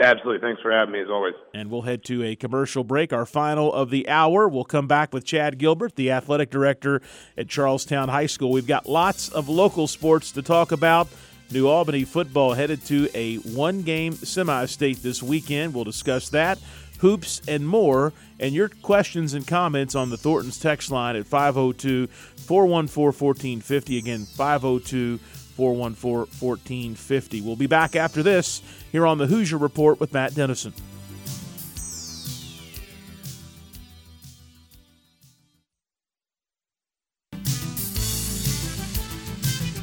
Absolutely. 0.01 0.41
Thanks 0.41 0.63
for 0.63 0.73
having 0.73 0.93
me, 0.93 1.01
as 1.01 1.11
always. 1.11 1.35
And 1.53 1.71
we'll 1.71 1.83
head 1.83 2.03
to 2.05 2.25
a 2.25 2.35
commercial 2.35 2.85
break, 2.85 3.13
our 3.13 3.27
final 3.27 3.71
of 3.73 3.91
the 3.91 4.09
hour. 4.09 4.49
We'll 4.49 4.65
come 4.65 4.89
back 4.89 5.13
with 5.13 5.27
Chad 5.27 5.59
Gilbert, 5.59 5.95
the 5.97 6.11
athletic 6.11 6.51
director 6.51 7.03
at 7.37 7.49
Charlestown 7.49 8.09
High 8.09 8.27
School. 8.27 8.51
We've 8.51 8.67
got 8.67 8.89
lots 8.89 9.29
of 9.29 9.49
local 9.49 9.87
sports 9.87 10.33
to 10.33 10.43
talk 10.43 10.73
about. 10.73 11.09
New 11.53 11.69
Albany 11.69 12.05
football 12.05 12.55
headed 12.55 12.85
to 12.87 13.09
a 13.15 13.37
one 13.39 13.83
game 13.83 14.13
semi 14.13 14.65
state 14.67 15.03
this 15.03 15.23
weekend. 15.23 15.75
We'll 15.75 15.85
discuss 15.85 16.31
that, 16.31 16.59
hoops, 17.01 17.43
and 17.47 17.69
more. 17.69 18.15
And 18.39 18.55
your 18.55 18.69
questions 18.69 19.35
and 19.35 19.47
comments 19.47 19.95
on 19.95 20.09
the 20.09 20.17
Thornton's 20.17 20.59
text 20.59 20.91
line 20.91 21.17
at 21.17 21.27
502 21.27 22.07
414 22.07 23.03
1450. 23.13 23.99
Again, 23.99 24.25
502 24.25 25.19
414 25.51 26.19
1450. 26.39 27.41
We'll 27.41 27.57
be 27.57 27.67
back 27.67 27.97
after 27.97 28.23
this 28.23 28.63
here 28.93 29.07
on 29.07 29.19
the 29.19 29.27
Hoosier 29.27 29.59
Report 29.59 30.01
with 30.01 30.13
Matt 30.13 30.35
Denison. 30.35 30.73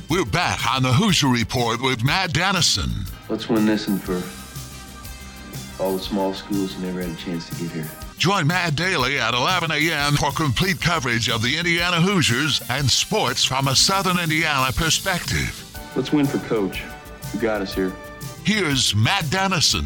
We're 0.09 0.25
back 0.25 0.65
on 0.73 0.83
the 0.83 0.93
Hoosier 0.93 1.27
Report 1.27 1.81
with 1.81 2.03
Matt 2.03 2.33
Denison. 2.33 2.89
Let's 3.29 3.49
win 3.49 3.65
this 3.65 3.87
one 3.87 3.99
for 3.99 4.23
all 5.83 5.97
the 5.97 5.99
small 5.99 6.33
schools 6.33 6.73
who 6.73 6.85
never 6.85 7.01
had 7.01 7.11
a 7.11 7.15
chance 7.15 7.49
to 7.49 7.55
get 7.55 7.71
here. 7.71 7.89
Join 8.17 8.47
Matt 8.47 8.75
Daly 8.75 9.19
at 9.19 9.35
11 9.35 9.69
a.m. 9.71 10.15
for 10.15 10.31
complete 10.31 10.81
coverage 10.81 11.29
of 11.29 11.43
the 11.43 11.55
Indiana 11.55 12.01
Hoosiers 12.01 12.61
and 12.67 12.89
sports 12.89 13.45
from 13.45 13.67
a 13.67 13.75
Southern 13.75 14.17
Indiana 14.17 14.71
perspective. 14.71 15.63
Let's 15.95 16.11
win 16.11 16.25
for 16.25 16.39
Coach, 16.39 16.79
who 17.31 17.39
got 17.39 17.61
us 17.61 17.75
here. 17.75 17.93
Here's 18.43 18.95
Matt 18.95 19.29
Denison. 19.29 19.85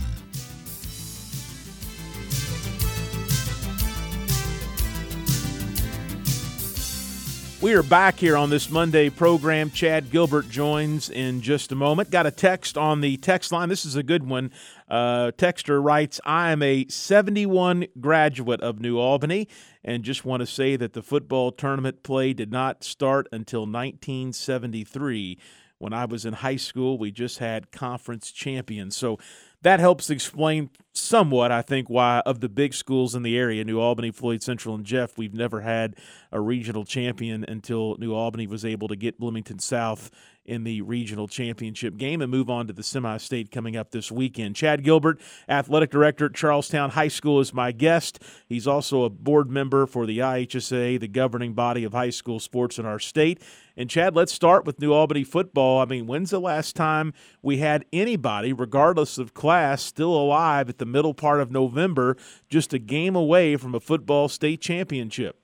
We 7.61 7.75
are 7.75 7.83
back 7.83 8.17
here 8.17 8.35
on 8.35 8.49
this 8.49 8.71
Monday 8.71 9.11
program. 9.11 9.69
Chad 9.69 10.09
Gilbert 10.09 10.49
joins 10.49 11.11
in 11.11 11.41
just 11.41 11.71
a 11.71 11.75
moment. 11.75 12.09
Got 12.09 12.25
a 12.25 12.31
text 12.31 12.75
on 12.75 13.01
the 13.01 13.17
text 13.17 13.51
line. 13.51 13.69
This 13.69 13.85
is 13.85 13.95
a 13.95 14.01
good 14.01 14.27
one. 14.27 14.49
Uh, 14.89 15.29
texter 15.37 15.81
writes, 15.81 16.19
I 16.25 16.49
am 16.49 16.63
a 16.63 16.87
71 16.87 17.85
graduate 17.99 18.61
of 18.61 18.79
New 18.79 18.97
Albany 18.97 19.47
and 19.83 20.01
just 20.01 20.25
want 20.25 20.39
to 20.39 20.47
say 20.47 20.75
that 20.75 20.93
the 20.93 21.03
football 21.03 21.51
tournament 21.51 22.01
play 22.01 22.33
did 22.33 22.51
not 22.51 22.83
start 22.83 23.27
until 23.31 23.61
1973. 23.67 25.37
When 25.77 25.93
I 25.93 26.05
was 26.05 26.25
in 26.25 26.33
high 26.33 26.55
school, 26.55 26.97
we 26.97 27.11
just 27.11 27.37
had 27.37 27.71
conference 27.71 28.31
champions. 28.31 28.97
So 28.97 29.19
that 29.61 29.79
helps 29.79 30.09
explain 30.09 30.71
somewhat, 30.93 31.51
I 31.51 31.61
think, 31.61 31.89
why 31.89 32.21
of 32.25 32.39
the 32.39 32.49
big 32.49 32.73
schools 32.73 33.15
in 33.15 33.23
the 33.23 33.37
area, 33.37 33.63
New 33.63 33.79
Albany, 33.79 34.11
Floyd 34.11 34.43
Central, 34.43 34.75
and 34.75 34.85
Jeff, 34.85 35.17
we've 35.17 35.33
never 35.33 35.61
had 35.61 35.95
a 36.31 36.39
regional 36.39 36.85
champion 36.85 37.45
until 37.47 37.95
New 37.97 38.13
Albany 38.13 38.47
was 38.47 38.65
able 38.65 38.87
to 38.87 38.95
get 38.95 39.19
Bloomington 39.19 39.59
South 39.59 40.11
in 40.45 40.63
the 40.63 40.81
regional 40.81 41.27
championship 41.27 41.97
game 41.97 42.21
and 42.21 42.31
move 42.31 42.49
on 42.49 42.67
to 42.67 42.73
the 42.73 42.83
semi 42.83 43.17
state 43.17 43.51
coming 43.51 43.77
up 43.77 43.91
this 43.91 44.11
weekend. 44.11 44.55
Chad 44.55 44.83
Gilbert, 44.83 45.19
athletic 45.47 45.91
director 45.91 46.25
at 46.25 46.33
Charlestown 46.33 46.89
High 46.89 47.09
School, 47.09 47.39
is 47.39 47.53
my 47.53 47.71
guest. 47.71 48.21
He's 48.47 48.67
also 48.67 49.03
a 49.03 49.09
board 49.09 49.49
member 49.51 49.85
for 49.85 50.05
the 50.05 50.19
IHSAA, 50.19 50.99
the 50.99 51.07
governing 51.07 51.53
body 51.53 51.83
of 51.83 51.93
high 51.93 52.09
school 52.09 52.39
sports 52.39 52.79
in 52.79 52.85
our 52.85 52.99
state. 52.99 53.41
And 53.77 53.89
Chad, 53.89 54.15
let's 54.15 54.33
start 54.33 54.65
with 54.65 54.81
New 54.81 54.93
Albany 54.93 55.23
football. 55.23 55.79
I 55.79 55.85
mean, 55.85 56.05
when's 56.05 56.31
the 56.31 56.41
last 56.41 56.75
time 56.75 57.13
we 57.41 57.57
had 57.57 57.85
anybody, 57.93 58.51
regardless 58.51 59.17
of 59.17 59.33
class, 59.33 59.81
still 59.81 60.13
alive 60.13 60.69
at 60.69 60.77
the 60.81 60.85
middle 60.85 61.13
part 61.13 61.39
of 61.39 61.51
November, 61.51 62.17
just 62.49 62.73
a 62.73 62.79
game 62.79 63.15
away 63.15 63.55
from 63.55 63.73
a 63.73 63.79
football 63.79 64.27
state 64.27 64.59
championship? 64.59 65.37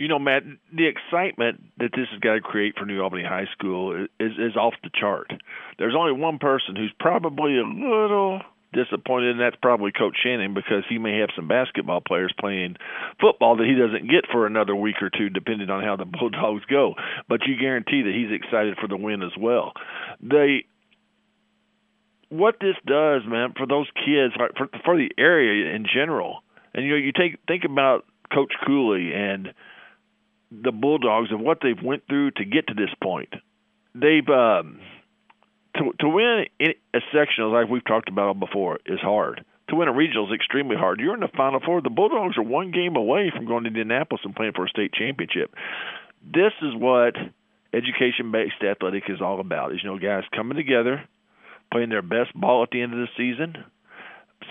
you 0.00 0.08
know, 0.08 0.18
Matt, 0.18 0.44
the 0.72 0.86
excitement 0.86 1.62
that 1.76 1.90
this 1.94 2.08
has 2.10 2.20
got 2.20 2.32
to 2.32 2.40
create 2.40 2.72
for 2.78 2.86
New 2.86 3.02
Albany 3.02 3.22
High 3.22 3.44
School 3.52 4.06
is 4.18 4.32
is 4.38 4.56
off 4.56 4.72
the 4.82 4.88
chart. 4.98 5.30
There's 5.78 5.94
only 5.94 6.12
one 6.12 6.38
person 6.38 6.74
who's 6.74 6.92
probably 6.98 7.58
a 7.58 7.64
little 7.64 8.40
disappointed, 8.72 9.32
and 9.32 9.40
that's 9.40 9.56
probably 9.60 9.92
Coach 9.92 10.16
Shannon 10.22 10.54
because 10.54 10.84
he 10.88 10.96
may 10.96 11.18
have 11.18 11.28
some 11.36 11.48
basketball 11.48 12.00
players 12.00 12.32
playing 12.40 12.76
football 13.20 13.56
that 13.56 13.66
he 13.66 13.74
doesn't 13.74 14.10
get 14.10 14.24
for 14.32 14.46
another 14.46 14.74
week 14.74 15.02
or 15.02 15.10
two, 15.10 15.28
depending 15.28 15.68
on 15.68 15.84
how 15.84 15.96
the 15.96 16.04
Bulldogs 16.18 16.64
go. 16.64 16.94
But 17.28 17.40
you 17.46 17.60
guarantee 17.60 18.00
that 18.00 18.14
he's 18.14 18.32
excited 18.32 18.78
for 18.80 18.88
the 18.88 18.96
win 18.96 19.22
as 19.22 19.36
well. 19.38 19.74
They 20.22 20.64
what 22.30 22.56
this 22.60 22.76
does, 22.86 23.22
man, 23.26 23.52
for 23.56 23.66
those 23.66 23.88
kids, 23.94 24.34
for 24.56 24.68
for 24.84 24.96
the 24.96 25.10
area 25.18 25.74
in 25.74 25.84
general, 25.92 26.42
and 26.72 26.84
you 26.84 26.92
know, 26.92 26.96
you 26.96 27.12
take 27.12 27.38
think 27.46 27.64
about 27.64 28.06
Coach 28.32 28.52
Cooley 28.66 29.12
and 29.12 29.52
the 30.50 30.72
Bulldogs 30.72 31.32
of 31.32 31.40
what 31.40 31.58
they've 31.62 31.82
went 31.82 32.06
through 32.08 32.32
to 32.32 32.44
get 32.44 32.68
to 32.68 32.74
this 32.74 32.90
point. 33.02 33.34
They've 33.94 34.28
um, 34.28 34.80
to 35.76 35.92
to 36.00 36.08
win 36.08 36.46
a 36.60 37.00
sectional 37.12 37.52
like 37.52 37.68
we've 37.68 37.84
talked 37.84 38.08
about 38.08 38.38
before 38.38 38.78
is 38.86 39.00
hard. 39.00 39.44
To 39.68 39.76
win 39.76 39.88
a 39.88 39.92
regional 39.92 40.26
is 40.26 40.34
extremely 40.34 40.76
hard. 40.76 40.98
You're 40.98 41.14
in 41.14 41.20
the 41.20 41.28
Final 41.36 41.60
Four. 41.64 41.80
The 41.80 41.90
Bulldogs 41.90 42.36
are 42.38 42.42
one 42.42 42.72
game 42.72 42.96
away 42.96 43.30
from 43.34 43.46
going 43.46 43.64
to 43.64 43.68
Indianapolis 43.68 44.22
and 44.24 44.34
playing 44.34 44.52
for 44.54 44.64
a 44.64 44.68
state 44.68 44.92
championship. 44.92 45.54
This 46.22 46.52
is 46.62 46.74
what 46.74 47.14
education-based 47.72 48.62
athletic 48.68 49.04
is 49.08 49.20
all 49.20 49.40
about. 49.40 49.72
Is 49.72 49.80
you 49.82 49.90
know 49.90 49.98
guys 49.98 50.24
coming 50.34 50.56
together, 50.56 51.04
playing 51.72 51.90
their 51.90 52.02
best 52.02 52.34
ball 52.34 52.62
at 52.62 52.70
the 52.70 52.82
end 52.82 52.92
of 52.92 52.98
the 52.98 53.08
season, 53.16 53.64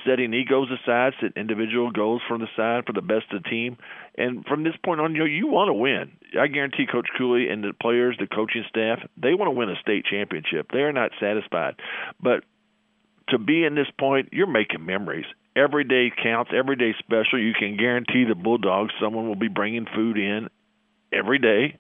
setting 0.05 0.33
egos 0.33 0.67
aside, 0.71 1.13
set 1.19 1.33
individual 1.35 1.91
goals 1.91 2.21
from 2.27 2.41
the 2.41 2.47
side 2.55 2.83
for 2.85 2.93
the 2.93 3.01
best 3.01 3.25
of 3.31 3.43
the 3.43 3.49
team. 3.49 3.77
And 4.17 4.45
from 4.45 4.63
this 4.63 4.75
point 4.83 5.01
on, 5.01 5.13
you 5.13 5.19
know, 5.19 5.25
you 5.25 5.47
want 5.47 5.69
to 5.69 5.73
win. 5.73 6.11
I 6.39 6.47
guarantee 6.47 6.85
Coach 6.91 7.07
Cooley 7.17 7.49
and 7.49 7.63
the 7.63 7.73
players, 7.73 8.17
the 8.19 8.27
coaching 8.27 8.63
staff, 8.69 8.99
they 9.17 9.33
want 9.33 9.47
to 9.47 9.57
win 9.57 9.69
a 9.69 9.79
state 9.81 10.05
championship. 10.05 10.71
They 10.71 10.79
are 10.79 10.93
not 10.93 11.11
satisfied. 11.19 11.75
But 12.21 12.43
to 13.29 13.37
be 13.37 13.63
in 13.63 13.75
this 13.75 13.89
point, 13.99 14.29
you're 14.31 14.47
making 14.47 14.85
memories. 14.85 15.25
Every 15.55 15.83
day 15.83 16.11
counts. 16.21 16.51
Every 16.55 16.75
day 16.75 16.93
special. 16.99 17.39
You 17.39 17.53
can 17.57 17.77
guarantee 17.77 18.25
the 18.27 18.35
Bulldogs 18.35 18.93
someone 19.01 19.27
will 19.27 19.35
be 19.35 19.47
bringing 19.47 19.85
food 19.93 20.17
in 20.17 20.49
every 21.11 21.39
day. 21.39 21.77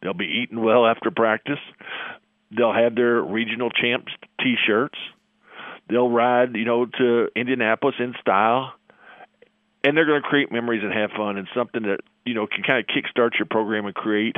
They'll 0.00 0.14
be 0.14 0.42
eating 0.42 0.62
well 0.62 0.86
after 0.86 1.10
practice. 1.10 1.58
They'll 2.50 2.72
have 2.72 2.94
their 2.94 3.20
regional 3.22 3.70
champs 3.70 4.12
T-shirts 4.40 4.98
they'll 5.88 6.10
ride, 6.10 6.54
you 6.54 6.64
know, 6.64 6.86
to 6.86 7.28
Indianapolis 7.34 7.96
in 7.98 8.14
style, 8.20 8.72
and 9.84 9.96
they're 9.96 10.06
going 10.06 10.22
to 10.22 10.28
create 10.28 10.52
memories 10.52 10.82
and 10.82 10.92
have 10.92 11.10
fun 11.16 11.36
and 11.36 11.48
something 11.54 11.82
that 11.82 12.00
you 12.24 12.34
know 12.34 12.46
can 12.46 12.62
kind 12.62 12.78
of 12.78 12.86
kickstart 12.86 13.38
your 13.38 13.46
program 13.46 13.86
and 13.86 13.94
create 13.94 14.36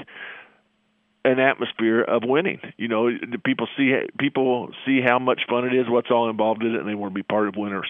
an 1.24 1.38
atmosphere 1.38 2.02
of 2.02 2.22
winning. 2.24 2.61
You 2.76 2.88
know, 2.88 3.11
people 3.44 3.66
see 3.76 3.92
people 4.18 4.70
see 4.86 5.00
how 5.04 5.18
much 5.18 5.42
fun 5.48 5.66
it 5.66 5.74
is, 5.74 5.86
what's 5.88 6.11
all 6.11 6.30
involved 6.30 6.62
in 6.62 6.74
it, 6.74 6.80
and 6.80 6.88
they 6.88 6.94
want 6.94 7.12
to 7.12 7.14
be 7.14 7.22
part 7.22 7.48
of 7.48 7.56
winners. 7.56 7.88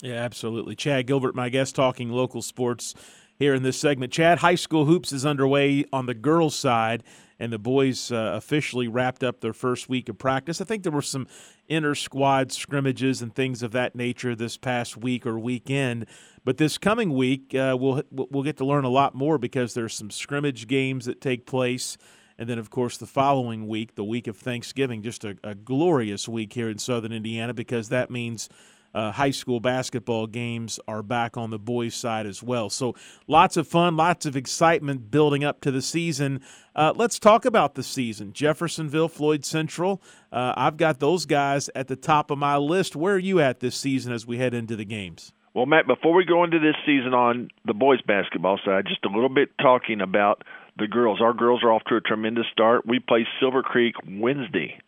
Yeah, 0.00 0.14
absolutely. 0.14 0.74
Chad 0.74 1.06
Gilbert, 1.06 1.34
my 1.34 1.48
guest, 1.48 1.76
talking 1.76 2.10
local 2.10 2.42
sports 2.42 2.94
here 3.38 3.54
in 3.54 3.62
this 3.62 3.78
segment. 3.78 4.12
Chad, 4.12 4.38
high 4.38 4.56
school 4.56 4.84
hoops 4.84 5.12
is 5.12 5.24
underway 5.24 5.84
on 5.92 6.06
the 6.06 6.14
girls' 6.14 6.56
side 6.56 7.04
and 7.42 7.52
the 7.52 7.58
boys 7.58 8.12
uh, 8.12 8.32
officially 8.36 8.86
wrapped 8.86 9.24
up 9.24 9.40
their 9.40 9.52
first 9.52 9.88
week 9.88 10.08
of 10.08 10.16
practice. 10.16 10.60
I 10.60 10.64
think 10.64 10.84
there 10.84 10.92
were 10.92 11.02
some 11.02 11.26
inter 11.66 11.94
squad 11.96 12.52
scrimmages 12.52 13.20
and 13.20 13.34
things 13.34 13.62
of 13.64 13.72
that 13.72 13.96
nature 13.96 14.36
this 14.36 14.56
past 14.56 14.96
week 14.96 15.26
or 15.26 15.38
weekend. 15.38 16.06
But 16.44 16.56
this 16.58 16.78
coming 16.78 17.10
week, 17.14 17.54
uh, 17.54 17.76
we'll 17.78 18.02
we'll 18.10 18.44
get 18.44 18.58
to 18.58 18.64
learn 18.64 18.84
a 18.84 18.88
lot 18.88 19.14
more 19.14 19.38
because 19.38 19.74
there's 19.74 19.94
some 19.94 20.10
scrimmage 20.10 20.68
games 20.68 21.06
that 21.06 21.20
take 21.20 21.44
place 21.44 21.98
And 22.38 22.48
then, 22.48 22.58
of 22.58 22.70
course, 22.70 22.96
the 22.96 23.06
following 23.06 23.68
week, 23.68 23.94
the 23.94 24.04
week 24.04 24.26
of 24.26 24.36
Thanksgiving, 24.36 25.02
just 25.02 25.24
a, 25.24 25.36
a 25.44 25.54
glorious 25.54 26.28
week 26.28 26.52
here 26.54 26.68
in 26.68 26.78
Southern 26.78 27.12
Indiana 27.12 27.54
because 27.54 27.88
that 27.90 28.10
means 28.10 28.48
uh, 28.94 29.12
high 29.12 29.30
school 29.30 29.60
basketball 29.60 30.26
games 30.26 30.78
are 30.86 31.02
back 31.02 31.36
on 31.36 31.50
the 31.50 31.58
boys' 31.58 31.94
side 31.94 32.26
as 32.26 32.42
well. 32.42 32.70
So 32.70 32.94
lots 33.26 33.56
of 33.56 33.66
fun, 33.66 33.96
lots 33.96 34.26
of 34.26 34.36
excitement 34.36 35.10
building 35.10 35.44
up 35.44 35.60
to 35.62 35.70
the 35.70 35.82
season. 35.82 36.40
Uh, 36.74 36.92
let's 36.96 37.18
talk 37.18 37.44
about 37.44 37.74
the 37.74 37.82
season. 37.82 38.32
Jeffersonville, 38.32 39.08
Floyd 39.08 39.44
Central. 39.44 40.02
Uh, 40.30 40.54
I've 40.56 40.76
got 40.76 41.00
those 41.00 41.26
guys 41.26 41.68
at 41.74 41.88
the 41.88 41.96
top 41.96 42.30
of 42.30 42.38
my 42.38 42.56
list. 42.56 42.96
Where 42.96 43.14
are 43.14 43.18
you 43.18 43.40
at 43.40 43.60
this 43.60 43.76
season 43.76 44.12
as 44.12 44.26
we 44.26 44.38
head 44.38 44.54
into 44.54 44.76
the 44.76 44.84
games? 44.84 45.32
Well, 45.54 45.66
Matt, 45.66 45.86
before 45.86 46.14
we 46.14 46.24
go 46.24 46.44
into 46.44 46.58
this 46.58 46.76
season 46.86 47.12
on 47.12 47.50
the 47.66 47.74
boys' 47.74 48.00
basketball 48.06 48.58
side, 48.64 48.86
just 48.86 49.04
a 49.04 49.08
little 49.08 49.28
bit 49.28 49.50
talking 49.60 50.00
about 50.00 50.42
the 50.78 50.86
girls. 50.86 51.20
Our 51.20 51.34
girls 51.34 51.62
are 51.62 51.72
off 51.72 51.82
to 51.88 51.96
a 51.96 52.00
tremendous 52.00 52.46
start. 52.52 52.86
We 52.86 53.00
play 53.00 53.26
Silver 53.38 53.62
Creek 53.62 53.94
Wednesday 54.08 54.78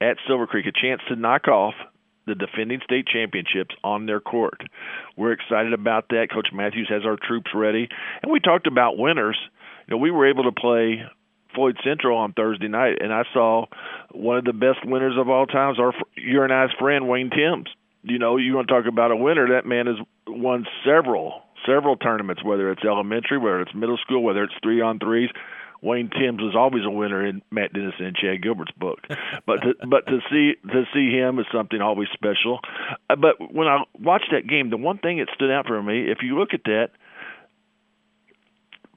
at 0.00 0.18
Silver 0.28 0.46
Creek, 0.46 0.66
a 0.66 0.72
chance 0.72 1.00
to 1.08 1.16
knock 1.16 1.48
off 1.48 1.74
the 2.26 2.34
defending 2.34 2.80
state 2.84 3.06
championships 3.06 3.74
on 3.82 4.06
their 4.06 4.20
court. 4.20 4.62
We're 5.16 5.32
excited 5.32 5.72
about 5.72 6.08
that. 6.08 6.28
Coach 6.32 6.48
Matthews 6.52 6.88
has 6.90 7.04
our 7.04 7.16
troops 7.16 7.50
ready. 7.54 7.88
And 8.22 8.32
we 8.32 8.40
talked 8.40 8.66
about 8.66 8.98
winners. 8.98 9.38
You 9.86 9.96
know, 9.96 9.98
we 9.98 10.10
were 10.10 10.28
able 10.28 10.44
to 10.44 10.52
play 10.52 11.02
Floyd 11.54 11.76
Central 11.84 12.18
on 12.18 12.32
Thursday 12.32 12.68
night, 12.68 12.98
and 13.00 13.12
I 13.12 13.22
saw 13.32 13.66
one 14.12 14.38
of 14.38 14.44
the 14.44 14.52
best 14.52 14.84
winners 14.84 15.14
of 15.18 15.28
all 15.28 15.46
times, 15.46 15.78
our 15.78 15.92
your 16.16 16.44
and 16.44 16.52
I's 16.52 16.70
friend 16.78 17.08
Wayne 17.08 17.30
Timms. 17.30 17.68
You 18.02 18.18
know, 18.18 18.36
you 18.36 18.54
want 18.54 18.68
to 18.68 18.74
talk 18.74 18.86
about 18.86 19.12
a 19.12 19.16
winner? 19.16 19.48
That 19.50 19.66
man 19.66 19.86
has 19.86 19.96
won 20.26 20.66
several 20.84 21.42
several 21.66 21.96
tournaments, 21.96 22.44
whether 22.44 22.70
it's 22.70 22.84
elementary, 22.84 23.38
whether 23.38 23.60
it's 23.60 23.74
middle 23.74 23.96
school, 23.98 24.22
whether 24.22 24.44
it's 24.44 24.54
three 24.62 24.80
on 24.80 24.98
threes. 24.98 25.30
Wayne 25.84 26.08
Timms 26.08 26.40
was 26.40 26.56
always 26.56 26.82
a 26.86 26.90
winner 26.90 27.24
in 27.24 27.42
Matt 27.50 27.74
Denison 27.74 28.06
and 28.06 28.16
Chad 28.16 28.42
Gilbert's 28.42 28.72
book. 28.72 29.00
But 29.46 29.56
to, 29.56 29.74
but 29.86 30.06
to 30.06 30.20
see 30.30 30.54
to 30.72 30.84
see 30.94 31.10
him 31.10 31.38
is 31.38 31.44
something 31.52 31.82
always 31.82 32.08
special. 32.14 32.60
Uh, 33.10 33.16
but 33.16 33.52
when 33.52 33.68
I 33.68 33.84
watched 34.00 34.30
that 34.32 34.48
game, 34.48 34.70
the 34.70 34.78
one 34.78 34.96
thing 34.96 35.18
that 35.18 35.28
stood 35.34 35.50
out 35.50 35.66
for 35.66 35.82
me, 35.82 36.10
if 36.10 36.18
you 36.22 36.38
look 36.38 36.54
at 36.54 36.64
that, 36.64 36.88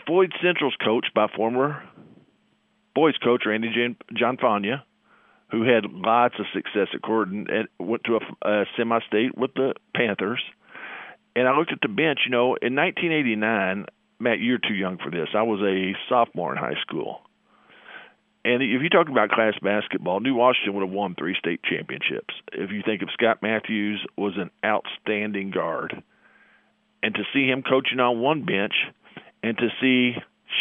Floyd 0.05 0.31
Central's 0.41 0.77
coach 0.81 1.07
by 1.13 1.27
former 1.35 1.83
boys 2.95 3.17
coach 3.21 3.43
Randy 3.45 3.69
John 4.15 4.37
Fania, 4.37 4.83
who 5.51 5.63
had 5.63 5.83
lots 5.91 6.35
of 6.39 6.45
success 6.53 6.87
at 6.93 7.01
Corydon 7.01 7.51
and 7.51 7.67
went 7.77 8.05
to 8.05 8.17
a, 8.17 8.49
a 8.49 8.65
semi-state 8.77 9.37
with 9.37 9.53
the 9.55 9.73
Panthers. 9.93 10.41
And 11.35 11.47
I 11.47 11.57
looked 11.57 11.73
at 11.73 11.79
the 11.81 11.89
bench. 11.89 12.19
You 12.25 12.31
know, 12.31 12.55
in 12.61 12.75
1989, 12.75 13.85
Matt, 14.19 14.39
you're 14.39 14.57
too 14.57 14.73
young 14.73 14.97
for 14.97 15.11
this. 15.11 15.29
I 15.35 15.43
was 15.43 15.61
a 15.61 15.93
sophomore 16.09 16.51
in 16.51 16.57
high 16.57 16.79
school. 16.81 17.21
And 18.43 18.63
if 18.63 18.81
you 18.81 18.89
talk 18.89 19.09
about 19.09 19.29
class 19.29 19.53
basketball, 19.61 20.21
New 20.21 20.33
Washington 20.33 20.73
would 20.75 20.87
have 20.87 20.93
won 20.93 21.15
three 21.15 21.35
state 21.37 21.61
championships. 21.63 22.33
If 22.53 22.71
you 22.71 22.81
think 22.85 23.01
of 23.01 23.09
Scott 23.11 23.39
Matthews 23.41 23.99
was 24.17 24.33
an 24.37 24.51
outstanding 24.65 25.51
guard, 25.51 26.01
and 27.03 27.13
to 27.13 27.23
see 27.33 27.47
him 27.47 27.61
coaching 27.61 27.99
on 27.99 28.19
one 28.19 28.45
bench, 28.45 28.73
and 29.43 29.57
to 29.57 29.67
see 29.81 30.15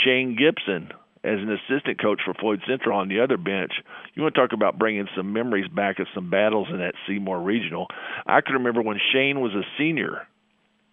Shane 0.04 0.36
Gibson 0.36 0.90
as 1.24 1.38
an 1.38 1.50
assistant 1.50 2.00
coach 2.00 2.20
for 2.24 2.34
Floyd 2.34 2.60
Central 2.68 2.98
on 2.98 3.08
the 3.08 3.20
other 3.20 3.36
bench, 3.36 3.72
you 4.14 4.22
want 4.22 4.34
to 4.34 4.40
talk 4.40 4.52
about 4.52 4.78
bringing 4.78 5.08
some 5.16 5.32
memories 5.32 5.68
back 5.68 5.98
of 5.98 6.08
some 6.14 6.28
battles 6.28 6.68
in 6.70 6.78
that 6.78 6.94
Seymour 7.06 7.40
Regional. 7.40 7.86
I 8.26 8.40
can 8.40 8.54
remember 8.54 8.82
when 8.82 8.98
Shane 9.12 9.40
was 9.40 9.52
a 9.54 9.62
senior 9.78 10.26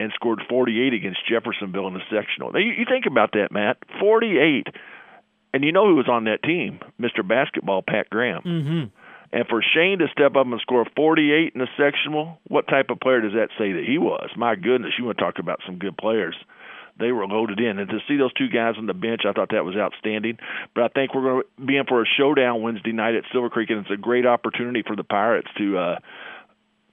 and 0.04 0.12
scored 0.14 0.42
48 0.50 0.94
against 0.94 1.28
Jeffersonville 1.28 1.88
in 1.88 1.94
the 1.94 2.02
sectional. 2.12 2.52
Now, 2.52 2.60
you, 2.60 2.74
you 2.78 2.86
think 2.88 3.06
about 3.06 3.32
that, 3.34 3.52
Matt. 3.52 3.78
48. 4.00 4.68
And 5.54 5.64
you 5.64 5.72
know 5.72 5.88
who 5.88 5.96
was 5.96 6.10
on 6.10 6.26
that 6.26 6.44
team? 6.44 6.80
Mr. 7.00 7.28
Basketball, 7.28 7.84
Pat 7.88 8.10
Graham. 8.10 8.42
Mm-hmm. 8.42 8.84
And 9.34 9.48
for 9.48 9.64
Shane 9.64 10.00
to 10.00 10.08
step 10.12 10.36
up 10.36 10.46
and 10.46 10.60
score 10.62 10.86
48 10.96 11.54
in 11.56 11.60
the 11.60 11.68
sectional, 11.78 12.40
what 12.48 12.68
type 12.68 12.90
of 12.90 13.00
player 13.00 13.22
does 13.22 13.34
that 13.34 13.50
say 13.58 13.74
that 13.74 13.84
he 13.84 13.98
was? 13.98 14.30
My 14.38 14.56
goodness, 14.56 14.94
you 14.98 15.06
want 15.06 15.18
to 15.18 15.24
talk 15.24 15.40
about 15.40 15.60
some 15.66 15.80
good 15.80 15.98
players. 15.98 16.36
They 17.00 17.12
were 17.12 17.26
loaded 17.26 17.60
in. 17.60 17.80
And 17.80 17.90
to 17.90 17.98
see 18.08 18.18
those 18.18 18.34
two 18.34 18.48
guys 18.50 18.76
on 18.78 18.86
the 18.86 18.94
bench, 18.94 19.22
I 19.28 19.34
thought 19.34 19.50
that 19.52 19.66
was 19.66 19.76
outstanding. 19.76 20.38
But 20.76 20.84
I 20.84 20.88
think 20.90 21.16
we're 21.16 21.24
going 21.24 21.44
to 21.58 21.66
be 21.66 21.78
in 21.78 21.86
for 21.86 22.04
a 22.04 22.06
showdown 22.06 22.62
Wednesday 22.62 22.92
night 22.92 23.16
at 23.16 23.24
Silver 23.32 23.50
Creek, 23.50 23.72
and 23.72 23.80
it's 23.80 23.92
a 23.92 23.98
great 23.98 24.28
opportunity 24.28 24.84
for 24.86 24.96
the 24.96 25.04
Pirates 25.04 25.50
to 25.58 25.78
uh, 25.80 25.96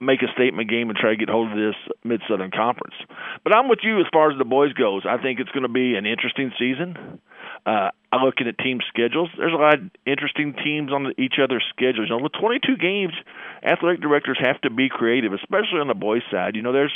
make 0.01 0.21
a 0.23 0.31
statement 0.33 0.69
game 0.69 0.89
and 0.89 0.97
try 0.97 1.11
to 1.11 1.15
get 1.15 1.29
hold 1.29 1.51
of 1.51 1.57
this 1.57 1.75
Mid 2.03 2.21
Southern 2.27 2.51
Conference. 2.51 2.95
But 3.43 3.55
I'm 3.55 3.69
with 3.69 3.79
you 3.83 3.99
as 3.99 4.07
far 4.11 4.31
as 4.31 4.37
the 4.37 4.45
boys 4.45 4.73
goes. 4.73 5.03
I 5.07 5.21
think 5.21 5.39
it's 5.39 5.51
going 5.51 5.63
to 5.63 5.69
be 5.69 5.95
an 5.95 6.05
interesting 6.05 6.51
season. 6.57 7.21
Uh, 7.65 7.91
I'm 8.11 8.25
looking 8.25 8.47
at 8.47 8.57
team 8.57 8.79
schedules. 8.89 9.29
There's 9.37 9.53
a 9.53 9.61
lot 9.61 9.75
of 9.75 9.81
interesting 10.05 10.55
teams 10.63 10.91
on 10.91 11.13
each 11.17 11.35
other's 11.41 11.63
schedules. 11.69 12.09
You 12.09 12.17
know, 12.17 12.23
with 12.23 12.33
22 12.33 12.75
games, 12.77 13.13
athletic 13.63 14.01
directors 14.01 14.37
have 14.41 14.59
to 14.61 14.69
be 14.69 14.89
creative, 14.89 15.31
especially 15.33 15.79
on 15.79 15.87
the 15.87 15.93
boys' 15.93 16.23
side. 16.31 16.55
You 16.55 16.63
know, 16.63 16.73
there's 16.73 16.95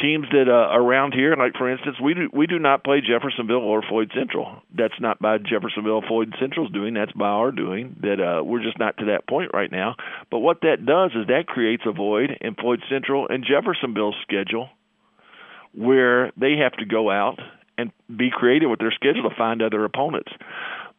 teams 0.00 0.26
that 0.32 0.48
uh, 0.48 0.76
around 0.76 1.12
here, 1.12 1.34
like 1.36 1.54
for 1.56 1.70
instance, 1.70 1.96
we 2.02 2.14
do 2.14 2.28
we 2.32 2.46
do 2.46 2.58
not 2.58 2.84
play 2.84 3.00
Jeffersonville 3.00 3.56
or 3.56 3.82
Floyd 3.82 4.10
Central. 4.16 4.62
That's 4.76 4.98
not 5.00 5.18
by 5.20 5.38
Jeffersonville 5.38 6.02
Floyd 6.06 6.34
Central's 6.40 6.70
doing. 6.72 6.94
That's 6.94 7.12
by 7.12 7.28
our 7.28 7.52
doing. 7.52 7.96
That 8.02 8.20
uh, 8.20 8.44
we're 8.44 8.62
just 8.62 8.78
not 8.78 8.96
to 8.98 9.06
that 9.06 9.28
point 9.28 9.50
right 9.52 9.70
now. 9.70 9.96
But 10.30 10.40
what 10.40 10.60
that 10.62 10.84
does 10.86 11.12
is 11.14 11.26
that 11.28 11.46
creates 11.46 11.82
a 11.86 11.92
void 11.92 12.30
in 12.40 12.54
Floyd 12.54 12.80
Central 12.90 13.28
and 13.28 13.44
Jeffersonville's 13.44 14.16
schedule, 14.22 14.68
where 15.74 16.32
they 16.36 16.56
have 16.62 16.72
to 16.78 16.84
go 16.84 17.10
out 17.10 17.38
and 17.76 17.92
be 18.14 18.30
creative 18.32 18.70
with 18.70 18.80
their 18.80 18.92
schedule 18.92 19.28
to 19.28 19.36
find 19.36 19.62
other 19.62 19.84
opponents. 19.84 20.32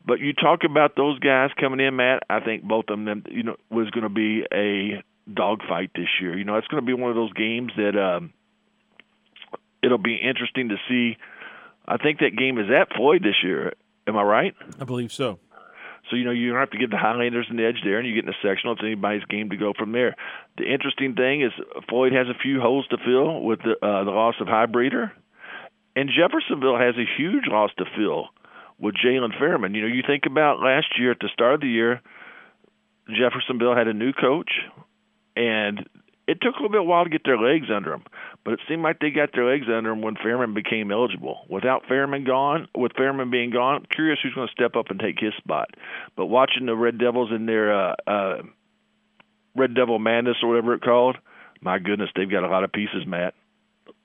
But 0.06 0.20
you 0.20 0.34
talk 0.34 0.64
about 0.64 0.96
those 0.96 1.20
guys 1.20 1.50
coming 1.60 1.86
in, 1.86 1.96
Matt. 1.96 2.24
I 2.30 2.40
think 2.40 2.64
both 2.64 2.86
of 2.90 3.04
them, 3.04 3.24
you 3.30 3.44
know, 3.44 3.58
was 3.70 3.90
going 3.92 4.04
to 4.04 4.10
be 4.10 4.44
a 4.52 5.04
dogfight 5.32 5.92
this 5.94 6.08
year. 6.22 6.38
You 6.38 6.46
know, 6.46 6.56
it's 6.56 6.68
going 6.68 6.82
to 6.82 6.86
be 6.86 6.94
one 6.94 7.10
of 7.10 7.16
those 7.16 7.34
games 7.34 7.72
that 7.76 7.98
um, 7.98 8.34
it'll 9.84 9.98
be 9.98 10.16
interesting 10.16 10.70
to 10.70 10.76
see. 10.88 11.18
I 11.88 11.98
think 11.98 12.20
that 12.20 12.38
game 12.38 12.58
is 12.58 12.68
at 12.70 12.96
Floyd 12.96 13.24
this 13.24 13.44
year. 13.44 13.74
Am 14.08 14.18
I 14.18 14.24
right? 14.24 14.56
I 14.80 14.86
believe 14.86 15.12
so. 15.12 15.40
So 16.10 16.16
you 16.16 16.24
know 16.24 16.32
you 16.32 16.50
don't 16.50 16.60
have 16.60 16.72
to 16.72 16.78
give 16.78 16.90
the 16.90 16.98
Highlanders 16.98 17.48
an 17.50 17.60
edge 17.60 17.82
there, 17.84 18.00
and 18.00 18.08
you 18.08 18.16
get 18.16 18.24
in 18.24 18.30
a 18.30 18.38
sectional. 18.42 18.74
It's 18.74 18.82
anybody's 18.84 19.24
game 19.26 19.50
to 19.50 19.58
go 19.58 19.74
from 19.78 19.92
there. 19.92 20.16
The 20.58 20.72
interesting 20.72 21.14
thing 21.16 21.42
is 21.42 21.52
Floyd 21.88 22.14
has 22.14 22.28
a 22.28 22.40
few 22.42 22.60
holes 22.60 22.88
to 22.88 22.98
fill 22.98 23.42
with 23.42 23.60
the 23.60 23.74
uh, 23.86 24.04
the 24.06 24.12
loss 24.12 24.36
of 24.40 24.48
High 24.48 24.66
Breeder, 24.66 25.12
and 25.96 26.10
Jeffersonville 26.10 26.78
has 26.80 26.96
a 26.96 27.06
huge 27.18 27.46
loss 27.48 27.72
to 27.78 27.86
fill 27.96 28.30
with 28.80 28.96
Jalen 28.96 29.38
Fairman. 29.40 29.76
You 29.76 29.82
know, 29.82 29.94
you 29.94 30.04
think 30.06 30.24
about 30.26 30.60
last 30.60 30.98
year 30.98 31.12
at 31.12 31.20
the 31.20 31.30
start 31.34 31.56
of 31.56 31.62
the 31.62 31.68
year, 31.68 32.02
Jeffersonville 33.08 33.76
had 33.76 33.88
a 33.88 33.94
new 33.94 34.14
coach, 34.14 34.52
and 35.36 35.88
it 36.30 36.38
took 36.42 36.54
a 36.54 36.62
little 36.62 36.70
bit 36.70 36.86
while 36.86 37.04
to 37.04 37.10
get 37.10 37.24
their 37.26 37.40
legs 37.40 37.68
under 37.76 37.90
them, 37.90 38.04
but 38.46 38.54
it 38.54 38.60
seemed 38.68 38.84
like 38.84 39.00
they 39.00 39.10
got 39.10 39.30
their 39.34 39.52
legs 39.52 39.66
under 39.66 39.90
them 39.90 40.04
when 40.04 40.14
Fairman 40.14 40.54
became 40.54 40.92
eligible. 40.92 41.40
Without 41.50 41.86
Fairman 41.90 42.24
gone, 42.24 42.68
with 42.76 42.94
Fairman 42.94 43.32
being 43.32 43.50
gone, 43.50 43.88
curious 43.90 44.20
who's 44.22 44.36
going 44.36 44.48
to 44.48 44.54
step 44.54 44.76
up 44.76 44.92
and 44.92 45.00
take 45.00 45.20
his 45.20 45.34
spot. 45.38 45.72
But 46.16 46.28
watching 46.28 46.68
the 46.68 46.76
Red 46.76 47.00
Devils 47.00 47.32
in 47.36 47.48
their 47.48 47.74
uh, 47.74 47.96
uh, 48.06 48.42
Red 49.56 49.74
Devil 49.74 49.98
Madness 49.98 50.38
or 50.44 50.50
whatever 50.50 50.76
it's 50.76 50.84
called, 50.84 51.18
my 51.62 51.80
goodness, 51.80 52.12
they've 52.16 52.30
got 52.30 52.44
a 52.44 52.48
lot 52.48 52.64
of 52.64 52.72
pieces, 52.72 53.08
Matt 53.08 53.34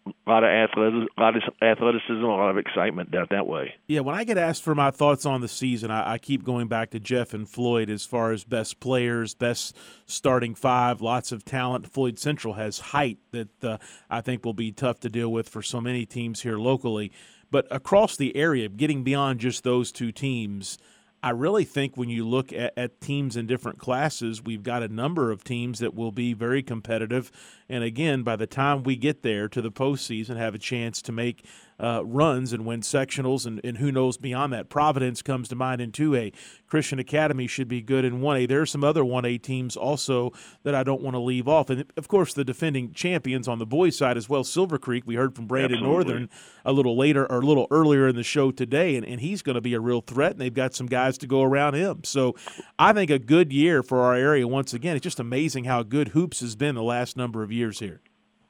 a 0.07 0.31
lot 0.31 0.45
of 0.45 0.51
athleticism, 0.51 1.07
a 1.17 1.21
lot 1.21 1.37
of 1.37 1.43
athleticism, 1.63 2.25
a 2.25 2.27
lot 2.27 2.51
of 2.51 2.59
excitement 2.59 3.11
down 3.11 3.27
that 3.31 3.47
way. 3.47 3.75
Yeah, 3.87 4.01
when 4.01 4.15
I 4.15 4.25
get 4.25 4.37
asked 4.37 4.63
for 4.63 4.75
my 4.75 4.91
thoughts 4.91 5.25
on 5.25 5.41
the 5.41 5.49
season, 5.49 5.91
I, 5.91 6.13
I, 6.13 6.19
keep 6.19 6.45
going 6.45 6.69
back 6.69 6.91
to 6.91 7.01
Jeff 7.01 7.33
and 7.33 7.49
Floyd 7.49 7.89
as 7.89 8.05
far 8.05 8.33
as 8.33 8.45
best 8.45 8.81
players, 8.81 9.35
best 9.35 9.77
starting 10.07 10.55
five, 10.55 11.01
lots 11.01 11.33
of 11.33 11.45
talent. 11.45 11.91
Floyd 11.91 12.19
Central 12.19 12.55
has 12.55 12.79
height 12.79 13.19
that 13.31 13.65
uh, 13.65 13.79
I 14.11 14.21
think 14.21 14.45
will 14.45 14.53
be 14.53 14.73
tough 14.73 15.01
to 15.01 15.09
deal 15.09 15.33
with 15.33 15.49
for 15.49 15.63
so 15.63 15.81
many 15.81 16.05
teams 16.05 16.43
here 16.43 16.59
locally. 16.59 17.11
But 17.51 17.67
across 17.71 18.17
the 18.17 18.37
area, 18.37 18.69
getting 18.69 19.05
beyond 19.05 19.41
just 19.41 19.65
those 19.65 19.91
two 19.91 20.13
teams– 20.13 20.79
I 21.25 21.31
really 21.31 21.65
think 21.65 21.97
when 21.97 22.11
you 22.11 22.29
look 22.29 22.53
at, 22.53 22.75
at, 22.77 23.01
teams 23.01 23.35
in 23.35 23.47
different 23.47 23.79
classes, 23.79 24.43
we've 24.43 24.63
got 24.63 24.83
a 24.83 24.89
number 24.89 25.31
of 25.31 25.43
teams 25.43 25.79
that 25.79 25.95
will 25.95 26.13
be 26.13 26.35
very 26.35 26.63
competitive. 26.63 27.33
And 27.67 27.83
again, 27.83 28.25
by 28.25 28.37
the 28.37 28.47
time 28.47 28.83
we 28.83 28.95
get 28.97 29.23
there 29.23 29.49
to 29.49 29.63
the 29.63 29.73
postseason, 29.73 30.37
have 30.37 30.55
a 30.55 30.59
chance 30.59 31.01
to 31.01 31.13
make 31.13 31.47
uh, 31.79 32.03
runs 32.05 32.53
and 32.53 32.65
win 32.65 32.81
sectionals, 32.81 33.47
and, 33.47 33.61
and 33.65 33.79
who 33.79 33.91
knows 33.91 34.17
beyond 34.17 34.53
that. 34.53 34.69
Providence 34.69 35.23
comes 35.23 35.49
to 35.49 35.55
mind 35.55 35.81
in 35.81 35.93
2A. 35.93 36.35
Christian 36.67 36.99
Academy 36.99 37.47
should 37.47 37.69
be 37.69 37.81
good 37.81 38.05
in 38.05 38.21
1A. 38.21 38.49
There 38.49 38.61
are 38.61 38.67
some 38.67 38.85
other 38.85 39.03
1A 39.03 39.43
teams 39.43 39.77
also 39.77 40.33
that 40.63 40.75
I 40.75 40.83
don't 40.83 41.03
want 41.03 41.15
to 41.15 41.21
leave 41.21 41.49
off. 41.49 41.71
And 41.71 41.85
of 41.97 42.09
course, 42.09 42.35
the 42.35 42.45
defending 42.45 42.93
champions 42.93 43.49
on 43.49 43.59
the 43.59 43.67
boys' 43.67 43.97
side 43.97 44.17
as 44.17 44.29
well, 44.29 44.45
Silver 44.45 44.79
Creek. 44.79 45.05
We 45.07 45.15
heard 45.17 45.35
from 45.35 45.47
Branden 45.47 45.75
Absolutely. 45.77 45.89
Northern 45.89 46.31
a 46.65 46.73
little 46.73 46.97
later 46.97 47.31
or 47.31 47.41
a 47.41 47.45
little 47.47 47.67
earlier 47.71 48.09
in 48.09 48.17
the 48.17 48.23
show 48.23 48.51
today, 48.51 48.97
and, 48.97 49.07
and 49.07 49.21
he's 49.21 49.43
going 49.43 49.55
to 49.55 49.61
be 49.61 49.75
a 49.75 49.81
real 49.81 50.01
threat, 50.01 50.33
and 50.33 50.41
they've 50.41 50.55
got 50.55 50.75
some 50.75 50.87
guys 50.87 51.19
to 51.19 51.27
go 51.27 51.43
around 51.43 51.75
him. 51.75 52.03
So 52.05 52.35
I 52.79 52.93
think 52.93 53.11
a 53.11 53.19
good 53.19 53.53
year 53.53 53.83
for 53.83 54.01
our 54.01 54.15
area 54.15 54.47
once 54.49 54.75
again. 54.75 54.97
It's 54.97 55.05
just 55.05 55.21
amazing 55.21 55.65
how 55.65 55.83
good 55.83 56.09
hoops 56.09 56.41
has 56.41 56.57
been 56.57 56.75
the 56.75 56.83
last 56.83 57.17
number 57.17 57.43
of 57.43 57.53
years 57.53 57.81
here. 57.81 58.01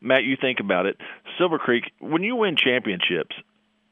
Matt, 0.04 0.24
you 0.24 0.36
think 0.40 0.60
about 0.60 0.86
it. 0.86 0.96
Silver 1.38 1.58
Creek, 1.58 1.84
when 1.98 2.22
you 2.22 2.36
win 2.36 2.56
championships, 2.56 3.34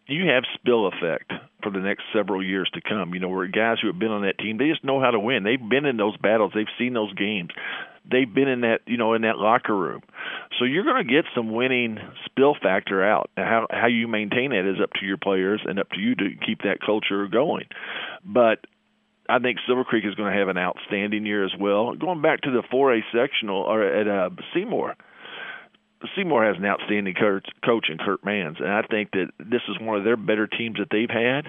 you 0.06 0.28
have 0.28 0.44
spill 0.54 0.86
effect 0.86 1.32
for 1.62 1.70
the 1.70 1.78
next 1.78 2.04
several 2.12 2.44
years 2.44 2.70
to 2.74 2.80
come. 2.80 3.14
You 3.14 3.20
know, 3.20 3.28
where 3.28 3.46
guys 3.46 3.78
who 3.80 3.86
have 3.88 3.98
been 3.98 4.10
on 4.10 4.22
that 4.22 4.38
team, 4.38 4.58
they 4.58 4.68
just 4.68 4.84
know 4.84 5.00
how 5.00 5.10
to 5.10 5.18
win. 5.18 5.42
They've 5.42 5.68
been 5.68 5.86
in 5.86 5.96
those 5.96 6.16
battles. 6.18 6.52
They've 6.54 6.66
seen 6.78 6.92
those 6.92 7.12
games. 7.14 7.50
They've 8.10 8.32
been 8.32 8.48
in 8.48 8.62
that, 8.62 8.80
you 8.86 8.96
know, 8.96 9.14
in 9.14 9.22
that 9.22 9.38
locker 9.38 9.74
room. 9.74 10.02
So 10.58 10.64
you're 10.64 10.84
going 10.84 11.06
to 11.06 11.10
get 11.10 11.24
some 11.34 11.52
winning 11.52 11.98
spill 12.26 12.56
factor 12.60 13.02
out. 13.02 13.30
How 13.36 13.66
how 13.70 13.86
you 13.86 14.08
maintain 14.08 14.50
that 14.50 14.68
is 14.68 14.80
up 14.82 14.90
to 15.00 15.06
your 15.06 15.18
players 15.18 15.62
and 15.64 15.78
up 15.78 15.88
to 15.90 16.00
you 16.00 16.14
to 16.16 16.30
keep 16.44 16.62
that 16.62 16.80
culture 16.84 17.26
going. 17.28 17.66
But 18.24 18.58
I 19.28 19.38
think 19.38 19.58
Silver 19.66 19.84
Creek 19.84 20.04
is 20.04 20.14
going 20.14 20.32
to 20.32 20.38
have 20.38 20.48
an 20.48 20.58
outstanding 20.58 21.24
year 21.24 21.44
as 21.44 21.52
well. 21.58 21.94
Going 21.94 22.20
back 22.20 22.42
to 22.42 22.50
the 22.50 22.62
4A 22.62 23.00
sectional 23.14 23.62
or 23.62 23.82
at 23.82 24.08
uh, 24.08 24.30
Seymour, 24.52 24.96
Seymour 26.16 26.44
has 26.44 26.57
an 26.57 26.64
outstanding 26.64 27.14
coach, 27.14 27.46
coach 27.64 27.86
in 27.90 27.98
Kurt 27.98 28.24
Mans, 28.24 28.57
and 28.59 28.68
I 28.68 28.82
think 28.82 29.12
that 29.12 29.28
this 29.38 29.62
is 29.68 29.76
one 29.80 29.98
of 29.98 30.05
their 30.05 30.16
better 30.16 30.46
teams 30.46 30.76
that 30.78 30.88
they've 30.90 31.11
had 31.11 31.46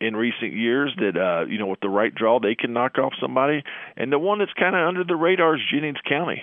in 0.00 0.16
recent 0.16 0.52
years. 0.52 0.92
That 0.98 1.16
uh, 1.16 1.46
you 1.46 1.58
know, 1.58 1.66
with 1.66 1.80
the 1.80 1.88
right 1.88 2.14
draw, 2.14 2.40
they 2.40 2.54
can 2.54 2.72
knock 2.72 2.98
off 2.98 3.12
somebody. 3.20 3.62
And 3.96 4.12
the 4.12 4.18
one 4.18 4.38
that's 4.38 4.52
kind 4.58 4.74
of 4.74 4.86
under 4.86 5.04
the 5.04 5.16
radar 5.16 5.56
is 5.56 5.62
Jennings 5.72 6.00
County. 6.08 6.42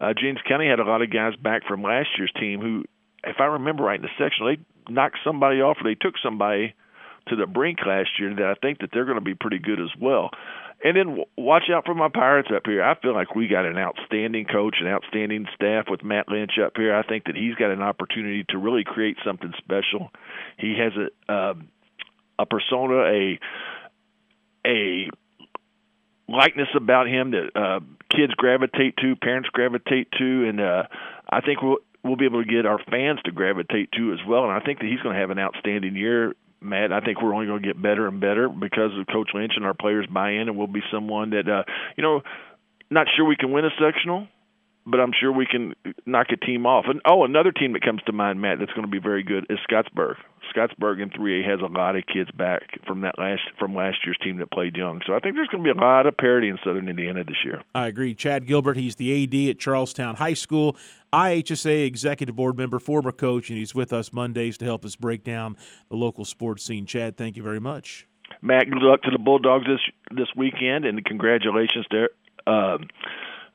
Uh, 0.00 0.14
Jennings 0.14 0.40
County 0.48 0.68
had 0.68 0.80
a 0.80 0.84
lot 0.84 1.02
of 1.02 1.12
guys 1.12 1.36
back 1.36 1.62
from 1.68 1.82
last 1.82 2.08
year's 2.16 2.32
team 2.38 2.60
who, 2.60 2.84
if 3.24 3.36
I 3.38 3.44
remember 3.44 3.84
right, 3.84 4.00
in 4.00 4.02
the 4.02 4.08
section 4.18 4.46
they 4.46 4.92
knocked 4.92 5.18
somebody 5.24 5.60
off 5.60 5.76
or 5.80 5.84
they 5.84 5.94
took 5.94 6.14
somebody 6.22 6.74
to 7.28 7.36
the 7.36 7.46
brink 7.46 7.78
last 7.86 8.10
year. 8.18 8.34
That 8.34 8.46
I 8.46 8.54
think 8.54 8.80
that 8.80 8.90
they're 8.92 9.04
going 9.04 9.18
to 9.18 9.24
be 9.24 9.34
pretty 9.34 9.58
good 9.58 9.80
as 9.80 9.90
well. 10.00 10.30
And 10.82 10.96
then 10.96 11.24
watch 11.36 11.64
out 11.72 11.84
for 11.84 11.94
my 11.94 12.08
Pirates 12.08 12.48
up 12.54 12.62
here. 12.64 12.82
I 12.82 12.94
feel 13.00 13.14
like 13.14 13.34
we 13.34 13.48
got 13.48 13.66
an 13.66 13.76
outstanding 13.76 14.46
coach, 14.46 14.76
an 14.80 14.86
outstanding 14.86 15.46
staff 15.54 15.86
with 15.90 16.02
Matt 16.02 16.28
Lynch 16.28 16.52
up 16.64 16.72
here. 16.76 16.94
I 16.94 17.02
think 17.02 17.24
that 17.24 17.36
he's 17.36 17.54
got 17.54 17.70
an 17.70 17.82
opportunity 17.82 18.44
to 18.48 18.58
really 18.58 18.84
create 18.84 19.18
something 19.24 19.52
special. 19.58 20.10
He 20.56 20.76
has 20.78 20.92
a 20.96 21.32
uh, 21.32 21.54
a 22.38 22.46
persona, 22.46 23.02
a 23.02 23.38
a 24.66 25.10
likeness 26.28 26.68
about 26.74 27.08
him 27.08 27.32
that 27.32 27.50
uh, 27.54 27.80
kids 28.08 28.32
gravitate 28.34 28.96
to, 28.98 29.16
parents 29.16 29.50
gravitate 29.50 30.08
to, 30.18 30.48
and 30.48 30.60
uh, 30.60 30.84
I 31.28 31.40
think 31.42 31.60
we'll 31.60 31.78
we'll 32.02 32.16
be 32.16 32.24
able 32.24 32.42
to 32.42 32.50
get 32.50 32.64
our 32.64 32.78
fans 32.90 33.20
to 33.24 33.32
gravitate 33.32 33.92
to 33.92 34.12
as 34.12 34.20
well. 34.26 34.44
And 34.44 34.52
I 34.52 34.60
think 34.60 34.78
that 34.78 34.86
he's 34.86 35.00
going 35.00 35.14
to 35.14 35.20
have 35.20 35.30
an 35.30 35.38
outstanding 35.38 35.96
year 35.96 36.34
Matt, 36.62 36.92
I 36.92 37.00
think 37.00 37.22
we're 37.22 37.34
only 37.34 37.46
going 37.46 37.62
to 37.62 37.66
get 37.66 37.80
better 37.80 38.06
and 38.06 38.20
better 38.20 38.48
because 38.48 38.90
of 38.98 39.06
Coach 39.06 39.30
Lynch 39.34 39.52
and 39.56 39.64
our 39.64 39.74
players 39.74 40.06
buy 40.12 40.32
in, 40.32 40.48
and 40.48 40.56
we'll 40.56 40.66
be 40.66 40.82
someone 40.92 41.30
that, 41.30 41.48
uh, 41.48 41.64
you 41.96 42.02
know, 42.02 42.20
not 42.90 43.06
sure 43.16 43.24
we 43.24 43.36
can 43.36 43.52
win 43.52 43.64
a 43.64 43.70
sectional, 43.80 44.26
but 44.86 45.00
I'm 45.00 45.12
sure 45.18 45.32
we 45.32 45.46
can 45.46 45.74
knock 46.04 46.26
a 46.32 46.36
team 46.36 46.66
off. 46.66 46.84
And 46.88 47.00
oh, 47.08 47.24
another 47.24 47.52
team 47.52 47.72
that 47.72 47.82
comes 47.82 48.02
to 48.06 48.12
mind, 48.12 48.40
Matt, 48.40 48.58
that's 48.58 48.72
going 48.72 48.86
to 48.86 48.90
be 48.90 49.00
very 49.00 49.22
good 49.22 49.46
is 49.48 49.58
Scottsburg. 49.70 50.16
Scottsburg 50.54 51.02
in 51.02 51.10
3A 51.10 51.48
has 51.48 51.60
a 51.60 51.66
lot 51.66 51.96
of 51.96 52.04
kids 52.06 52.30
back 52.32 52.62
from 52.86 53.02
that 53.02 53.18
last 53.18 53.42
from 53.58 53.74
last 53.74 53.98
year's 54.04 54.18
team 54.22 54.38
that 54.38 54.50
played 54.50 54.76
young. 54.76 55.00
So 55.06 55.14
I 55.14 55.20
think 55.20 55.36
there's 55.36 55.48
going 55.48 55.64
to 55.64 55.74
be 55.74 55.78
a 55.78 55.82
lot 55.82 56.06
of 56.06 56.16
parity 56.16 56.48
in 56.48 56.58
Southern 56.64 56.88
Indiana 56.88 57.24
this 57.24 57.36
year. 57.44 57.62
I 57.74 57.86
agree. 57.86 58.14
Chad 58.14 58.46
Gilbert, 58.46 58.76
he's 58.76 58.96
the 58.96 59.24
AD 59.24 59.50
at 59.50 59.58
Charlestown 59.58 60.16
High 60.16 60.34
School. 60.34 60.76
IHSAA 61.12 61.86
executive 61.86 62.36
board 62.36 62.56
member, 62.56 62.78
former 62.78 63.12
coach, 63.12 63.50
and 63.50 63.58
he's 63.58 63.74
with 63.74 63.92
us 63.92 64.12
Mondays 64.12 64.56
to 64.58 64.64
help 64.64 64.84
us 64.84 64.94
break 64.96 65.24
down 65.24 65.56
the 65.88 65.96
local 65.96 66.24
sports 66.24 66.64
scene. 66.64 66.86
Chad, 66.86 67.16
thank 67.16 67.36
you 67.36 67.42
very 67.42 67.60
much. 67.60 68.06
Matt, 68.42 68.70
good 68.70 68.82
luck 68.82 69.02
to 69.02 69.10
the 69.10 69.18
Bulldogs 69.18 69.66
this 69.66 69.80
this 70.16 70.28
weekend, 70.36 70.84
and 70.84 71.04
congratulations 71.04 71.86
to 71.90 72.08
uh, 72.46 72.78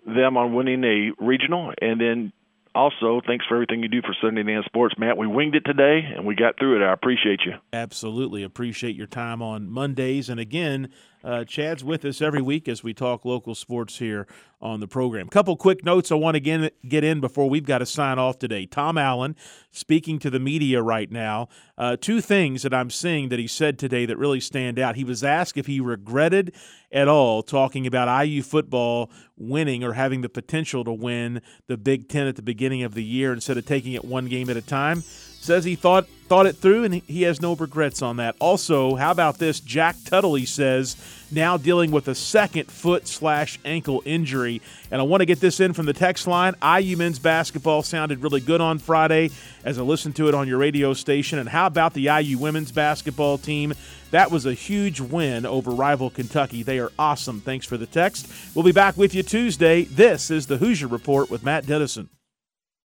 them 0.06 0.38
on 0.38 0.54
winning 0.54 0.84
a 0.84 1.12
regional, 1.24 1.74
and 1.82 2.00
then 2.00 2.34
also, 2.76 3.22
thanks 3.26 3.46
for 3.48 3.56
everything 3.56 3.82
you 3.82 3.90
do 3.90 4.02
for 4.02 4.14
Sunday 4.22 4.44
Night 4.44 4.66
Sports, 4.66 4.96
Matt. 4.98 5.18
We 5.18 5.28
winged 5.28 5.56
it 5.56 5.64
today 5.66 6.02
and 6.16 6.26
we 6.26 6.36
got 6.36 6.60
through 6.60 6.82
it. 6.82 6.86
I 6.86 6.92
appreciate 6.94 7.40
you. 7.46 7.54
Absolutely. 7.74 8.44
Appreciate 8.44 8.96
your 8.96 9.08
time 9.08 9.42
on 9.42 9.70
Mondays. 9.70 10.30
And 10.30 10.40
again, 10.40 10.90
uh, 11.26 11.44
Chad's 11.44 11.84
with 11.84 12.06
us 12.06 12.22
every 12.22 12.42
week 12.42 12.68
as 12.68 12.84
we 12.84 12.94
talk 12.94 13.26
local 13.26 13.56
sports 13.56 13.98
here 13.98 14.28
on 14.62 14.80
the 14.80 14.88
program. 14.88 15.28
Couple 15.28 15.58
quick 15.58 15.84
notes 15.84 16.12
I 16.12 16.16
want 16.16 16.36
to 16.36 16.40
get, 16.40 16.88
get 16.88 17.04
in 17.04 17.20
before 17.20 17.50
we've 17.50 17.66
got 17.66 17.80
to 17.80 17.86
sign 17.86 18.20
off 18.20 18.38
today. 18.38 18.68
Tom 18.68 18.98
Allen 18.98 19.36
speaking 19.72 20.20
to 20.20 20.30
the 20.30 20.40
media 20.40 20.84
right 20.84 21.12
now. 21.12 21.50
Uh, 21.80 21.98
two 22.00 22.22
things 22.22 22.62
that 22.62 22.76
I'm 22.76 22.92
seeing 22.92 23.30
that 23.30 23.40
he 23.40 23.48
said 23.48 23.80
today 23.80 24.06
that 24.06 24.18
really 24.18 24.40
stand 24.40 24.78
out. 24.78 24.96
He 24.96 25.04
was 25.04 25.24
asked 25.24 25.58
if 25.58 25.66
he 25.66 25.80
regretted 25.80 26.54
at 26.92 27.08
all 27.08 27.42
talking 27.42 27.88
about 27.88 28.26
IU 28.26 28.44
football 28.44 29.10
winning 29.36 29.84
or 29.84 29.94
having 29.94 30.22
the 30.22 30.30
potential 30.30 30.84
to 30.84 30.94
win 30.94 31.42
the 31.68 31.76
Big 31.76 32.08
Ten 32.08 32.28
at 32.28 32.36
the 32.36 32.44
beginning 32.44 32.84
of 32.84 32.94
the 32.94 33.04
year 33.04 33.34
instead 33.34 33.58
of 33.58 33.66
taking 33.66 33.94
it 33.94 34.06
one 34.06 34.28
game 34.28 34.50
at 34.50 34.58
a 34.58 34.62
time. 34.62 35.02
Says 35.02 35.66
he 35.66 35.76
thought 35.76 36.08
thought 36.28 36.46
it 36.48 36.56
through 36.58 36.84
and 36.84 36.94
he 36.94 37.24
has 37.24 37.42
no 37.42 37.56
regrets 37.56 38.02
on 38.02 38.18
that. 38.18 38.36
Also, 38.40 38.96
how 38.96 39.12
about 39.12 39.38
this? 39.38 39.60
Jack 39.60 39.96
Tuttle, 40.06 40.36
he 40.36 40.46
says, 40.46 40.96
now 41.32 41.58
dealing 41.58 41.92
with 41.92 42.08
a 42.08 42.16
second 42.16 42.72
foot 42.72 43.08
slash 43.08 43.60
ankle 43.66 44.02
injury. 44.06 44.62
And 44.92 45.02
I 45.02 45.04
want 45.04 45.22
to 45.22 45.26
get 45.26 45.40
this 45.40 45.60
in 45.60 45.74
from 45.74 45.86
the 45.86 45.94
text 45.94 46.28
line. 46.28 46.56
IU 46.64 46.98
men's 46.98 47.20
basketball 47.20 47.84
sounded 47.84 48.24
really 48.24 48.42
good 48.42 48.62
on 48.62 48.80
Friday 48.80 49.30
as 49.64 49.78
I 49.78 49.82
listened 49.82 50.16
to 50.18 50.28
it 50.28 50.34
on 50.34 50.48
your 50.48 50.58
radio 50.58 50.94
station. 50.94 51.40
And 51.40 51.50
how 51.50 51.68
about 51.68 51.94
the 51.94 52.10
IU 52.10 52.38
women's 52.38 52.72
basketball 52.72 53.38
team? 53.38 53.74
That 54.12 54.32
was 54.32 54.46
a 54.46 54.54
huge 54.54 55.02
win 55.02 55.46
over 55.46 55.72
rival 55.72 56.10
Kentucky. 56.10 56.64
They 56.64 56.80
are 56.80 56.92
awesome. 56.98 57.42
Thanks 57.42 57.66
for 57.66 57.78
the 57.78 57.88
text. 57.88 58.32
We'll 58.56 58.66
be 58.66 58.72
back 58.72 58.98
with 58.98 59.14
you 59.14 59.24
Tuesday. 59.24 59.84
This 59.84 60.32
is 60.32 60.48
the 60.48 60.58
Hoosier 60.58 60.88
Report 60.88 61.30
with 61.30 61.44
Matt 61.44 61.66
Denison. 61.66 62.10